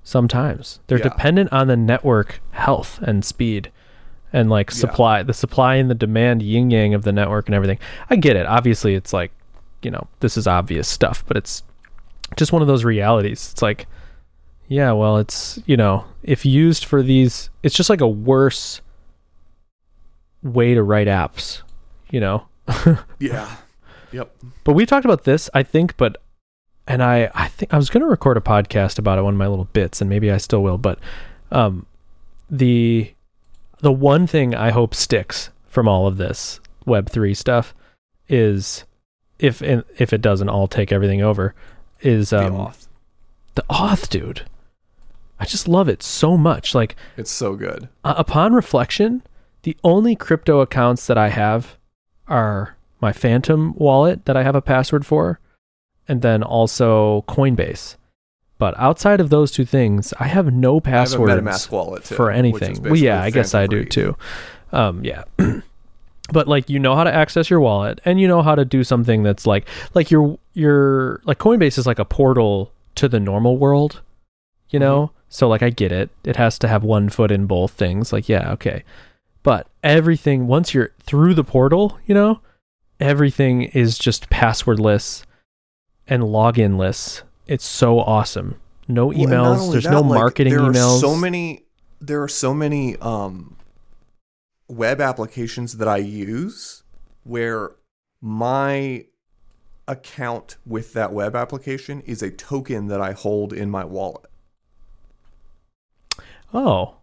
[0.03, 0.81] sometimes.
[0.87, 1.05] They're Yeah.
[1.05, 3.71] dependent on the network health and speed
[4.33, 4.77] and like Yeah.
[4.77, 7.79] supply, the supply and the demand yin yang of the network and everything.
[8.11, 8.47] I get it.
[8.47, 9.33] Obviously, it's like,
[9.85, 11.63] you know, this is obvious stuff, but it's
[12.37, 13.51] just one of those realities.
[13.53, 13.87] It's like,
[14.69, 18.81] yeah, well, it's, you know, if used for these, it's just like a worse
[20.43, 21.63] way to write apps,
[22.11, 22.47] you know?
[23.19, 23.57] Yeah.
[24.13, 24.35] Yep.
[24.63, 26.23] But we talked about this, I think, but,
[26.87, 29.39] and I, I think I was going to record a podcast about it, one of
[29.39, 30.99] my little bits, and maybe I still will, but,
[31.51, 31.87] um,
[32.49, 33.13] the,
[33.81, 37.75] the one thing I hope sticks from all of this Web3 stuff
[38.29, 38.85] is
[39.39, 41.55] if, if it doesn't all take everything over,
[42.01, 42.87] is, The um, auth.
[43.55, 44.43] the auth, dude.
[45.39, 46.75] I just love it so much.
[46.75, 47.89] Like, It's so good.
[48.05, 49.23] uh, upon reflection,
[49.63, 51.77] the only crypto accounts that I have
[52.29, 55.41] are my Phantom wallet that I have a password for,
[56.09, 57.97] and then also Coinbase.
[58.59, 62.05] But outside of those two things, I have no passwords I have a MetaMask wallet
[62.05, 62.81] too, for anything.
[62.83, 64.17] Well, yeah, I guess I do too.
[64.73, 65.25] Um, yeah.
[66.33, 68.83] but like you know how to access your wallet and you know how to do
[68.83, 73.59] something that's like like your your like Coinbase is like a portal to the normal
[73.59, 74.01] world,
[74.71, 75.11] you know?
[75.29, 76.11] So like I get it.
[76.25, 78.13] It has to have one foot in both things.
[78.13, 78.85] Like yeah, okay.
[79.43, 82.41] But everything once you're through the portal, you know,
[83.01, 85.25] everything is just passwordless
[86.07, 87.23] and loginless.
[87.47, 88.61] It's so awesome.
[88.89, 89.59] No Well, emails.
[89.59, 90.97] only There's that, no like, marketing there emails.
[90.97, 91.65] Are so many.
[92.01, 93.54] There are so many um,
[94.69, 96.83] web applications that I use
[97.25, 97.73] where
[98.21, 99.07] my
[99.87, 104.31] account with that web application is a token that I hold in my wallet.
[106.53, 106.97] oh,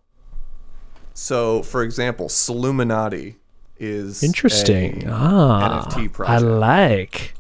[1.14, 3.36] So, for example, Soluminati
[3.78, 5.08] is interesting.
[5.10, 6.30] ah, NFT project.
[6.30, 7.34] I like.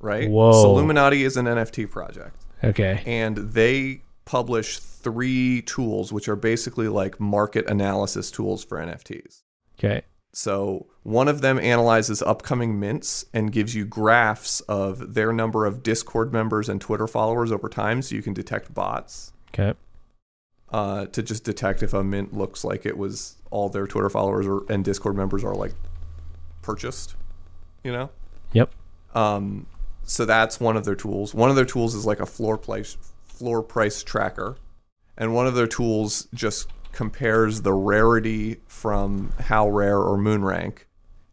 [0.00, 0.28] right?
[0.28, 0.52] Whoa.
[0.52, 2.34] Soluminati is an NFT project.
[2.64, 3.02] Okay.
[3.06, 9.42] and they publish three tools which are basically like market analysis tools for NFTs.
[9.78, 10.02] Okay.
[10.34, 15.82] So, one of them analyzes upcoming mints and gives you graphs of their number of
[15.82, 19.72] Discord members and Twitter followers over time so you can detect bots Okay.
[20.70, 24.46] uh, to just detect if a mint looks like it was all their Twitter followers
[24.46, 25.72] or, and Discord members are like
[26.60, 27.14] purchased,
[27.82, 28.10] you know?
[28.52, 28.70] Yep.
[29.14, 29.66] Um,
[30.04, 31.34] so that's one of their tools.
[31.34, 32.98] One of their tools is like a floor price
[33.38, 34.56] floor price tracker,
[35.16, 40.78] and one of their tools just compares the rarity from HowRare or MoonRank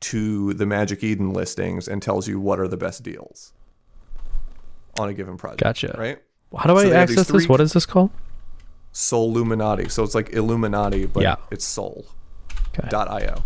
[0.01, 3.53] to the Magic Eden listings and tells you what are the best deals
[4.99, 5.61] on a given project.
[5.63, 5.95] Gotcha.
[5.97, 6.21] Right?
[6.55, 7.49] How do So I they have these access this?
[7.49, 8.11] What is this called?
[8.91, 9.89] Soul Illuminati.
[9.89, 11.35] So it's like Illuminati, but Yeah.
[11.51, 12.05] it's Soul.
[12.77, 12.87] Okay.
[12.95, 13.43] .io.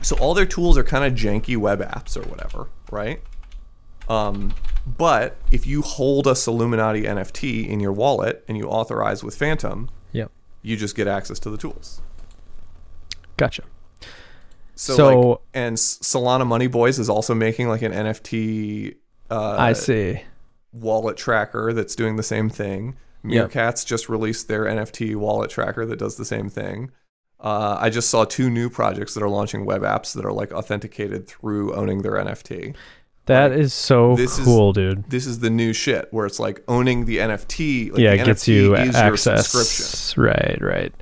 [0.00, 3.20] So all their tools are kind of janky web apps or whatever, right?
[4.08, 4.52] Um,
[4.86, 9.88] but if you hold a Illuminati NFT in your wallet and you authorize with Phantom,
[10.12, 10.30] Yep.
[10.62, 12.00] you just get access to the tools.
[13.36, 13.62] Gotcha.
[14.74, 18.96] So, So- like, and Solana Money Boys is also making like an NFT
[19.30, 20.20] uh, I see.
[20.72, 22.96] wallet tracker that's doing the same thing.
[23.24, 23.50] Yep.
[23.52, 26.90] Meerkats just released their NFT wallet tracker that does the same thing.
[27.38, 30.52] Uh, I just saw two new projects that are launching web apps that are like
[30.52, 32.74] authenticated through owning their NFT.
[33.32, 35.04] That is so this is- cool, dude.
[35.10, 37.90] This is the new shit where it's like owning the NFT.
[37.92, 39.32] Like yeah, the it gets NFT you is your subscription.
[39.84, 40.16] access.
[40.16, 40.94] Right, right.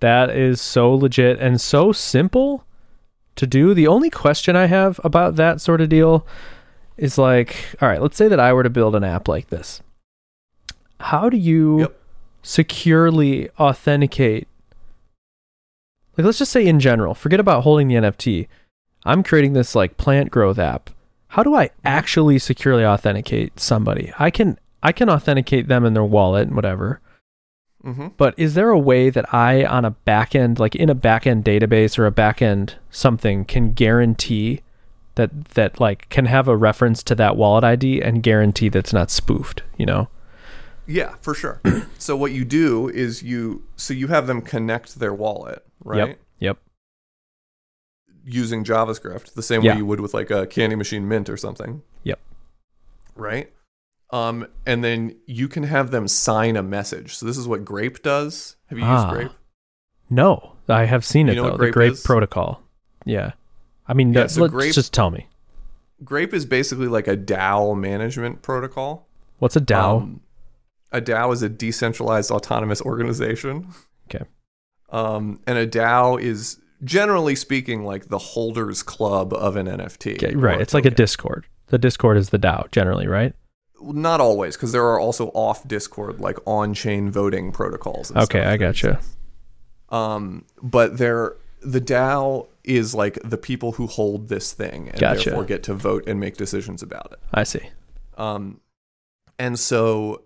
[0.00, 2.64] That is so legit and so simple
[3.36, 3.74] to do.
[3.74, 6.26] The only question I have about that sort of deal
[6.96, 9.80] is like, all right, let's say that I were to build an app like this.
[11.00, 12.00] How do you Yep.
[12.42, 14.48] securely authenticate?
[16.16, 18.48] Like, let's just say in general, forget about holding the NFT.
[19.04, 20.90] I'm creating this like plant growth app.
[21.30, 24.12] How do I actually securely authenticate somebody?
[24.18, 27.00] I can I can authenticate them in their wallet and whatever.
[27.82, 31.44] hmm But is there a way that I on a backend, like in a backend
[31.44, 34.62] database or a backend something, can guarantee
[35.14, 39.08] that that like can have a reference to that wallet ID and guarantee that's not
[39.08, 39.62] spoofed?
[39.78, 40.08] You know?
[40.88, 41.60] Yeah, for sure.
[41.98, 46.08] so what you do is you so you have them connect their wallet, right?
[46.08, 46.18] Yep.
[46.40, 46.58] Yep.
[48.32, 49.72] Using JavaScript, the same Yeah.
[49.72, 51.82] way you would with like a Candy Machine Mint or something.
[52.04, 52.20] Yep.
[53.16, 53.52] Right?
[54.10, 57.16] Um, and then you can have them sign a message.
[57.16, 58.56] So this is what Grape does.
[58.66, 59.04] Have you Ah.
[59.12, 59.32] used Grape?
[60.08, 61.42] No, I have seen You it though.
[61.44, 62.02] what the Grape Grape is?
[62.02, 62.62] protocol.
[63.04, 63.32] Yeah.
[63.86, 65.28] I mean, Yeah, so let's Grape- just tell me.
[66.04, 69.06] Grape is basically like a DAO management protocol.
[69.38, 69.98] What's a DAO?
[70.02, 70.20] Um,
[70.92, 73.68] a DAO is a decentralized autonomous organization.
[74.08, 74.24] Okay.
[74.90, 80.14] Um, and a DAO is generally speaking like the holders club of an NFT.
[80.14, 80.60] Okay, or right.
[80.60, 80.90] It's like a.
[80.90, 81.46] Discord.
[81.68, 83.34] The Discord is the DAO generally, right?
[83.80, 88.10] Not always, because there are also off Discord like on-chain voting protocols.
[88.10, 89.00] And Okay, stuff I gotcha.
[89.88, 95.30] Um, but there, the DAO is like the people who hold this thing and Gotcha.
[95.30, 97.18] therefore get to vote and make decisions about it.
[97.32, 97.70] I see.
[98.18, 98.60] Um,
[99.38, 100.22] and so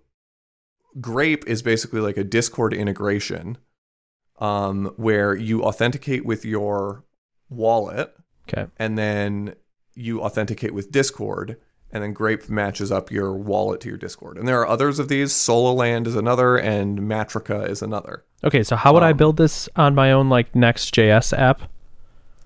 [1.00, 3.56] Grape is basically like a Discord integration
[4.38, 7.04] um, where you authenticate with your
[7.48, 8.14] wallet
[8.48, 8.66] Okay.
[8.78, 9.54] and then
[9.94, 11.56] you authenticate with Discord.
[11.92, 14.36] And then Grape matches up your wallet to your Discord.
[14.36, 15.32] And there are others of these.
[15.32, 18.24] Sololand is another, and Matrica is another.
[18.42, 21.62] Okay, so how would I Um, build this on my own like Next.js app?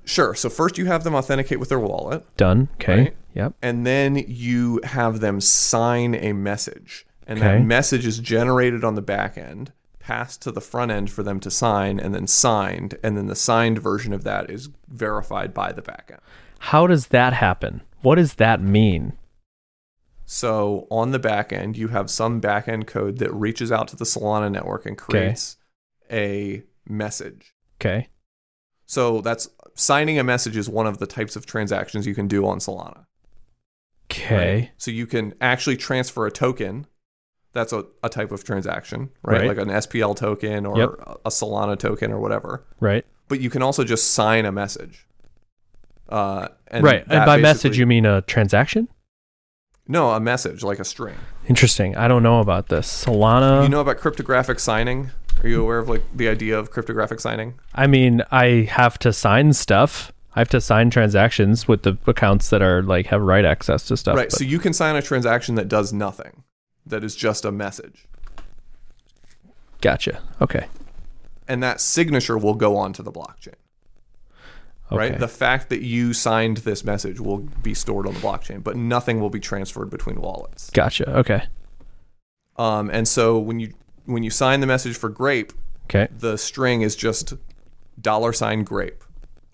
[0.05, 0.35] Sure.
[0.35, 2.25] So first you have them authenticate with their wallet.
[2.37, 2.69] Done.
[2.75, 2.99] Okay.
[2.99, 3.17] Right.
[3.35, 3.55] Yep.
[3.63, 7.59] and then you have them sign a message and Okay.
[7.59, 9.73] that message is generated on the back end
[10.09, 13.37] passed to the front end for them to sign and then signed and then the
[13.37, 16.21] signed version of that is verified by the backend.
[16.61, 17.83] How does that happen?
[18.03, 19.13] What does that mean?
[20.31, 23.97] so on the back end you have some back end code that reaches out to
[23.97, 25.57] the solana network and creates
[26.13, 28.09] a message Okay.
[28.85, 32.47] so that's signing a message is one of the types of transactions you can do
[32.47, 33.07] on solana
[34.11, 34.37] Okay.
[34.37, 34.71] Right?
[34.77, 36.87] So you can actually transfer a token.
[37.59, 39.41] That's a, a type of transaction, right?
[39.41, 39.49] Right.
[39.49, 40.91] Like an SPL token or Yep.
[41.27, 42.63] a Solana token or whatever.
[42.79, 43.05] Right.
[43.27, 45.07] But you can also just sign a message.
[46.09, 47.05] Uh, and right.
[47.09, 48.87] And by message you mean a transaction?
[49.89, 51.17] No, a message like a string.
[51.49, 51.97] Interesting.
[51.97, 53.05] I don't know about this.
[53.05, 53.65] Solana.
[53.65, 55.11] you know about cryptographic signing?
[55.43, 57.55] Are you aware of like the idea of cryptographic signing?
[57.75, 60.13] I mean, I have to sign stuff.
[60.37, 63.97] I have to sign transactions with the accounts that are like have write access to
[63.97, 64.17] stuff.
[64.17, 64.31] right.
[64.31, 66.45] but- So you can sign a transaction that does nothing.
[66.89, 68.07] That is just a message.
[69.81, 70.21] gotcha.
[70.41, 70.67] Okay.
[71.47, 73.55] And that signature will go onto the blockchain.
[74.91, 74.97] Okay.
[74.97, 75.19] Right?
[75.19, 79.21] The fact that you signed this message will be stored on the blockchain, but nothing
[79.21, 80.71] will be transferred between wallets.
[80.71, 81.19] gotcha.
[81.19, 81.43] Okay.
[82.57, 83.73] Um, and so when you
[84.07, 85.53] when you sign the message for grape,
[85.85, 86.09] Okay.
[86.17, 87.35] the string is just
[88.01, 89.05] dollar sign grape,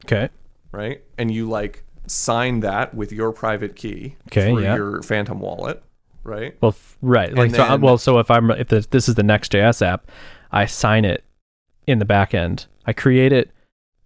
[0.04, 0.28] Okay.
[0.72, 1.02] right?
[1.18, 4.76] And you like sign that with your private key Okay, through yeah.
[4.76, 5.82] your Phantom wallet,
[6.24, 6.56] right?
[6.60, 7.32] Well, f- right.
[7.34, 10.10] Like, so, then- well, so if I'm if this, this is the Next.js app,
[10.50, 11.24] I sign it
[11.86, 12.66] in the back end.
[12.86, 13.50] I create it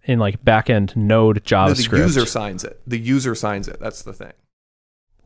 [0.03, 1.89] in like backend Node No, JavaScript.
[1.91, 2.81] the user signs it.
[2.87, 3.79] The user signs it.
[3.79, 4.33] That's the thing.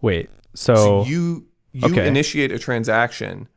[0.02, 0.30] Wait.
[0.54, 2.08] So, So you you okay.
[2.08, 3.48] initiate a transaction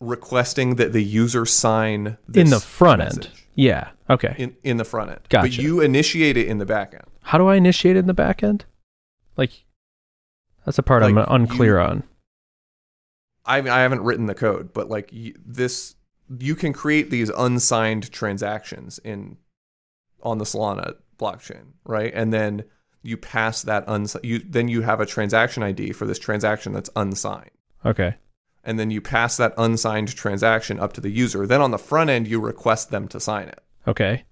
[0.00, 3.28] requesting that the user sign this in the front end.
[3.54, 3.90] Yeah.
[4.10, 4.34] Okay.
[4.38, 5.20] in in the front end.
[5.30, 7.04] But you initiate it in the back end.
[7.22, 8.64] How do I initiate it in the back end?
[9.36, 9.64] Like,
[10.64, 12.02] that's a part I'm unclear you- on.
[13.46, 15.94] I mean, I haven't written the code, but like y this,
[16.38, 19.36] you can create these unsigned transactions in
[20.22, 22.12] on the Solana blockchain, right?
[22.14, 22.64] And then
[23.02, 26.90] you pass that uns you then you have a transaction ID for this transaction that's
[26.96, 27.50] unsigned.
[27.84, 28.16] Okay.
[28.64, 31.46] And then you pass that unsigned transaction up to the user.
[31.46, 34.24] Then on the front end, you request them to sign it, Okay.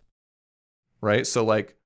[1.00, 1.24] right?
[1.24, 1.76] So like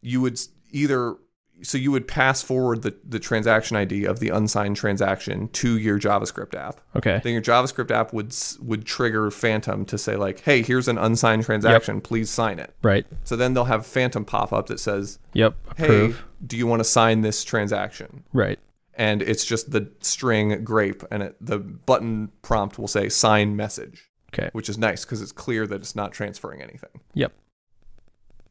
[0.00, 0.40] you would
[0.72, 1.16] either
[1.62, 5.98] so you would pass forward the, the transaction ID of the unsigned transaction to your
[5.98, 6.80] JavaScript app.
[6.96, 7.20] Okay.
[7.22, 11.44] then your JavaScript app would would trigger Phantom to say like, "Hey, here's an unsigned
[11.44, 12.00] transaction.
[12.00, 13.06] Please sign it." Right.
[13.24, 15.54] So then they'll have Phantom pop up that says, Yep.
[15.76, 16.24] "Hey, Approve.
[16.46, 18.58] do you want to sign this transaction?" Right.
[18.94, 24.10] And it's just the string grape, and it, the button prompt will say "sign message,"
[24.34, 24.50] Okay.
[24.52, 27.00] which is nice because it's clear that it's not transferring anything.
[27.14, 27.32] Yep.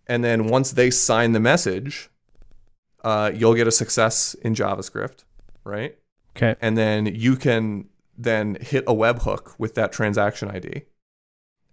[0.08, 2.10] And then once they sign the message,
[3.04, 5.24] uh, you'll get a success in JavaScript,
[5.64, 5.98] right?
[6.36, 6.56] Okay.
[6.62, 10.84] and then you can then hit a webhook with that transaction ID.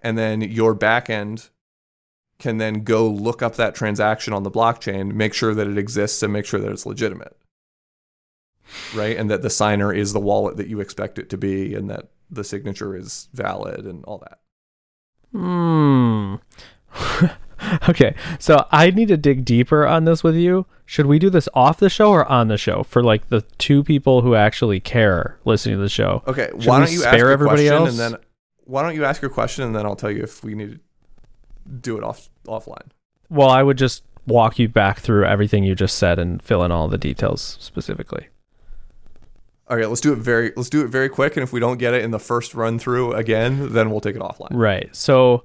[0.02, 1.50] And then your backend
[2.38, 6.22] can then go look up that transaction on the blockchain, make sure that it exists
[6.22, 7.36] and make sure that it's legitimate.
[8.94, 9.16] Right?
[9.16, 12.08] And that the signer is the wallet that you expect it to be and that
[12.30, 14.40] the signature is valid and all that.
[15.32, 16.36] Hmm.
[17.88, 18.14] okay.
[18.38, 20.66] So I need to dig deeper on this with you.
[20.86, 23.84] Should we do this off the show or on the show for like the two
[23.84, 26.22] people who actually care listening to the show?
[26.26, 27.90] Okay, Should why don't you spare ask your everybody question else?
[27.90, 28.20] and then
[28.64, 30.80] why don't you ask your question and then I'll tell you if we need to
[31.80, 32.88] do it off offline.
[33.28, 36.72] Well, I would just walk you back through everything you just said and fill in
[36.72, 38.28] all the details specifically.
[39.68, 41.76] All right, let's do it very let's do it very quick, and if we don't
[41.76, 44.48] get it in the first run through again, then we'll take it offline.
[44.52, 44.94] Right.
[44.96, 45.44] So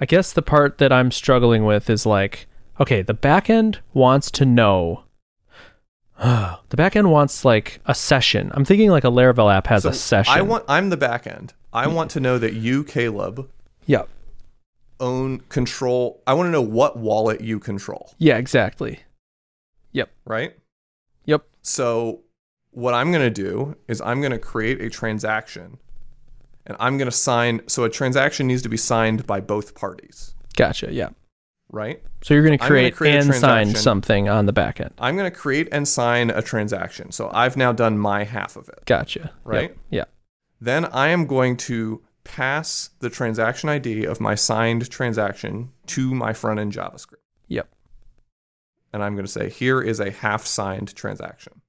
[0.00, 2.46] I guess the part that I'm struggling with is like,
[2.80, 5.04] okay, the backend wants to know.
[6.18, 8.50] the backend wants like a session.
[8.54, 10.34] I'm thinking like a Laravel app has So a session.
[10.34, 11.54] I want I'm the back end.
[11.72, 13.48] I want to know that you, Caleb,
[13.86, 14.04] Yeah.
[15.00, 16.22] own control.
[16.26, 19.00] I want to know what wallet you control, Yeah, exactly.
[19.92, 20.10] Yep.
[20.24, 20.56] Right?
[21.26, 21.44] Yep.
[21.62, 22.22] So
[22.70, 25.78] what I'm going to do is I'm going to create a transaction
[26.68, 30.34] and I'm going to sign so a transaction needs to be signed by both parties,
[30.56, 30.92] Gotcha.
[30.92, 31.08] Yeah.
[31.70, 32.02] right?
[32.22, 34.92] So you're going to create, create and sign something on the backend.
[34.98, 37.10] I'm going to create and sign a transaction.
[37.12, 38.82] So I've now done my half of it.
[38.86, 39.32] Gotcha.
[39.44, 39.70] Right?
[39.70, 39.78] Yep.
[39.90, 40.04] Yeah.
[40.60, 46.32] Then I am going to pass the transaction ID of my signed transaction to my
[46.32, 47.22] front end JavaScript.
[47.48, 47.68] Yep.
[48.92, 51.62] And I'm going to say, here is a half signed transaction.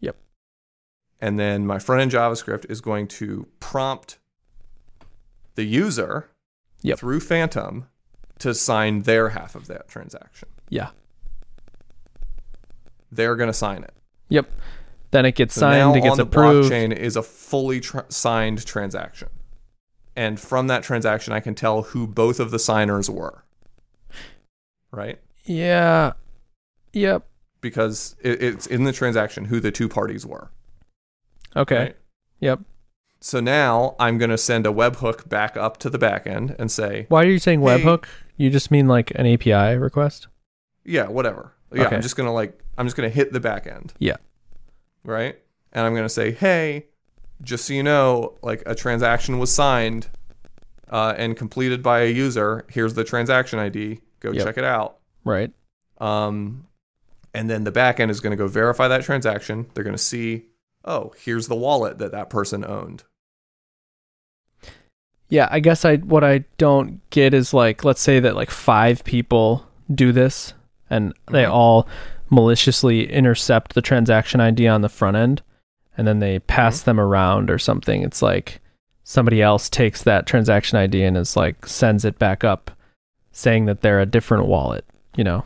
[0.00, 0.16] Yep.
[1.20, 4.18] And then my front end JavaScript is going to prompt
[5.54, 6.28] the user
[6.82, 6.98] Yep.
[6.98, 7.86] through Phantom
[8.38, 10.48] to sign their half of that transaction.
[10.68, 10.90] Yeah.
[13.10, 13.94] They're going to sign it.
[14.30, 14.50] Yep.
[15.10, 15.96] Then it gets So signed.
[15.96, 16.70] It gets on the approved.
[16.72, 19.28] blockchain is a fully tr- signed transaction.
[20.16, 23.44] And from that transaction, I can tell who both of the signers were.
[24.90, 25.18] Right?
[25.44, 26.12] Yeah.
[26.92, 27.26] Yep.
[27.60, 30.50] Because it, it's in the transaction who the two parties were.
[31.54, 31.76] Okay.
[31.78, 31.96] Right?
[32.40, 32.60] Yep.
[33.24, 37.06] So now I'm going to send a webhook back up to the backend and say,
[37.08, 37.66] Why are you saying Hey.
[37.80, 38.06] webhook?
[38.36, 40.26] You just mean like an API request?
[40.84, 41.52] yeah, whatever.
[41.72, 41.94] Yeah, Okay.
[41.96, 43.92] I'm just going to like, I'm just going to hit the backend.
[44.00, 44.16] Yeah.
[45.04, 45.38] Right?
[45.72, 46.86] And I'm going to say, hey,
[47.42, 50.08] just so you know, like a transaction was signed
[50.90, 52.64] uh, and completed by a user.
[52.68, 54.00] Here's the transaction ID.
[54.18, 54.44] Go Yep.
[54.44, 54.98] check it out.
[55.24, 55.52] Right.
[55.98, 56.66] Um,
[57.32, 59.66] and then the backend is going to go verify that transaction.
[59.74, 60.46] They're going to see
[60.84, 63.04] oh, here's the wallet that that person owned.
[65.32, 69.02] Yeah, I guess I what I don't get is like let's say that like 5
[69.04, 70.52] people do this
[70.90, 71.50] and they Mhm.
[71.50, 71.88] all
[72.28, 75.40] maliciously intercept the transaction ID on the front end
[75.96, 78.02] and then they pass them around or something.
[78.02, 78.60] It's like
[79.04, 82.70] somebody else takes that transaction ID and is like sends it back up
[83.30, 84.84] saying that they're a different wallet,
[85.16, 85.44] you know,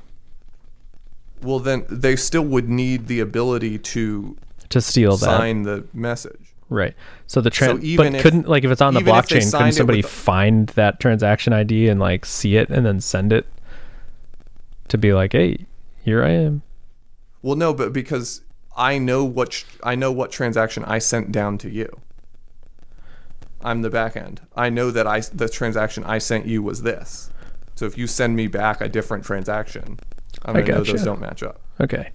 [1.43, 4.37] Well, then they still would need the ability to
[4.71, 5.27] to steal that.
[5.39, 6.46] sign the message.
[6.69, 6.95] Right.
[7.27, 9.53] So the So but if- couldn't like if it's on the even if they blockchain,
[9.53, 13.47] couldn't somebody the- find that transaction ID and like see it and then send it
[14.89, 15.67] to be like, "Hey,
[16.03, 16.63] here I am."
[17.43, 18.43] Well, no, but because
[18.77, 21.89] I know what tr- I know what transaction I sent down to you.
[23.63, 24.41] I'm the back end.
[24.57, 27.31] I know that I the transaction I sent you was this.
[27.75, 29.99] So if you send me back a different transaction,
[30.45, 31.61] I'm I gonna know those don't match up.
[31.81, 32.11] Okay.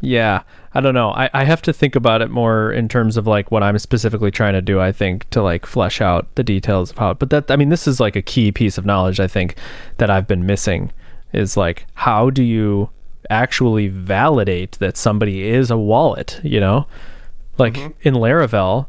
[0.00, 0.42] Yeah,
[0.74, 1.10] I don't know.
[1.10, 4.30] I, I have to think about it more in terms of like what I'm specifically
[4.30, 4.80] trying to do.
[4.80, 7.14] I think to like flesh out the details of how.
[7.14, 9.56] But that I mean, this is like a key piece of knowledge I think
[9.96, 10.92] that I've been missing
[11.32, 12.90] is like how do you
[13.28, 16.40] actually validate that somebody is a wallet?
[16.44, 16.86] You know,
[17.58, 18.08] like mm-hmm.
[18.08, 18.86] in Laravel,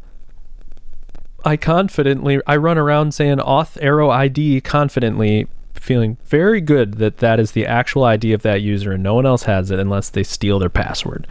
[1.44, 5.48] I confidently I run around saying auth arrow ID confidently
[5.80, 9.26] feeling very good that that is the actual ID of that user and no one
[9.26, 11.28] else has it unless they steal their password.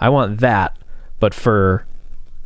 [0.00, 0.76] I want that
[1.20, 1.86] but for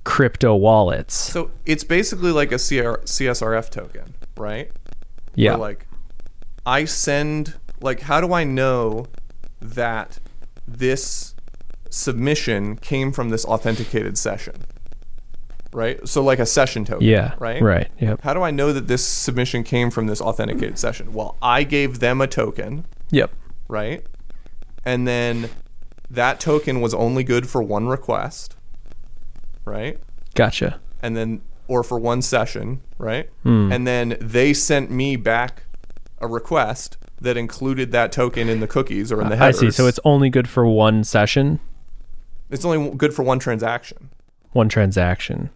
[0.05, 1.15] crypto wallets.
[1.15, 4.70] So it's basically like a CR, CSRF token, right?
[5.35, 5.53] Yeah.
[5.53, 5.87] Where, like
[6.65, 9.07] I send like how do I know
[9.61, 10.19] that
[10.69, 11.35] this
[11.91, 14.55] submission came from this authenticated session?
[15.77, 16.09] Right?
[16.09, 17.35] So like a session token, yeah.
[17.39, 17.61] right?
[17.61, 17.90] Right.
[18.01, 18.23] Yep.
[18.23, 21.12] How do I know that this submission came from this authenticated session?
[21.12, 23.31] Well, I gave them a token, Yep.
[23.69, 24.03] right?
[24.86, 25.51] And then
[26.09, 28.57] that token was only good for one request,
[29.66, 29.98] right?
[30.35, 30.81] Gotcha.
[31.03, 33.28] And then or for one session, right?
[33.43, 33.70] Hmm.
[33.70, 35.65] And then they sent me back
[36.20, 39.59] a request that included that token in the cookies or in the headers.
[39.59, 39.70] I see.
[39.73, 41.61] So it's only good for one session,
[42.48, 44.09] it's only good for one transaction.
[44.53, 45.51] one transaction.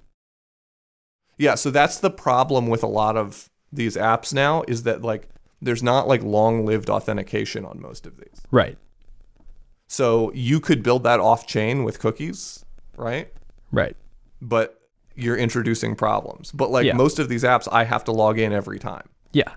[1.41, 5.27] Yeah, so that's the problem with a lot of these apps now is that like
[5.63, 8.43] there's not like long-lived authentication on most of these.
[8.51, 8.77] Right.
[9.89, 12.65] So you could build that off chain with cookies,
[12.97, 13.33] right?
[13.73, 13.97] Right.
[14.43, 14.81] But
[15.17, 16.53] you're introducing problems.
[16.53, 16.93] But like Yeah.
[16.95, 19.09] most of these apps I have to log in every time.
[19.33, 19.53] Yeah.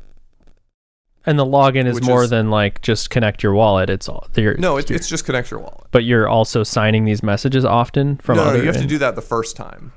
[1.26, 3.89] And the login is Which more is- than like just connect your wallet.
[3.89, 5.85] It's all you're, No, it's, it's just connect your wallet.
[5.91, 9.15] but you're also signing these messages often from no, no, you have to do that
[9.15, 9.91] the first time.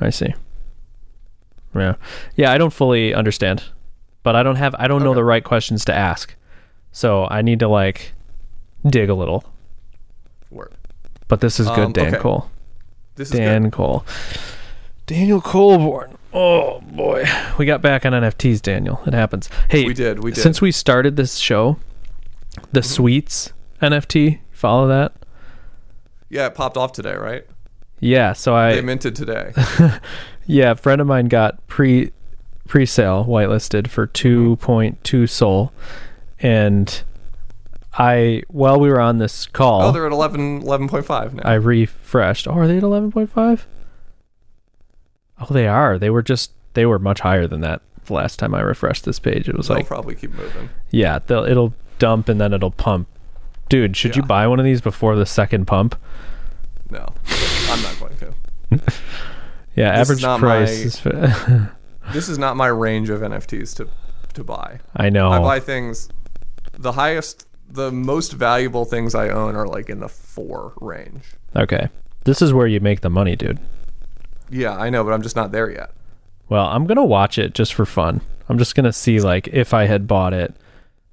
[0.00, 0.32] I see.
[1.74, 1.94] Yeah.
[2.36, 3.64] Yeah, I don't fully understand.
[4.22, 6.34] But I don't have I don't know the right questions to ask.
[6.92, 8.12] So I need to like
[8.86, 9.44] dig a little.
[10.50, 10.74] Word.
[11.28, 12.18] But this is good, Um, Dan okay.
[12.18, 12.50] Cole.
[13.14, 13.72] This is Dan good.
[13.72, 14.04] Cole.
[15.06, 16.16] Daniel Coulbourne.
[16.32, 17.24] Oh boy.
[17.58, 19.00] We got back on NFTs, Daniel.
[19.06, 19.48] It happens.
[19.68, 20.22] Hey, We did.
[20.22, 20.40] We did.
[20.40, 21.76] since we started this show,
[22.72, 22.88] the Mm-hmm.
[22.88, 23.52] Sweets
[23.82, 25.12] NFT, follow that?
[26.28, 27.44] yeah, it popped off today, right?
[27.98, 29.52] Yeah, so They I minted today.
[30.46, 32.12] yeah, a friend of mine got pre
[32.68, 34.54] pre-sale whitelisted for Mm-hmm.
[34.54, 35.72] 2.2 Sol
[36.38, 37.02] and
[37.94, 41.42] I while we were on this call, oh, they're at 11 11.5 now.
[41.44, 42.46] I refreshed.
[42.46, 43.62] Oh, are they at 11.5?
[45.40, 45.98] Oh, they are.
[45.98, 49.18] They were just they were much higher than that the last time I refreshed this
[49.18, 49.48] page.
[49.48, 50.68] It was They'll like probably keep moving.
[50.90, 53.08] yeah, they'll, it'll dump and then it'll pump.
[53.68, 54.26] Dude, should you Yeah.
[54.26, 55.96] buy one of these before the second pump?
[56.90, 57.06] No,
[57.70, 58.32] I'm not going to.
[59.80, 61.66] Yeah, This average price my- is
[62.12, 63.88] This is not my range of NFTs to
[64.34, 64.80] to buy.
[64.96, 65.30] I know.
[65.30, 66.08] I buy things.
[66.72, 71.24] The highest, the most valuable things I own are like in the four range.
[71.56, 71.88] okay.
[72.24, 73.58] This is where you make the money, dude.
[74.50, 75.90] Yeah, I know, but I'm just not there yet.
[76.48, 78.20] Well, I'm gonna watch it just for fun.
[78.48, 80.54] I'm just gonna see like if I had bought it,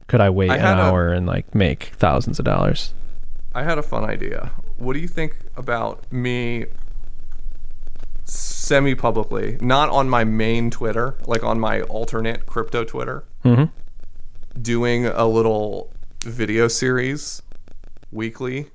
[0.07, 2.93] could I wait I an had a- hour and like make thousands of dollars?
[3.53, 4.51] I had a fun idea.
[4.77, 6.65] What do you think about me
[8.67, 14.61] semi publicly, not on my main Twitter, like on my alternate crypto Twitter, Mm-hmm.
[14.61, 15.91] doing a little
[16.23, 17.41] video series
[18.11, 18.67] weekly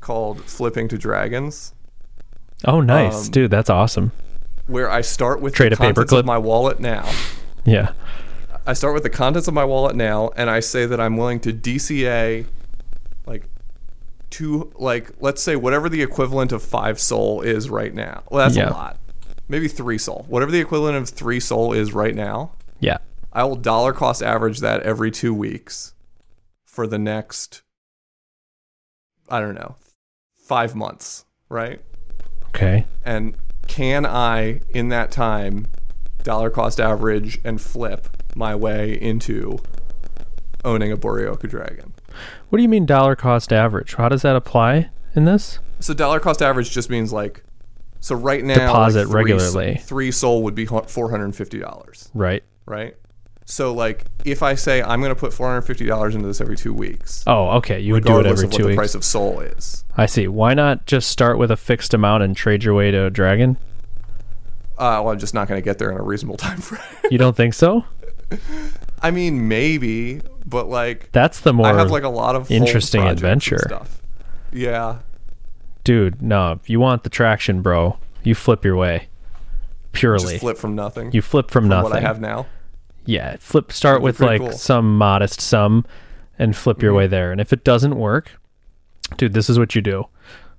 [0.00, 1.72] called Flipping to Dragons,
[2.66, 3.50] Oh, nice, Um, dude.
[3.50, 4.12] That's awesome.
[4.66, 6.26] where I start with Trade the a paper contents of clip?
[6.26, 7.10] my wallet now.
[7.64, 7.92] Yeah.
[8.66, 11.40] I start with the contents of my wallet now, and I say that I'm willing
[11.40, 12.46] to DCA,
[14.30, 18.22] two, like, let's say whatever the equivalent of five Sol is right now.
[18.30, 18.70] Well, that's Yeah.
[18.70, 18.98] a lot.
[19.48, 20.24] Maybe three Sol.
[20.28, 22.98] Whatever the equivalent of three Sol is right now, Yeah.
[23.32, 25.94] I will dollar cost average that every two weeks
[26.64, 27.62] for the next,
[29.28, 29.76] I don't know,
[30.34, 31.80] five months, right?
[32.48, 32.86] Okay.
[33.04, 33.36] And
[33.66, 35.66] can I, in that time,
[36.22, 39.58] dollar cost average and flip my way into
[40.64, 41.92] owning a Boryoku Dragon?
[42.48, 43.94] What do you mean dollar cost average?
[43.94, 45.58] How does that apply in this?
[45.80, 47.42] So dollar cost average just means like,
[48.00, 49.74] so right now, Deposit like three, regularly.
[49.82, 52.42] Three Sol would be four hundred and fifty dollars, Right.
[52.66, 52.94] right?
[53.46, 56.40] So like, if I say I'm going to put four hundred fifty dollars into this
[56.40, 57.80] every two weeks, Oh, okay.
[57.80, 59.84] You would do it every of what two the price of Sol is.
[59.96, 60.28] I see.
[60.28, 63.56] Why not just start with a fixed amount and trade your way to a dragon?
[64.76, 66.82] Uh, well, I'm just not going to get there in a reasonable time frame.
[67.10, 67.84] You don't think so?
[69.02, 73.02] I mean, maybe, but like, That's the more I have like a lot of interesting
[73.06, 73.58] adventure.
[73.58, 74.00] stuff.
[74.52, 74.98] Yeah,
[75.84, 76.22] dude.
[76.22, 79.08] No, if you want the traction, bro, you flip your way.
[79.92, 81.12] Purely, just flip from nothing.
[81.12, 81.90] you flip from, from nothing.
[81.90, 82.46] what I have now.
[83.06, 83.70] Yeah, flip.
[83.72, 84.52] Start with like cool.
[84.52, 85.84] some modest sum,
[86.38, 86.96] and flip your Mhm.
[86.96, 87.30] way there.
[87.32, 88.40] And if it doesn't work,
[89.16, 90.06] dude, this is what you do.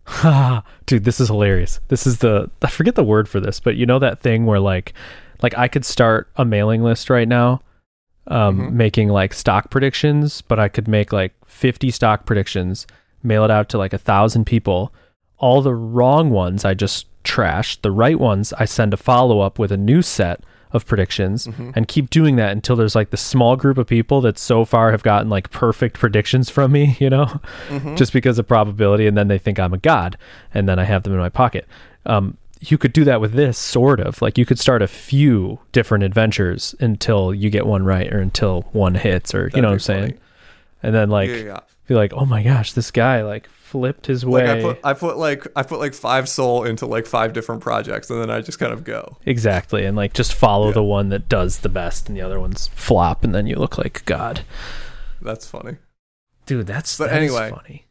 [0.86, 1.80] dude, this is hilarious.
[1.88, 4.60] This is the I forget the word for this, but you know that thing where
[4.60, 4.94] like,
[5.42, 7.62] like I could start a mailing list right now,
[8.28, 8.72] um, Mhm.
[8.74, 12.88] making like stock predictions, but I could make like fifty stock predictions,
[13.24, 14.92] mail it out to like a thousand people.
[15.38, 17.78] All the wrong ones I just trash.
[17.82, 20.42] The right ones I send a follow up with a new set
[20.72, 21.72] of predictions Mhm.
[21.76, 24.92] and keep doing that until there's like the small group of people that so far
[24.92, 27.40] have gotten like perfect predictions from me, you know,
[27.70, 27.96] Mhm.
[27.98, 29.08] just because of probability.
[29.08, 30.18] And then they think I'm a god
[30.54, 31.66] and then I have them in my pocket.
[32.06, 35.60] Um, you could do that with this sort of like you could start a few
[35.72, 39.68] different adventures until you get one right or until one hits or you That'd know
[39.70, 40.10] what I'm saying?
[40.12, 40.20] funny.
[40.84, 41.60] And then like yeah, yeah.
[41.88, 44.48] be like, oh my gosh, this guy like flipped his way.
[44.48, 47.62] Like I put, I put like, I put like five Sol into like five different
[47.62, 49.18] projects, and then I just kind of go.
[49.26, 50.74] Exactly, and like just follow Yeah.
[50.74, 53.78] the one that does the best, and the other ones flop, and then you look
[53.78, 54.42] like God,
[55.22, 55.78] That's funny.
[56.46, 56.68] dude.
[56.68, 57.50] That's But that anyway.
[57.50, 57.86] funny.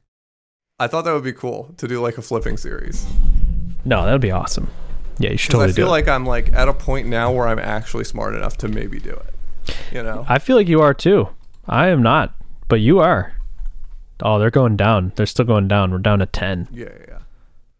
[0.79, 3.05] I thought that would be cool to do like a flipping series.
[3.85, 4.71] No, that would be awesome.
[5.19, 5.91] Yeah, you should totally I feel do it.
[5.91, 9.11] like I'm like at a point now where I'm actually smart enough to maybe do
[9.11, 9.77] it.
[9.93, 10.25] You know?
[10.29, 11.29] I feel like you are too.
[11.67, 12.35] I am not,
[12.69, 13.35] but you are.
[14.23, 15.13] Oh, they're going down.
[15.17, 15.91] They're still going down.
[15.93, 16.69] We're down to ten.
[16.73, 17.05] Yeah, yeah.
[17.09, 17.19] yeah.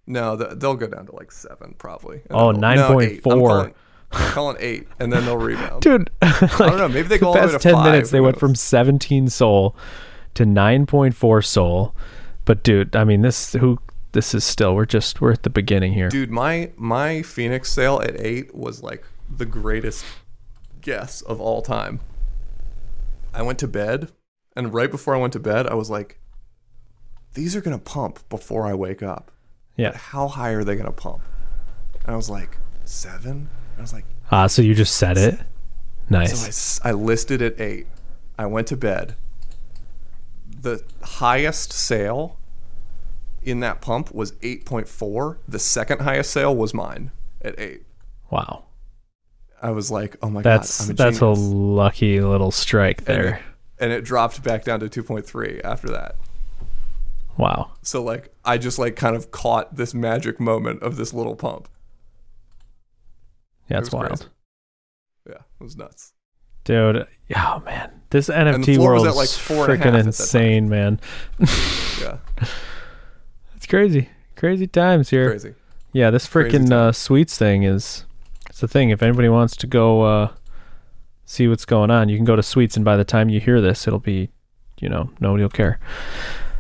[0.07, 2.17] No, th- they'll go down to like seven probably.
[2.29, 3.23] And Oh, then no, eight.
[3.27, 3.47] I'm 9.4.
[3.49, 3.75] calling-
[4.11, 5.83] calling eight, and then they'll rebound.
[5.83, 6.89] Dude, I don't know.
[6.89, 9.29] Maybe they go all the the way past to 10 minutes they went from 17
[9.29, 9.75] Sol
[10.35, 11.95] to 9.4 Sol
[12.45, 13.79] but dude i mean this who
[14.15, 18.01] this is still we're just we're at the beginning here Dude, my my Phoenix sale
[18.03, 20.05] at eight was like the greatest
[20.81, 22.01] guess of all time.
[23.33, 24.13] I went to bed,
[24.55, 26.21] and right before I went to bed, I was like,
[27.35, 29.31] "These are gonna pump before I wake up.
[29.77, 31.23] yeah But how high are they gonna pump?"
[32.05, 33.49] And I was like, seven.
[33.77, 35.41] I was like, ah so you just said it
[36.09, 36.39] Nice.
[36.39, 37.87] so nice I listed at eight.
[38.39, 39.17] I went to bed.
[40.61, 42.39] The highest sale
[43.45, 45.39] in that pump was 8.4.
[45.47, 47.11] The second highest sale was mine
[47.43, 47.83] at 8.
[48.31, 48.65] wow
[49.63, 53.07] I was like, oh my that's god, I'm a that's a lucky little strike and,
[53.07, 53.43] there it,
[53.79, 56.17] and it dropped back down to 2.3 after that.
[57.37, 61.37] wow So like I just like kind of caught this magic moment of this little
[61.37, 61.69] pump.
[63.71, 64.25] yeah, it's was wild crazy.
[65.29, 66.13] Yeah, it was nuts.
[66.65, 67.07] dude
[67.37, 71.01] oh man this nft world like, is and half freaking insane man
[72.01, 72.19] Yeah,
[73.65, 75.55] it's crazy crazy times here crazy.
[75.95, 78.05] Yeah, this freaking uh, sweets thing is
[78.51, 78.91] it's the thing.
[78.91, 80.33] If anybody wants to go uh,
[81.25, 83.61] see what's going on, you can go to Sweets, and by the time you hear
[83.61, 84.31] this, it'll be,
[84.81, 85.79] you know, nobody will care.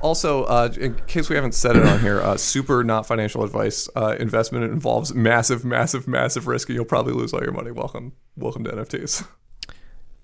[0.01, 3.89] Also, uh, in case we haven't said it on here, uh, super not financial advice.
[3.97, 7.71] Uh, investment involves massive, massive, massive risk, and you'll probably lose all your money.
[7.71, 9.27] Welcome, welcome to NFTs.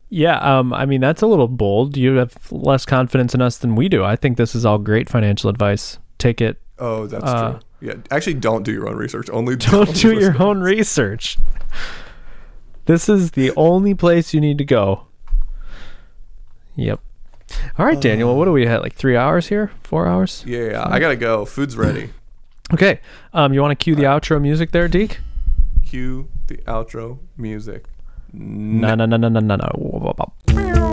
[0.09, 1.97] Yeah, um, I mean that's a little bold.
[1.97, 4.05] You have less confidence in us than we do.
[4.05, 5.98] I think this is all great financial advice.
[6.19, 6.61] Take it.
[6.81, 7.61] Oh, that's Uh, true.
[7.82, 9.31] Yeah, actually, don't do your own research.
[9.31, 11.39] Only Don't do your own research.
[12.86, 15.07] This is the only place you need to go.
[16.77, 17.01] Yep.
[17.78, 18.36] All right, Daniel.
[18.36, 18.82] What do we have?
[18.82, 19.70] Like three hours here?
[19.82, 20.44] Four hours?
[20.47, 21.44] Yeah, yeah, I gotta go.
[21.44, 22.11] Food's ready.
[22.73, 23.01] Okay.
[23.32, 25.19] Um, you want to cue the outro music there, Deke?
[25.85, 27.86] Cue the outro music.
[28.32, 30.90] No, no, no, no, no, no, no.